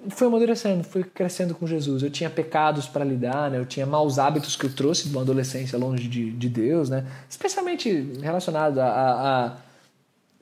fui 0.09 0.27
amadurecendo, 0.27 0.83
fui 0.83 1.03
crescendo 1.03 1.55
com 1.55 1.65
Jesus. 1.65 2.03
Eu 2.03 2.09
tinha 2.09 2.29
pecados 2.29 2.87
para 2.87 3.03
lidar, 3.03 3.49
né? 3.49 3.57
eu 3.57 3.65
tinha 3.65 3.85
maus 3.85 4.19
hábitos 4.19 4.55
que 4.55 4.65
eu 4.65 4.73
trouxe 4.73 5.07
de 5.07 5.15
uma 5.15 5.21
adolescência 5.21 5.77
longe 5.77 6.07
de, 6.07 6.31
de 6.31 6.49
Deus, 6.49 6.89
né? 6.89 7.05
especialmente 7.29 7.89
relacionado 8.21 8.79
a, 8.79 8.87
a, 8.87 9.45
a 9.45 9.57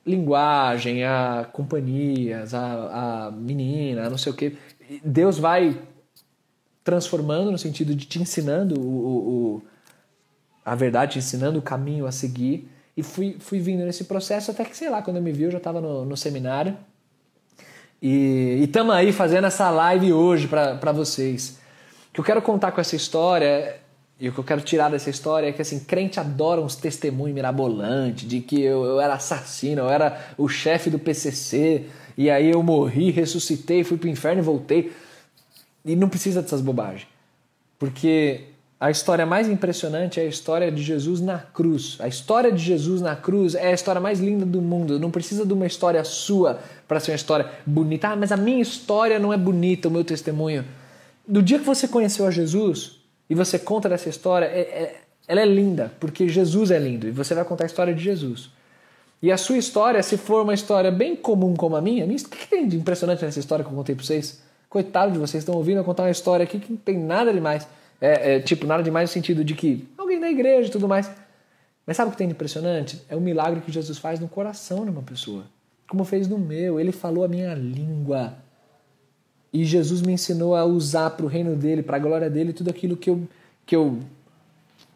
linguagem, 0.06 1.04
a 1.04 1.46
companhias, 1.52 2.52
a, 2.52 3.26
a 3.26 3.30
menina, 3.30 4.10
não 4.10 4.18
sei 4.18 4.32
o 4.32 4.34
que. 4.34 4.56
Deus 5.02 5.38
vai 5.38 5.78
transformando 6.84 7.50
no 7.50 7.56
sentido 7.56 7.94
de 7.94 8.04
te 8.04 8.20
ensinando 8.20 8.78
o, 8.78 9.56
o, 9.56 9.62
a 10.64 10.74
verdade, 10.74 11.14
te 11.14 11.18
ensinando 11.18 11.58
o 11.58 11.62
caminho 11.62 12.06
a 12.06 12.12
seguir. 12.12 12.70
E 12.96 13.02
fui, 13.02 13.36
fui 13.40 13.58
vindo 13.58 13.84
nesse 13.84 14.04
processo 14.04 14.50
até 14.50 14.64
que, 14.64 14.76
sei 14.76 14.90
lá, 14.90 15.02
quando 15.02 15.16
eu 15.16 15.22
me 15.22 15.32
vi, 15.32 15.44
eu 15.44 15.50
já 15.50 15.58
estava 15.58 15.80
no, 15.80 16.04
no 16.04 16.16
seminário. 16.16 16.76
E 18.00 18.60
estamos 18.62 18.94
aí 18.94 19.12
fazendo 19.12 19.46
essa 19.46 19.70
live 19.70 20.12
hoje 20.12 20.46
para 20.46 20.92
vocês. 20.92 21.58
O 22.10 22.12
que 22.12 22.20
eu 22.20 22.24
quero 22.24 22.42
contar 22.42 22.70
com 22.70 22.80
essa 22.80 22.94
história, 22.94 23.80
e 24.20 24.28
o 24.28 24.32
que 24.32 24.38
eu 24.38 24.44
quero 24.44 24.60
tirar 24.60 24.90
dessa 24.90 25.08
história 25.10 25.48
é 25.48 25.52
que 25.52 25.62
assim, 25.62 25.80
crente 25.80 26.20
adora 26.20 26.60
uns 26.60 26.76
testemunhos 26.76 27.34
mirabolantes 27.34 28.28
de 28.28 28.40
que 28.40 28.60
eu, 28.60 28.84
eu 28.84 29.00
era 29.00 29.14
assassino, 29.14 29.82
eu 29.82 29.88
era 29.88 30.34
o 30.36 30.48
chefe 30.48 30.90
do 30.90 30.98
PCC, 30.98 31.86
e 32.16 32.30
aí 32.30 32.50
eu 32.50 32.62
morri, 32.62 33.10
ressuscitei, 33.10 33.82
fui 33.82 33.96
pro 33.96 34.08
inferno 34.08 34.40
e 34.40 34.44
voltei. 34.44 34.92
E 35.84 35.94
não 35.94 36.08
precisa 36.08 36.40
dessas 36.40 36.60
bobagens. 36.60 37.06
Porque 37.78 38.44
a 38.80 38.90
história 38.90 39.24
mais 39.24 39.48
impressionante 39.48 40.20
é 40.20 40.24
a 40.24 40.26
história 40.26 40.70
de 40.70 40.82
Jesus 40.82 41.20
na 41.20 41.38
cruz. 41.38 41.96
A 42.00 42.08
história 42.08 42.50
de 42.50 42.62
Jesus 42.62 43.00
na 43.00 43.14
cruz 43.16 43.54
é 43.54 43.68
a 43.68 43.72
história 43.72 44.00
mais 44.00 44.20
linda 44.20 44.44
do 44.44 44.60
mundo. 44.60 44.98
Não 44.98 45.10
precisa 45.10 45.46
de 45.46 45.52
uma 45.52 45.66
história 45.66 46.02
sua 46.04 46.60
para 46.86 47.00
ser 47.00 47.12
uma 47.12 47.16
história 47.16 47.50
bonita. 47.66 48.08
Ah, 48.08 48.16
mas 48.16 48.32
a 48.32 48.36
minha 48.36 48.60
história 48.60 49.18
não 49.18 49.32
é 49.32 49.36
bonita, 49.36 49.88
o 49.88 49.90
meu 49.90 50.04
testemunho. 50.04 50.64
Do 51.26 51.42
dia 51.42 51.58
que 51.58 51.64
você 51.64 51.88
conheceu 51.88 52.26
a 52.26 52.30
Jesus 52.30 53.00
e 53.28 53.34
você 53.34 53.58
conta 53.58 53.88
dessa 53.88 54.08
história, 54.08 54.46
é, 54.46 54.60
é, 54.60 55.00
ela 55.26 55.40
é 55.40 55.46
linda, 55.46 55.90
porque 55.98 56.28
Jesus 56.28 56.70
é 56.70 56.78
lindo 56.78 57.08
e 57.08 57.10
você 57.10 57.34
vai 57.34 57.44
contar 57.44 57.64
a 57.64 57.66
história 57.66 57.94
de 57.94 58.02
Jesus. 58.02 58.50
E 59.22 59.32
a 59.32 59.38
sua 59.38 59.56
história, 59.56 60.02
se 60.02 60.18
for 60.18 60.42
uma 60.42 60.52
história 60.52 60.90
bem 60.90 61.16
comum 61.16 61.54
como 61.54 61.76
a 61.76 61.80
minha, 61.80 62.04
o 62.04 62.08
que 62.08 62.46
tem 62.46 62.68
de 62.68 62.76
impressionante 62.76 63.24
nessa 63.24 63.40
história 63.40 63.64
que 63.64 63.70
eu 63.70 63.74
contei 63.74 63.94
para 63.94 64.04
vocês? 64.04 64.42
Coitado 64.74 65.12
de 65.12 65.18
vocês, 65.20 65.42
estão 65.42 65.54
ouvindo 65.54 65.76
eu 65.76 65.84
contar 65.84 66.02
uma 66.02 66.10
história 66.10 66.42
aqui 66.42 66.58
que 66.58 66.72
não 66.72 66.76
tem 66.76 66.98
nada 66.98 67.32
demais. 67.32 67.64
É, 68.00 68.34
é, 68.34 68.40
tipo, 68.40 68.66
nada 68.66 68.82
demais 68.82 69.08
no 69.08 69.14
sentido 69.14 69.44
de 69.44 69.54
que 69.54 69.88
alguém 69.96 70.18
da 70.18 70.28
igreja 70.28 70.66
e 70.66 70.72
tudo 70.72 70.88
mais. 70.88 71.08
Mas 71.86 71.96
sabe 71.96 72.08
o 72.08 72.10
que 72.10 72.18
tem 72.18 72.26
de 72.26 72.34
impressionante? 72.34 73.00
É 73.08 73.14
o 73.14 73.20
milagre 73.20 73.60
que 73.60 73.70
Jesus 73.70 73.98
faz 73.98 74.18
no 74.18 74.26
coração 74.26 74.84
de 74.84 74.90
uma 74.90 75.00
pessoa. 75.00 75.44
Como 75.86 76.02
fez 76.02 76.26
no 76.26 76.36
meu. 76.36 76.80
Ele 76.80 76.90
falou 76.90 77.22
a 77.22 77.28
minha 77.28 77.54
língua. 77.54 78.34
E 79.52 79.64
Jesus 79.64 80.02
me 80.02 80.12
ensinou 80.12 80.56
a 80.56 80.64
usar 80.64 81.10
para 81.10 81.24
o 81.24 81.28
reino 81.28 81.54
dele, 81.54 81.80
para 81.80 81.96
a 81.96 82.00
glória 82.00 82.28
dele, 82.28 82.52
tudo 82.52 82.68
aquilo 82.68 82.96
que 82.96 83.10
eu, 83.10 83.22
que 83.64 83.76
eu 83.76 84.00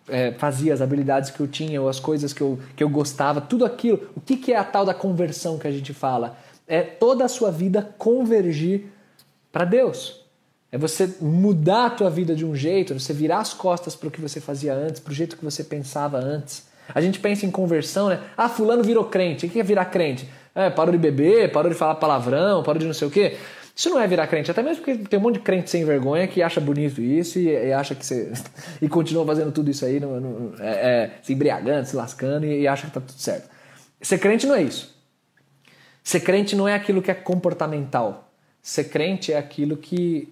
é, 0.08 0.32
fazia, 0.32 0.74
as 0.74 0.80
habilidades 0.80 1.30
que 1.30 1.38
eu 1.38 1.46
tinha, 1.46 1.80
ou 1.80 1.88
as 1.88 2.00
coisas 2.00 2.32
que 2.32 2.40
eu, 2.40 2.58
que 2.74 2.82
eu 2.82 2.88
gostava, 2.88 3.40
tudo 3.40 3.64
aquilo. 3.64 4.10
O 4.16 4.20
que, 4.20 4.38
que 4.38 4.52
é 4.52 4.56
a 4.56 4.64
tal 4.64 4.84
da 4.84 4.92
conversão 4.92 5.56
que 5.56 5.68
a 5.68 5.70
gente 5.70 5.94
fala? 5.94 6.36
É 6.66 6.82
toda 6.82 7.24
a 7.24 7.28
sua 7.28 7.52
vida 7.52 7.94
convergir 7.96 8.97
para 9.52 9.64
Deus. 9.64 10.24
É 10.70 10.76
você 10.76 11.16
mudar 11.20 11.86
a 11.86 11.90
tua 11.90 12.10
vida 12.10 12.34
de 12.34 12.44
um 12.44 12.54
jeito, 12.54 12.98
você 12.98 13.12
virar 13.12 13.38
as 13.38 13.54
costas 13.54 13.96
para 13.96 14.08
o 14.08 14.10
que 14.10 14.20
você 14.20 14.40
fazia 14.40 14.74
antes, 14.74 15.00
para 15.00 15.10
o 15.10 15.14
jeito 15.14 15.36
que 15.36 15.44
você 15.44 15.64
pensava 15.64 16.18
antes. 16.18 16.68
A 16.94 17.00
gente 17.00 17.18
pensa 17.20 17.46
em 17.46 17.50
conversão, 17.50 18.08
né? 18.08 18.20
Ah, 18.36 18.48
fulano 18.48 18.82
virou 18.82 19.04
crente. 19.04 19.46
O 19.46 19.48
que 19.48 19.60
é 19.60 19.62
virar 19.62 19.86
crente? 19.86 20.28
É, 20.54 20.68
parou 20.68 20.92
de 20.92 20.98
beber, 20.98 21.52
parou 21.52 21.70
de 21.70 21.76
falar 21.76 21.94
palavrão, 21.94 22.62
parou 22.62 22.78
de 22.78 22.86
não 22.86 22.94
sei 22.94 23.08
o 23.08 23.10
quê. 23.10 23.36
Isso 23.74 23.90
não 23.90 24.00
é 24.00 24.08
virar 24.08 24.26
crente, 24.26 24.50
até 24.50 24.60
mesmo 24.60 24.82
porque 24.82 25.04
tem 25.04 25.18
um 25.18 25.22
monte 25.22 25.34
de 25.34 25.40
crente 25.40 25.70
sem 25.70 25.84
vergonha 25.84 26.26
que 26.26 26.42
acha 26.42 26.60
bonito 26.60 27.00
isso 27.00 27.38
e, 27.38 27.46
e 27.46 27.72
acha 27.72 27.94
que 27.94 28.04
você. 28.04 28.32
e 28.82 28.88
continua 28.88 29.24
fazendo 29.24 29.52
tudo 29.52 29.70
isso 29.70 29.84
aí, 29.84 30.00
no, 30.00 30.20
no, 30.20 30.54
é, 30.60 30.68
é, 30.68 31.10
se 31.22 31.32
embriagando, 31.32 31.86
se 31.86 31.94
lascando 31.94 32.44
e, 32.44 32.62
e 32.62 32.68
acha 32.68 32.86
que 32.88 32.92
tá 32.92 33.00
tudo 33.00 33.18
certo. 33.18 33.48
Ser 34.02 34.18
crente 34.18 34.46
não 34.46 34.54
é 34.54 34.62
isso. 34.62 34.96
Ser 36.02 36.20
crente 36.20 36.56
não 36.56 36.66
é 36.66 36.74
aquilo 36.74 37.00
que 37.00 37.10
é 37.10 37.14
comportamental. 37.14 38.27
Ser 38.62 38.84
crente 38.84 39.32
é 39.32 39.38
aquilo 39.38 39.76
que 39.76 40.28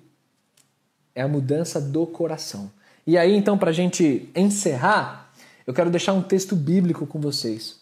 é 1.14 1.22
a 1.22 1.28
mudança 1.28 1.80
do 1.80 2.06
coração. 2.06 2.70
E 3.06 3.16
aí, 3.16 3.34
então, 3.34 3.56
para 3.56 3.70
a 3.70 3.72
gente 3.72 4.28
encerrar, 4.34 5.32
eu 5.66 5.72
quero 5.72 5.90
deixar 5.90 6.12
um 6.12 6.22
texto 6.22 6.54
bíblico 6.54 7.06
com 7.06 7.20
vocês. 7.20 7.76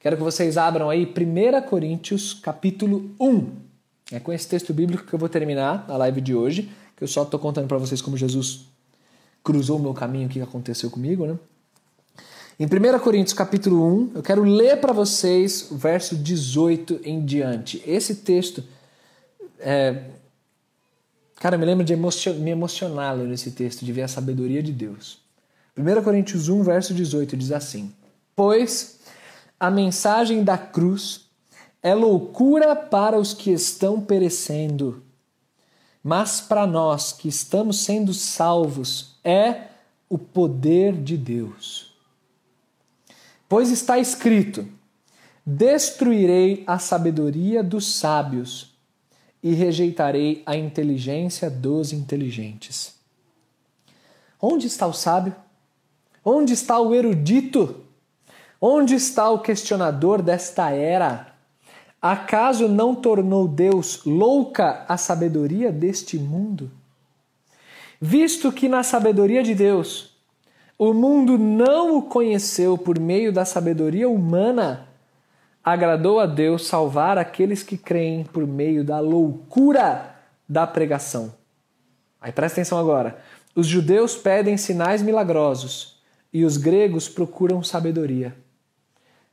Quero 0.00 0.16
que 0.16 0.22
vocês 0.22 0.56
abram 0.56 0.90
aí 0.90 1.04
1 1.06 1.68
Coríntios, 1.68 2.34
capítulo 2.34 3.10
1. 3.18 3.50
É 4.12 4.20
com 4.20 4.32
esse 4.32 4.46
texto 4.46 4.72
bíblico 4.72 5.04
que 5.04 5.12
eu 5.14 5.18
vou 5.18 5.28
terminar 5.28 5.84
a 5.88 5.96
live 5.96 6.20
de 6.20 6.34
hoje, 6.34 6.70
que 6.96 7.02
eu 7.02 7.08
só 7.08 7.22
estou 7.22 7.40
contando 7.40 7.66
para 7.66 7.78
vocês 7.78 8.02
como 8.02 8.16
Jesus 8.16 8.66
cruzou 9.42 9.78
o 9.78 9.82
meu 9.82 9.94
caminho, 9.94 10.26
o 10.26 10.30
que 10.30 10.40
aconteceu 10.40 10.90
comigo, 10.90 11.26
né? 11.26 11.38
Em 12.58 12.66
1 12.66 12.98
Coríntios 13.00 13.34
capítulo 13.34 13.84
1, 13.84 14.12
eu 14.14 14.22
quero 14.22 14.44
ler 14.44 14.80
para 14.80 14.92
vocês 14.92 15.70
o 15.72 15.76
verso 15.76 16.14
18 16.14 17.00
em 17.02 17.24
diante. 17.24 17.82
Esse 17.84 18.16
texto 18.16 18.62
é, 19.58 20.04
cara, 21.36 21.56
eu 21.56 21.58
me 21.58 21.66
lembro 21.66 21.84
de 21.84 21.92
emocion, 21.92 22.34
me 22.34 22.50
emocionar 22.50 23.16
nesse 23.16 23.50
texto, 23.50 23.84
de 23.84 23.92
ver 23.92 24.02
a 24.02 24.08
sabedoria 24.08 24.62
de 24.62 24.72
Deus. 24.72 25.22
1 25.76 26.02
Coríntios 26.02 26.48
1, 26.48 26.62
verso 26.62 26.94
18 26.94 27.36
diz 27.36 27.50
assim: 27.52 27.92
Pois 28.34 29.00
a 29.58 29.70
mensagem 29.70 30.44
da 30.44 30.56
cruz 30.56 31.28
é 31.82 31.94
loucura 31.94 32.74
para 32.74 33.18
os 33.18 33.34
que 33.34 33.50
estão 33.50 34.00
perecendo, 34.00 35.02
mas 36.02 36.40
para 36.40 36.66
nós 36.66 37.12
que 37.12 37.28
estamos 37.28 37.84
sendo 37.84 38.14
salvos 38.14 39.18
é 39.24 39.68
o 40.08 40.18
poder 40.18 40.92
de 40.92 41.16
Deus. 41.16 41.94
Pois 43.48 43.70
está 43.70 43.98
escrito: 43.98 44.66
Destruirei 45.44 46.64
a 46.66 46.78
sabedoria 46.78 47.62
dos 47.62 47.94
sábios 47.96 48.73
e 49.44 49.52
rejeitarei 49.52 50.42
a 50.46 50.56
inteligência 50.56 51.50
dos 51.50 51.92
inteligentes. 51.92 52.94
Onde 54.40 54.66
está 54.66 54.86
o 54.86 54.92
sábio? 54.94 55.36
Onde 56.24 56.54
está 56.54 56.80
o 56.80 56.94
erudito? 56.94 57.84
Onde 58.58 58.94
está 58.94 59.28
o 59.28 59.40
questionador 59.40 60.22
desta 60.22 60.70
era? 60.70 61.34
Acaso 62.00 62.68
não 62.68 62.94
tornou 62.94 63.46
Deus 63.46 64.02
louca 64.06 64.86
a 64.88 64.96
sabedoria 64.96 65.70
deste 65.70 66.18
mundo? 66.18 66.70
Visto 68.00 68.50
que 68.50 68.66
na 68.66 68.82
sabedoria 68.82 69.42
de 69.42 69.54
Deus 69.54 70.14
o 70.78 70.94
mundo 70.94 71.36
não 71.36 71.98
o 71.98 72.02
conheceu 72.02 72.78
por 72.78 72.98
meio 72.98 73.30
da 73.30 73.44
sabedoria 73.44 74.08
humana, 74.08 74.88
agradou 75.64 76.20
a 76.20 76.26
Deus 76.26 76.66
salvar 76.66 77.16
aqueles 77.16 77.62
que 77.62 77.78
creem 77.78 78.24
por 78.24 78.46
meio 78.46 78.84
da 78.84 79.00
loucura 79.00 80.14
da 80.46 80.66
pregação. 80.66 81.32
Aí 82.20 82.30
presta 82.30 82.60
atenção 82.60 82.78
agora. 82.78 83.18
Os 83.54 83.66
judeus 83.66 84.16
pedem 84.16 84.56
sinais 84.56 85.00
milagrosos 85.00 86.02
e 86.32 86.44
os 86.44 86.56
gregos 86.56 87.08
procuram 87.08 87.62
sabedoria. 87.62 88.36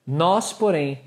Nós, 0.07 0.53
porém, 0.53 1.01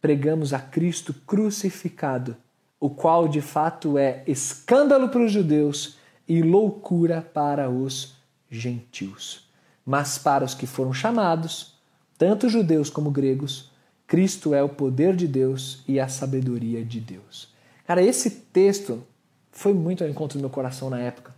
pregamos 0.00 0.52
a 0.52 0.60
Cristo 0.60 1.12
crucificado, 1.26 2.36
o 2.78 2.88
qual 2.88 3.26
de 3.26 3.40
fato 3.40 3.98
é 3.98 4.22
escândalo 4.26 5.08
para 5.08 5.24
os 5.24 5.32
judeus 5.32 5.96
e 6.28 6.42
loucura 6.42 7.22
para 7.34 7.68
os 7.68 8.14
gentios. 8.50 9.48
Mas 9.84 10.18
para 10.18 10.44
os 10.44 10.54
que 10.54 10.66
foram 10.66 10.92
chamados, 10.92 11.74
tanto 12.16 12.48
judeus 12.48 12.90
como 12.90 13.10
gregos, 13.10 13.70
Cristo 14.08 14.54
é 14.54 14.62
o 14.62 14.68
poder 14.70 15.14
de 15.14 15.28
Deus 15.28 15.84
e 15.86 16.00
a 16.00 16.08
sabedoria 16.08 16.82
de 16.82 16.98
Deus. 16.98 17.52
Cara, 17.86 18.02
esse 18.02 18.30
texto 18.30 19.04
foi 19.52 19.74
muito 19.74 20.02
ao 20.02 20.08
encontro 20.08 20.38
do 20.38 20.40
meu 20.40 20.50
coração 20.50 20.88
na 20.88 20.98
época, 20.98 21.34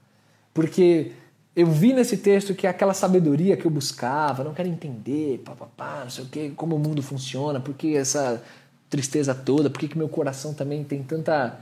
porque 0.54 1.10
eu 1.54 1.66
vi 1.66 1.92
nesse 1.92 2.16
texto 2.16 2.54
que 2.54 2.68
aquela 2.68 2.94
sabedoria 2.94 3.56
que 3.56 3.66
eu 3.66 3.70
buscava, 3.70 4.44
não 4.44 4.54
quero 4.54 4.68
entender, 4.68 5.38
papapá, 5.44 6.02
não 6.04 6.10
sei 6.10 6.24
o 6.24 6.28
que, 6.28 6.50
como 6.50 6.76
o 6.76 6.78
mundo 6.78 7.02
funciona, 7.02 7.58
por 7.58 7.74
que 7.74 7.96
essa 7.96 8.40
tristeza 8.88 9.34
toda, 9.34 9.68
por 9.68 9.80
que, 9.80 9.88
que 9.88 9.98
meu 9.98 10.08
coração 10.08 10.54
também 10.54 10.84
tem 10.84 11.02
tanta 11.02 11.58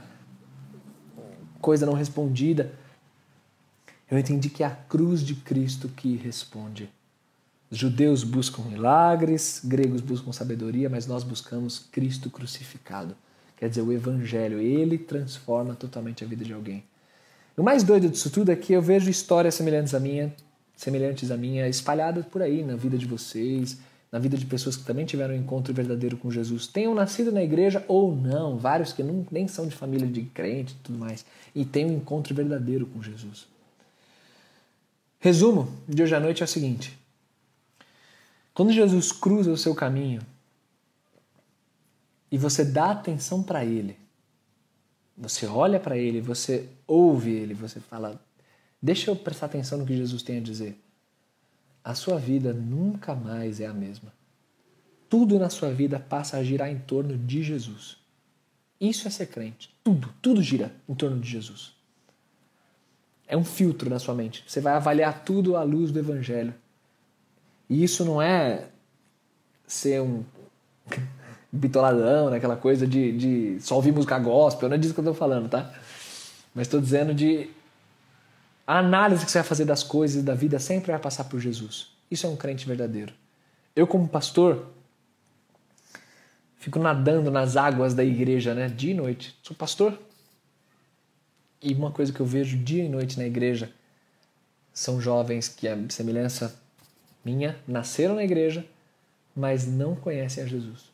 coisa 1.59 1.87
não 1.87 1.93
respondida. 1.93 2.71
Eu 4.09 4.17
entendi 4.19 4.49
que 4.49 4.63
é 4.63 4.67
a 4.67 4.71
cruz 4.71 5.21
de 5.21 5.33
Cristo 5.33 5.87
que 5.89 6.15
responde. 6.17 6.89
Judeus 7.71 8.23
buscam 8.23 8.63
milagres, 8.63 9.61
gregos 9.63 10.01
buscam 10.01 10.31
sabedoria, 10.31 10.89
mas 10.89 11.05
nós 11.05 11.23
buscamos 11.23 11.79
Cristo 11.91 12.29
crucificado. 12.29 13.15
Quer 13.57 13.69
dizer, 13.69 13.81
o 13.81 13.91
Evangelho, 13.91 14.59
ele 14.59 14.97
transforma 14.97 15.75
totalmente 15.75 16.23
a 16.23 16.27
vida 16.27 16.43
de 16.43 16.53
alguém. 16.53 16.83
O 17.55 17.61
mais 17.63 17.83
doido 17.83 18.09
disso 18.09 18.29
tudo 18.29 18.51
é 18.51 18.55
que 18.55 18.73
eu 18.73 18.81
vejo 18.81 19.09
histórias 19.09 19.53
semelhantes 19.53 19.93
à 19.93 19.99
minha, 19.99 20.33
semelhantes 20.75 21.29
à 21.29 21.37
minha, 21.37 21.67
espalhadas 21.67 22.25
por 22.25 22.41
aí 22.41 22.63
na 22.63 22.75
vida 22.75 22.97
de 22.97 23.05
vocês, 23.05 23.77
na 24.11 24.17
vida 24.17 24.37
de 24.37 24.45
pessoas 24.45 24.75
que 24.75 24.83
também 24.83 25.05
tiveram 25.05 25.35
um 25.35 25.37
encontro 25.37 25.73
verdadeiro 25.73 26.17
com 26.17 26.31
Jesus, 26.31 26.65
tenham 26.65 26.95
nascido 26.95 27.31
na 27.31 27.43
igreja 27.43 27.83
ou 27.87 28.15
não, 28.15 28.57
vários 28.57 28.91
que 28.91 29.03
não, 29.03 29.25
nem 29.29 29.47
são 29.47 29.67
de 29.67 29.75
família 29.75 30.07
de 30.07 30.23
crente 30.23 30.73
e 30.73 30.83
tudo 30.83 30.97
mais, 30.97 31.23
e 31.53 31.63
tenham 31.63 31.91
um 31.91 31.97
encontro 31.97 32.33
verdadeiro 32.33 32.87
com 32.87 33.03
Jesus. 33.03 33.45
Resumo 35.19 35.67
de 35.87 36.01
hoje 36.01 36.15
à 36.15 36.19
noite 36.19 36.41
é 36.41 36.45
o 36.45 36.47
seguinte: 36.47 36.97
quando 38.59 38.73
Jesus 38.73 39.13
cruza 39.13 39.49
o 39.49 39.55
seu 39.55 39.73
caminho 39.73 40.21
e 42.29 42.37
você 42.37 42.65
dá 42.65 42.91
atenção 42.91 43.41
para 43.41 43.63
ele, 43.63 43.97
você 45.17 45.45
olha 45.45 45.79
para 45.79 45.97
ele, 45.97 46.19
você 46.19 46.67
ouve 46.85 47.31
ele, 47.31 47.53
você 47.53 47.79
fala, 47.79 48.21
deixa 48.81 49.09
eu 49.09 49.15
prestar 49.15 49.45
atenção 49.45 49.77
no 49.77 49.85
que 49.85 49.95
Jesus 49.95 50.21
tem 50.23 50.39
a 50.39 50.41
dizer 50.41 50.77
a 51.81 51.95
sua 51.95 52.19
vida 52.19 52.51
nunca 52.51 53.15
mais 53.15 53.61
é 53.61 53.65
a 53.65 53.73
mesma. 53.73 54.11
Tudo 55.07 55.39
na 55.39 55.49
sua 55.49 55.71
vida 55.71 55.97
passa 55.97 56.35
a 56.35 56.43
girar 56.43 56.69
em 56.69 56.79
torno 56.79 57.17
de 57.17 57.41
Jesus. 57.41 57.95
Isso 58.77 59.07
é 59.07 59.09
ser 59.09 59.27
crente. 59.27 59.73
Tudo, 59.81 60.13
tudo 60.21 60.43
gira 60.43 60.75
em 60.89 60.95
torno 60.95 61.17
de 61.17 61.29
Jesus. 61.29 61.71
É 63.25 63.37
um 63.37 63.45
filtro 63.45 63.89
na 63.89 63.99
sua 63.99 64.13
mente. 64.13 64.43
Você 64.45 64.59
vai 64.59 64.73
avaliar 64.73 65.23
tudo 65.23 65.55
à 65.55 65.63
luz 65.63 65.93
do 65.93 65.99
Evangelho. 65.99 66.53
E 67.69 67.83
isso 67.83 68.03
não 68.03 68.21
é 68.21 68.65
ser 69.67 70.01
um 70.01 70.23
bitoladão, 71.51 72.29
né? 72.29 72.37
aquela 72.37 72.57
coisa 72.57 72.87
de, 72.87 73.11
de 73.17 73.61
só 73.61 73.75
ouvir 73.75 73.91
música 73.91 74.17
gospel, 74.17 74.69
não 74.69 74.75
é 74.75 74.79
disso 74.79 74.93
que 74.93 74.99
eu 74.99 75.03
estou 75.03 75.13
falando, 75.13 75.47
tá? 75.47 75.71
Mas 76.53 76.67
estou 76.67 76.81
dizendo 76.81 77.13
de 77.13 77.49
a 78.65 78.79
análise 78.79 79.25
que 79.25 79.31
você 79.31 79.39
vai 79.39 79.47
fazer 79.47 79.65
das 79.65 79.83
coisas 79.83 80.21
e 80.21 80.25
da 80.25 80.35
vida 80.35 80.59
sempre 80.59 80.91
vai 80.91 80.99
passar 80.99 81.23
por 81.23 81.39
Jesus. 81.39 81.91
Isso 82.09 82.25
é 82.25 82.29
um 82.29 82.35
crente 82.35 82.67
verdadeiro. 82.67 83.13
Eu, 83.75 83.87
como 83.87 84.07
pastor, 84.07 84.67
fico 86.57 86.79
nadando 86.79 87.31
nas 87.31 87.55
águas 87.55 87.93
da 87.93 88.03
igreja, 88.03 88.53
né? 88.53 88.67
Dia 88.67 88.91
e 88.91 88.93
noite. 88.93 89.35
Sou 89.41 89.55
pastor. 89.55 89.97
E 91.61 91.73
uma 91.73 91.91
coisa 91.91 92.13
que 92.13 92.19
eu 92.19 92.25
vejo 92.25 92.57
dia 92.57 92.83
e 92.83 92.89
noite 92.89 93.17
na 93.17 93.25
igreja 93.25 93.71
são 94.73 95.01
jovens 95.01 95.47
que, 95.47 95.67
a 95.67 95.77
semelhança 95.89 96.55
minha, 97.23 97.57
nasceram 97.67 98.15
na 98.15 98.23
igreja, 98.23 98.65
mas 99.35 99.67
não 99.67 99.95
conhecem 99.95 100.43
a 100.43 100.47
Jesus. 100.47 100.91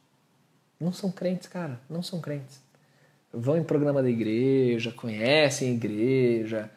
Não 0.79 0.91
são 0.91 1.11
crentes, 1.11 1.47
cara. 1.47 1.79
Não 1.89 2.03
são 2.03 2.19
crentes. 2.19 2.61
Vão 3.31 3.57
em 3.57 3.63
programa 3.63 4.01
da 4.01 4.09
igreja, 4.09 4.91
conhecem 4.91 5.69
a 5.69 5.73
igreja, 5.73 6.71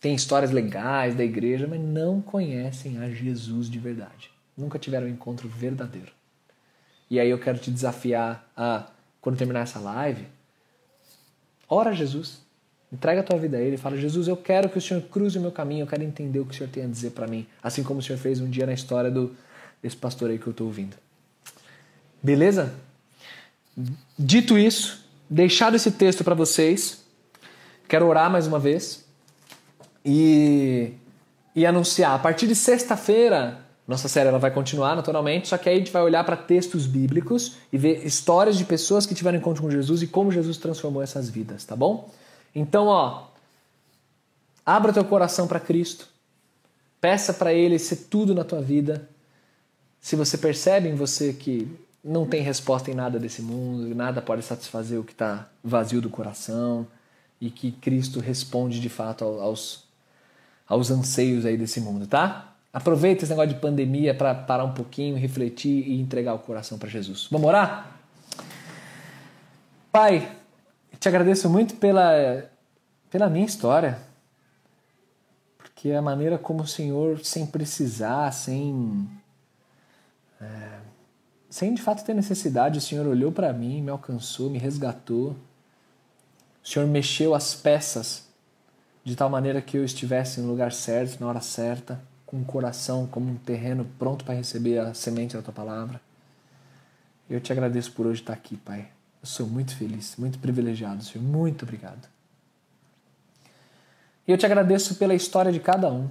tem 0.00 0.14
histórias 0.14 0.50
legais 0.50 1.14
da 1.14 1.24
igreja, 1.24 1.66
mas 1.66 1.80
não 1.80 2.20
conhecem 2.20 2.98
a 2.98 3.10
Jesus 3.10 3.70
de 3.70 3.78
verdade. 3.78 4.30
Nunca 4.56 4.78
tiveram 4.78 5.06
um 5.06 5.10
encontro 5.10 5.48
verdadeiro. 5.48 6.12
E 7.10 7.18
aí 7.18 7.30
eu 7.30 7.38
quero 7.38 7.58
te 7.58 7.70
desafiar 7.70 8.50
a, 8.56 8.90
quando 9.20 9.38
terminar 9.38 9.60
essa 9.60 9.78
live, 9.78 10.26
ora 11.68 11.90
a 11.90 11.94
Jesus. 11.94 12.45
Entrega 12.92 13.20
a 13.20 13.24
tua 13.24 13.38
vida 13.38 13.56
a 13.56 13.60
Ele 13.60 13.74
e 13.74 13.78
fala: 13.78 13.96
Jesus, 13.96 14.28
eu 14.28 14.36
quero 14.36 14.68
que 14.68 14.78
o 14.78 14.80
Senhor 14.80 15.02
cruze 15.02 15.38
o 15.38 15.40
meu 15.40 15.50
caminho, 15.50 15.82
eu 15.82 15.86
quero 15.86 16.02
entender 16.02 16.38
o 16.38 16.44
que 16.44 16.54
o 16.54 16.56
Senhor 16.56 16.70
tem 16.70 16.84
a 16.84 16.86
dizer 16.86 17.10
para 17.10 17.26
mim. 17.26 17.46
Assim 17.62 17.82
como 17.82 18.00
o 18.00 18.02
Senhor 18.02 18.18
fez 18.18 18.40
um 18.40 18.48
dia 18.48 18.64
na 18.64 18.72
história 18.72 19.10
do, 19.10 19.34
desse 19.82 19.96
pastor 19.96 20.30
aí 20.30 20.38
que 20.38 20.46
eu 20.46 20.52
estou 20.52 20.66
ouvindo. 20.66 20.96
Beleza? 22.22 22.74
Dito 24.18 24.56
isso, 24.56 25.04
deixado 25.28 25.76
esse 25.76 25.90
texto 25.90 26.24
para 26.24 26.34
vocês, 26.34 27.04
quero 27.88 28.06
orar 28.06 28.30
mais 28.30 28.46
uma 28.46 28.58
vez 28.58 29.04
e, 30.04 30.92
e 31.54 31.66
anunciar. 31.66 32.14
A 32.14 32.18
partir 32.18 32.46
de 32.46 32.54
sexta-feira, 32.54 33.58
nossa 33.86 34.08
série 34.08 34.28
ela 34.28 34.38
vai 34.38 34.50
continuar 34.50 34.96
naturalmente, 34.96 35.48
só 35.48 35.58
que 35.58 35.68
aí 35.68 35.76
a 35.76 35.78
gente 35.78 35.92
vai 35.92 36.02
olhar 36.02 36.24
para 36.24 36.36
textos 36.36 36.86
bíblicos 36.86 37.56
e 37.72 37.76
ver 37.76 38.06
histórias 38.06 38.56
de 38.56 38.64
pessoas 38.64 39.04
que 39.04 39.14
tiveram 39.14 39.38
encontro 39.38 39.62
com 39.62 39.70
Jesus 39.70 40.02
e 40.02 40.06
como 40.06 40.32
Jesus 40.32 40.56
transformou 40.56 41.02
essas 41.02 41.28
vidas, 41.28 41.64
tá 41.64 41.76
bom? 41.76 42.10
Então, 42.58 42.86
ó, 42.86 43.24
abra 44.64 44.90
teu 44.90 45.04
coração 45.04 45.46
para 45.46 45.60
Cristo. 45.60 46.08
Peça 46.98 47.34
para 47.34 47.52
ele 47.52 47.78
ser 47.78 48.06
tudo 48.08 48.34
na 48.34 48.44
tua 48.44 48.62
vida. 48.62 49.06
Se 50.00 50.16
você 50.16 50.38
percebe 50.38 50.88
em 50.88 50.94
você 50.94 51.34
que 51.34 51.70
não 52.02 52.24
tem 52.24 52.40
resposta 52.40 52.90
em 52.90 52.94
nada 52.94 53.18
desse 53.18 53.42
mundo, 53.42 53.94
nada 53.94 54.22
pode 54.22 54.42
satisfazer 54.42 54.98
o 54.98 55.04
que 55.04 55.12
está 55.12 55.50
vazio 55.62 56.00
do 56.00 56.08
coração 56.08 56.86
e 57.38 57.50
que 57.50 57.72
Cristo 57.72 58.20
responde 58.20 58.80
de 58.80 58.88
fato 58.88 59.22
aos 59.24 59.84
aos 60.66 60.90
anseios 60.90 61.44
aí 61.44 61.56
desse 61.56 61.80
mundo, 61.80 62.08
tá? 62.08 62.54
Aproveita 62.72 63.22
esse 63.22 63.30
negócio 63.30 63.54
de 63.54 63.60
pandemia 63.60 64.12
para 64.14 64.34
parar 64.34 64.64
um 64.64 64.72
pouquinho, 64.72 65.16
refletir 65.16 65.86
e 65.86 66.00
entregar 66.00 66.34
o 66.34 66.40
coração 66.40 66.76
para 66.76 66.88
Jesus. 66.88 67.28
Vamos 67.30 67.46
orar? 67.46 67.98
Pai, 69.92 70.36
te 70.98 71.08
agradeço 71.08 71.48
muito 71.48 71.76
pela, 71.76 72.48
pela 73.10 73.28
minha 73.28 73.46
história, 73.46 73.98
porque 75.56 75.92
a 75.92 76.02
maneira 76.02 76.38
como 76.38 76.62
o 76.62 76.66
Senhor, 76.66 77.24
sem 77.24 77.46
precisar, 77.46 78.32
sem, 78.32 79.08
é, 80.40 80.78
sem 81.50 81.74
de 81.74 81.82
fato 81.82 82.04
ter 82.04 82.14
necessidade, 82.14 82.78
o 82.78 82.82
Senhor 82.82 83.06
olhou 83.06 83.30
para 83.30 83.52
mim, 83.52 83.82
me 83.82 83.90
alcançou, 83.90 84.48
me 84.48 84.58
resgatou. 84.58 85.36
O 86.64 86.68
Senhor 86.68 86.88
mexeu 86.88 87.34
as 87.34 87.54
peças 87.54 88.26
de 89.04 89.14
tal 89.14 89.30
maneira 89.30 89.62
que 89.62 89.76
eu 89.76 89.84
estivesse 89.84 90.40
no 90.40 90.48
lugar 90.48 90.72
certo, 90.72 91.20
na 91.20 91.28
hora 91.28 91.40
certa, 91.40 92.02
com 92.24 92.40
o 92.40 92.44
coração 92.44 93.06
como 93.06 93.30
um 93.30 93.36
terreno 93.36 93.86
pronto 93.98 94.24
para 94.24 94.34
receber 94.34 94.78
a 94.78 94.92
semente 94.94 95.36
da 95.36 95.42
tua 95.42 95.54
palavra. 95.54 96.00
Eu 97.30 97.40
te 97.40 97.52
agradeço 97.52 97.92
por 97.92 98.06
hoje 98.06 98.22
estar 98.22 98.32
aqui, 98.32 98.56
Pai. 98.56 98.95
Eu 99.26 99.28
sou 99.28 99.46
muito 99.48 99.74
feliz, 99.74 100.14
muito 100.16 100.38
privilegiado, 100.38 101.02
Senhor. 101.02 101.24
Muito 101.26 101.64
obrigado. 101.64 102.08
E 104.24 104.30
eu 104.30 104.38
te 104.38 104.46
agradeço 104.46 104.94
pela 104.94 105.14
história 105.14 105.50
de 105.50 105.58
cada 105.58 105.92
um, 105.92 106.08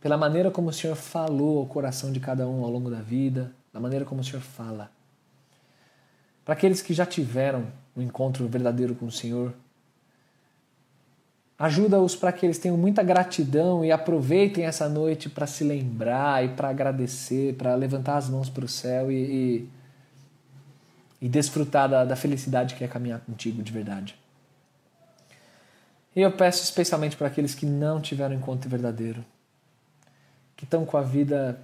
pela 0.00 0.16
maneira 0.16 0.50
como 0.50 0.70
o 0.70 0.72
Senhor 0.72 0.96
falou 0.96 1.60
ao 1.60 1.66
coração 1.66 2.10
de 2.10 2.18
cada 2.18 2.48
um 2.48 2.64
ao 2.64 2.70
longo 2.72 2.90
da 2.90 3.00
vida, 3.00 3.52
da 3.72 3.78
maneira 3.78 4.04
como 4.04 4.20
o 4.20 4.24
Senhor 4.24 4.40
fala. 4.40 4.90
Para 6.44 6.54
aqueles 6.54 6.82
que 6.82 6.92
já 6.92 7.06
tiveram 7.06 7.68
um 7.96 8.02
encontro 8.02 8.48
verdadeiro 8.48 8.96
com 8.96 9.06
o 9.06 9.12
Senhor, 9.12 9.54
Ajuda-os 11.60 12.14
para 12.14 12.30
que 12.30 12.46
eles 12.46 12.56
tenham 12.56 12.76
muita 12.76 13.02
gratidão 13.02 13.84
e 13.84 13.90
aproveitem 13.90 14.64
essa 14.64 14.88
noite 14.88 15.28
para 15.28 15.44
se 15.44 15.64
lembrar 15.64 16.44
e 16.44 16.50
para 16.50 16.68
agradecer, 16.68 17.56
para 17.56 17.74
levantar 17.74 18.16
as 18.16 18.28
mãos 18.28 18.48
para 18.48 18.64
o 18.64 18.68
céu 18.68 19.10
e, 19.10 19.16
e, 19.16 19.68
e 21.20 21.28
desfrutar 21.28 21.88
da, 21.88 22.04
da 22.04 22.16
felicidade 22.16 22.74
que 22.74 22.84
é 22.84 22.88
caminhar 22.88 23.20
contigo 23.20 23.62
de 23.62 23.72
verdade. 23.72 24.18
E 26.14 26.20
eu 26.20 26.32
peço 26.32 26.62
especialmente 26.62 27.16
para 27.16 27.26
aqueles 27.26 27.54
que 27.54 27.66
não 27.66 28.00
tiveram 28.00 28.34
encontro 28.34 28.68
verdadeiro, 28.68 29.24
que 30.56 30.64
estão 30.64 30.84
com 30.84 30.96
a 30.96 31.02
vida 31.02 31.60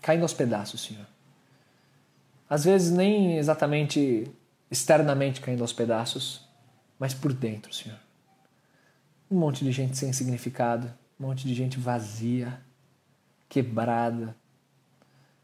caindo 0.00 0.22
aos 0.22 0.32
pedaços, 0.32 0.82
Senhor. 0.82 1.06
Às 2.48 2.64
vezes 2.64 2.90
nem 2.90 3.36
exatamente 3.38 4.30
externamente 4.70 5.40
caindo 5.40 5.62
aos 5.62 5.72
pedaços, 5.72 6.46
mas 6.98 7.12
por 7.12 7.32
dentro, 7.32 7.72
Senhor 7.72 7.98
um 9.32 9.38
monte 9.38 9.64
de 9.64 9.72
gente 9.72 9.96
sem 9.96 10.12
significado, 10.12 10.92
um 11.18 11.26
monte 11.26 11.46
de 11.46 11.54
gente 11.54 11.78
vazia, 11.78 12.60
quebrada, 13.48 14.36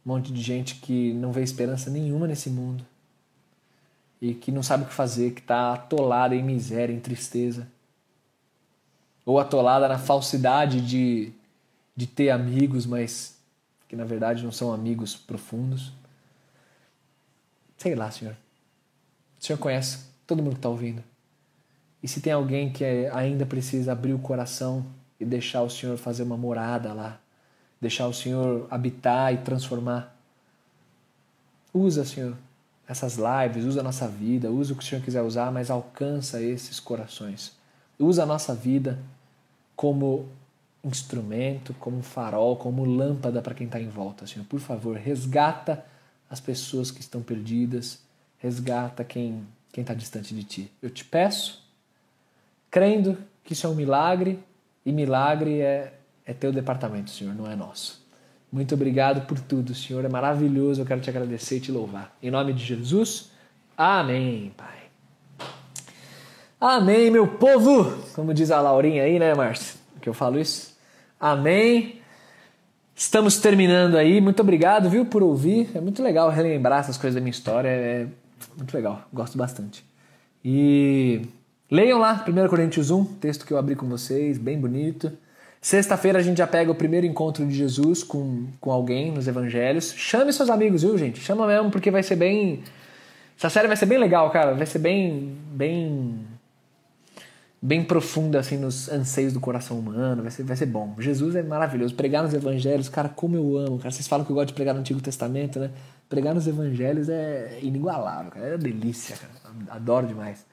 um 0.05 0.11
monte 0.13 0.33
de 0.33 0.43
gente 0.43 0.77
que 0.77 1.15
não 1.15 1.33
vê 1.33 1.43
esperança 1.43 1.91
nenhuma 1.91 2.27
nesse 2.27 2.51
mundo 2.51 2.85
e 4.21 4.35
que 4.35 4.51
não 4.51 4.62
sabe 4.62 4.85
o 4.85 4.87
que 4.87 4.93
fazer, 4.95 5.33
que 5.33 5.41
está 5.41 5.75
atolada 5.75 6.35
em 6.35 6.43
miséria, 6.43 6.93
em 6.93 7.01
tristeza, 7.01 7.69
ou 9.25 9.39
atolada 9.39 9.87
na 9.87 9.99
falsidade 9.99 10.81
de, 10.81 11.33
de 11.95 12.07
ter 12.07 12.31
amigos, 12.31 12.87
mas 12.87 13.39
que 13.89 13.95
na 13.95 14.05
verdade 14.05 14.43
não 14.43 14.53
são 14.53 14.73
amigos 14.73 15.16
profundos. 15.16 15.93
Sei 17.77 17.95
lá, 17.95 18.11
Senhor. 18.11 18.37
O 19.41 19.45
Senhor 19.45 19.59
conhece 19.59 20.07
todo 20.27 20.43
mundo 20.43 20.55
que 20.55 20.59
está 20.59 20.69
ouvindo. 20.69 21.03
E 22.03 22.09
se 22.09 22.21
tem 22.21 22.33
alguém 22.33 22.71
que 22.71 22.85
ainda 22.85 23.47
precisa 23.47 23.93
abrir 23.93 24.12
o 24.12 24.19
coração 24.19 24.85
e 25.19 25.25
deixar 25.25 25.62
o 25.62 25.71
Senhor 25.71 25.97
fazer 25.97 26.23
uma 26.23 26.37
morada 26.37 26.93
lá, 26.93 27.21
deixar 27.81 28.07
o 28.07 28.14
Senhor 28.14 28.66
habitar 28.71 29.33
e 29.33 29.39
transformar, 29.39 30.16
usa, 31.73 32.05
Senhor, 32.05 32.37
essas 32.89 33.16
lives, 33.16 33.64
usa 33.64 33.80
a 33.80 33.82
nossa 33.82 34.09
vida, 34.09 34.51
usa 34.51 34.72
o 34.72 34.76
que 34.76 34.82
o 34.82 34.86
Senhor 34.86 35.03
quiser 35.03 35.22
usar, 35.22 35.53
mas 35.53 35.70
alcança 35.70 36.41
esses 36.41 36.80
corações. 36.80 37.53
Usa 37.99 38.22
a 38.22 38.26
nossa 38.26 38.55
vida 38.55 38.99
como 39.76 40.26
instrumento, 40.82 41.74
como 41.74 42.03
farol, 42.03 42.57
como 42.57 42.84
lâmpada 42.84 43.43
para 43.43 43.55
quem 43.55 43.66
está 43.66 43.80
em 43.80 43.89
volta, 43.89 44.26
Senhor. 44.26 44.47
Por 44.47 44.61
favor, 44.61 44.97
resgata 44.97 45.84
as 46.30 46.41
pessoas 46.41 46.91
que 46.91 47.01
estão 47.01 47.22
perdidas, 47.22 48.01
resgata 48.39 49.05
quem 49.05 49.45
quem 49.72 49.82
está 49.82 49.95
distante 49.95 50.34
de 50.34 50.43
Ti. 50.45 50.72
Eu 50.82 50.91
te 50.91 51.05
peço 51.05 51.62
crendo 52.70 53.16
que 53.45 53.53
isso 53.53 53.66
é 53.66 53.70
um 53.70 53.74
milagre 53.74 54.43
e 54.84 54.93
milagre 54.93 55.61
é, 55.61 55.95
é 56.24 56.34
teu 56.34 56.53
departamento, 56.53 57.11
Senhor, 57.11 57.34
não 57.34 57.51
é 57.51 57.57
nosso. 57.57 57.98
Muito 58.51 58.75
obrigado 58.75 59.27
por 59.27 59.39
tudo, 59.39 59.75
Senhor. 59.75 60.05
É 60.05 60.09
maravilhoso. 60.09 60.81
Eu 60.81 60.87
quero 60.87 61.01
te 61.01 61.11
agradecer 61.11 61.57
e 61.57 61.61
te 61.61 61.73
louvar. 61.73 62.17
Em 62.23 62.31
nome 62.31 62.53
de 62.53 62.65
Jesus. 62.65 63.31
Amém, 63.77 64.53
Pai. 64.57 64.79
Amém, 66.61 67.11
meu 67.11 67.29
povo. 67.29 68.03
Como 68.15 68.35
diz 68.35 68.51
a 68.51 68.61
Laurinha 68.61 69.05
aí, 69.05 69.19
né, 69.19 69.35
Márcio? 69.35 69.79
Que 70.01 70.09
eu 70.09 70.15
falo 70.15 70.41
isso. 70.41 70.77
Amém. 71.21 72.01
Estamos 72.97 73.39
terminando 73.39 73.97
aí. 73.97 74.21
Muito 74.21 74.41
obrigado, 74.41 74.91
viu, 74.91 75.05
por 75.05 75.23
ouvir. 75.23 75.71
É 75.75 75.81
muito 75.81 76.03
legal 76.03 76.31
relembrar 76.31 76.81
essas 76.81 76.97
coisas 76.97 77.15
da 77.15 77.21
minha 77.21 77.31
história. 77.31 77.69
É 77.69 78.07
muito 78.57 78.75
legal. 78.75 79.03
Gosto 79.13 79.39
bastante. 79.39 79.85
E 80.45 81.23
leiam 81.71 81.99
lá, 81.99 82.25
1 82.27 82.49
Coríntios 82.49 82.91
1, 82.91 83.05
texto 83.05 83.47
que 83.47 83.53
eu 83.53 83.59
abri 83.59 83.77
com 83.77 83.87
vocês, 83.89 84.39
bem 84.39 84.59
bonito. 84.59 85.13
Sexta-feira 85.61 86.19
a 86.19 86.23
gente 86.23 86.39
já 86.39 86.47
pega 86.47 86.71
o 86.71 86.75
primeiro 86.75 87.05
encontro 87.05 87.45
de 87.45 87.55
Jesus 87.55 88.05
com, 88.05 88.47
com 88.61 88.71
alguém 88.71 89.11
nos 89.11 89.27
evangelhos. 89.27 89.93
Chame 89.97 90.33
seus 90.33 90.49
amigos, 90.51 90.83
viu, 90.83 90.97
gente? 90.97 91.21
Chama 91.21 91.47
mesmo, 91.47 91.71
porque 91.71 91.91
vai 91.91 92.03
ser 92.03 92.17
bem. 92.17 92.63
Essa 93.37 93.51
série 93.51 93.67
vai 93.67 93.77
ser 93.77 93.87
bem 93.87 93.99
legal, 93.99 94.31
cara. 94.31 94.55
Vai 94.55 94.67
ser 94.67 94.79
bem. 94.79 95.37
bem. 95.51 96.25
bem 97.61 97.83
profunda, 97.83 98.39
assim, 98.39 98.57
nos 98.57 98.89
anseios 98.89 99.33
do 99.33 99.41
coração 99.41 99.81
humano. 99.81 100.23
Vai 100.23 100.31
ser, 100.31 100.45
vai 100.45 100.57
ser 100.57 100.67
bom. 100.67 100.95
Jesus 101.01 101.35
é 101.35 101.43
maravilhoso. 101.43 101.93
Pregar 101.95 102.23
nos 102.23 102.33
evangelhos, 102.33 102.89
cara, 102.89 103.09
como 103.09 103.35
eu 103.35 103.57
amo, 103.59 103.79
cara. 103.79 103.91
Vocês 103.91 104.07
falam 104.07 104.25
que 104.25 104.31
eu 104.31 104.37
gosto 104.37 104.49
de 104.49 104.55
pregar 104.55 104.75
no 104.75 104.81
Antigo 104.81 105.01
Testamento, 105.01 105.59
né? 105.59 105.71
Pregar 106.09 106.35
nos 106.35 106.47
evangelhos 106.47 107.09
é 107.09 107.59
inigualável, 107.63 108.31
cara. 108.31 108.55
É 108.55 108.59
delícia, 108.59 109.17
cara. 109.17 109.57
Adoro 109.71 110.07
demais. 110.07 110.47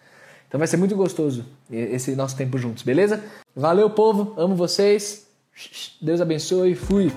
Então 0.47 0.57
vai 0.57 0.67
ser 0.67 0.77
muito 0.77 0.95
gostoso 0.95 1.45
esse 1.71 2.15
nosso 2.15 2.37
tempo 2.37 2.57
juntos, 2.57 2.83
beleza? 2.83 3.23
Valeu, 3.55 3.89
povo. 3.89 4.33
Amo 4.37 4.55
vocês. 4.55 5.27
Deus 6.01 6.21
abençoe. 6.21 6.75
Fui. 6.75 7.11